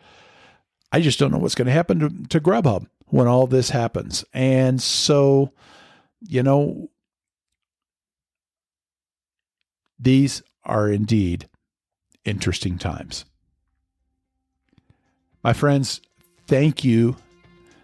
I 0.93 1.01
just 1.01 1.19
don't 1.19 1.31
know 1.31 1.39
what's 1.39 1.55
going 1.55 1.67
to 1.67 1.73
happen 1.73 1.99
to, 2.01 2.29
to 2.29 2.41
Grubhub 2.41 2.87
when 3.07 3.27
all 3.27 3.47
this 3.47 3.71
happens. 3.71 4.25
And 4.33 4.81
so, 4.81 5.53
you 6.21 6.43
know, 6.43 6.91
these 9.99 10.43
are 10.65 10.91
indeed 10.91 11.49
interesting 12.25 12.79
times. 12.79 13.25
My 15.47 15.53
friends, 15.53 16.01
thank 16.49 16.83
you 16.83 17.15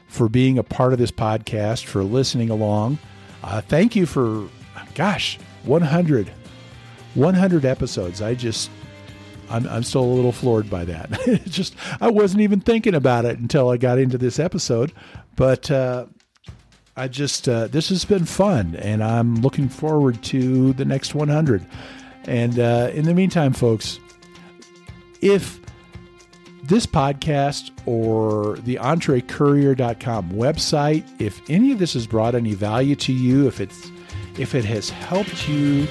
for 0.09 0.29
being 0.29 0.59
a 0.59 0.65
part 0.65 0.93
of 0.93 0.99
this 0.99 1.13
podcast, 1.13 1.85
for 1.85 2.03
listening 2.03 2.51
along. 2.51 2.99
Uh, 3.41 3.61
thank 3.61 3.95
you 3.95 4.05
for, 4.05 4.49
gosh, 4.97 5.39
100, 5.63 6.29
100 7.15 7.65
episodes. 7.65 8.21
I 8.21 8.35
just, 8.35 8.69
I'm, 9.49 9.69
I'm 9.69 9.85
still 9.85 10.03
a 10.03 10.13
little 10.13 10.33
floored 10.33 10.69
by 10.69 10.85
that. 10.87 11.43
just, 11.45 11.77
I 12.01 12.11
wasn't 12.11 12.41
even 12.41 12.59
thinking 12.59 12.97
about 12.97 13.27
it 13.27 13.39
until 13.39 13.71
I 13.71 13.77
got 13.77 13.97
into 13.97 14.19
this 14.19 14.41
episode. 14.41 14.93
But 15.37 15.71
uh, 15.71 16.07
I 16.97 17.07
just, 17.07 17.49
uh, 17.49 17.69
this 17.69 17.91
has 17.91 18.05
been 18.05 18.25
fun, 18.25 18.75
and 18.75 19.05
I'm 19.05 19.37
looking 19.37 19.69
forward 19.69 20.21
to 20.25 20.73
the 20.73 20.85
next 20.85 21.15
100. 21.15 21.65
And 22.25 22.59
uh, 22.59 22.91
in 22.93 23.05
the 23.05 23.15
meantime, 23.15 23.53
folks, 23.53 24.01
if 25.21 25.62
this 26.63 26.87
podcast 26.87 27.71
or 27.87 28.57
the 28.59 28.77
entrecourier.com 28.77 30.31
website, 30.31 31.05
if 31.21 31.41
any 31.51 31.73
of 31.73 31.79
this 31.79 31.95
has 31.95 32.07
brought 32.07 32.35
any 32.35 32.55
value 32.55 32.95
to 32.97 33.13
you, 33.13 33.49
if 33.49 33.61
it's 33.61 33.91
if 34.39 34.55
it 34.55 34.65
has 34.65 34.89
helped 34.89 35.49
you 35.49 35.87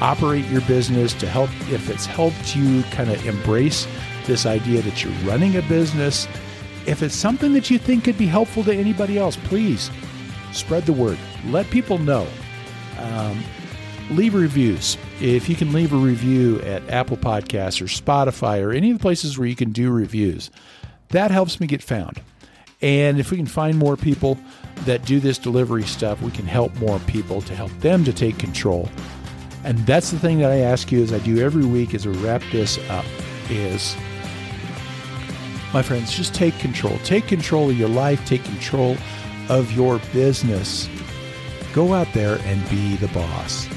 operate 0.00 0.44
your 0.46 0.60
business, 0.62 1.12
to 1.14 1.26
help 1.26 1.50
if 1.70 1.90
it's 1.90 2.06
helped 2.06 2.54
you 2.54 2.82
kind 2.84 3.10
of 3.10 3.26
embrace 3.26 3.86
this 4.26 4.46
idea 4.46 4.82
that 4.82 5.02
you're 5.02 5.12
running 5.24 5.56
a 5.56 5.62
business, 5.62 6.28
if 6.86 7.02
it's 7.02 7.14
something 7.14 7.52
that 7.54 7.70
you 7.70 7.78
think 7.78 8.04
could 8.04 8.18
be 8.18 8.26
helpful 8.26 8.62
to 8.64 8.74
anybody 8.74 9.18
else, 9.18 9.36
please 9.36 9.90
spread 10.52 10.84
the 10.86 10.92
word. 10.92 11.18
Let 11.46 11.68
people 11.70 11.98
know. 11.98 12.26
Um, 12.98 13.42
leave 14.10 14.34
reviews. 14.34 14.96
If 15.20 15.50
you 15.50 15.54
can 15.54 15.74
leave 15.74 15.92
a 15.92 15.96
review 15.96 16.60
at 16.62 16.88
Apple 16.88 17.18
Podcasts 17.18 17.82
or 17.82 17.84
Spotify 17.84 18.62
or 18.62 18.72
any 18.72 18.90
of 18.90 18.98
the 18.98 19.02
places 19.02 19.38
where 19.38 19.46
you 19.46 19.54
can 19.54 19.70
do 19.70 19.90
reviews, 19.90 20.50
that 21.10 21.30
helps 21.30 21.60
me 21.60 21.66
get 21.66 21.82
found. 21.82 22.22
And 22.80 23.20
if 23.20 23.30
we 23.30 23.36
can 23.36 23.46
find 23.46 23.76
more 23.76 23.98
people 23.98 24.38
that 24.86 25.04
do 25.04 25.20
this 25.20 25.36
delivery 25.36 25.82
stuff, 25.82 26.22
we 26.22 26.30
can 26.30 26.46
help 26.46 26.74
more 26.76 26.98
people 27.00 27.42
to 27.42 27.54
help 27.54 27.70
them 27.80 28.02
to 28.04 28.14
take 28.14 28.38
control. 28.38 28.88
And 29.62 29.78
that's 29.80 30.10
the 30.10 30.18
thing 30.18 30.38
that 30.38 30.50
I 30.50 30.60
ask 30.60 30.90
you 30.90 31.02
as 31.02 31.12
I 31.12 31.18
do 31.18 31.38
every 31.38 31.66
week 31.66 31.94
as 31.94 32.06
we 32.06 32.14
wrap 32.18 32.42
this 32.50 32.78
up 32.88 33.04
is 33.50 33.94
my 35.74 35.82
friends, 35.82 36.16
just 36.16 36.34
take 36.34 36.58
control. 36.58 36.96
Take 37.04 37.26
control 37.26 37.68
of 37.68 37.78
your 37.78 37.90
life, 37.90 38.24
take 38.24 38.42
control 38.44 38.96
of 39.50 39.70
your 39.72 40.00
business. 40.14 40.88
Go 41.74 41.92
out 41.92 42.08
there 42.14 42.40
and 42.44 42.70
be 42.70 42.96
the 42.96 43.08
boss. 43.08 43.68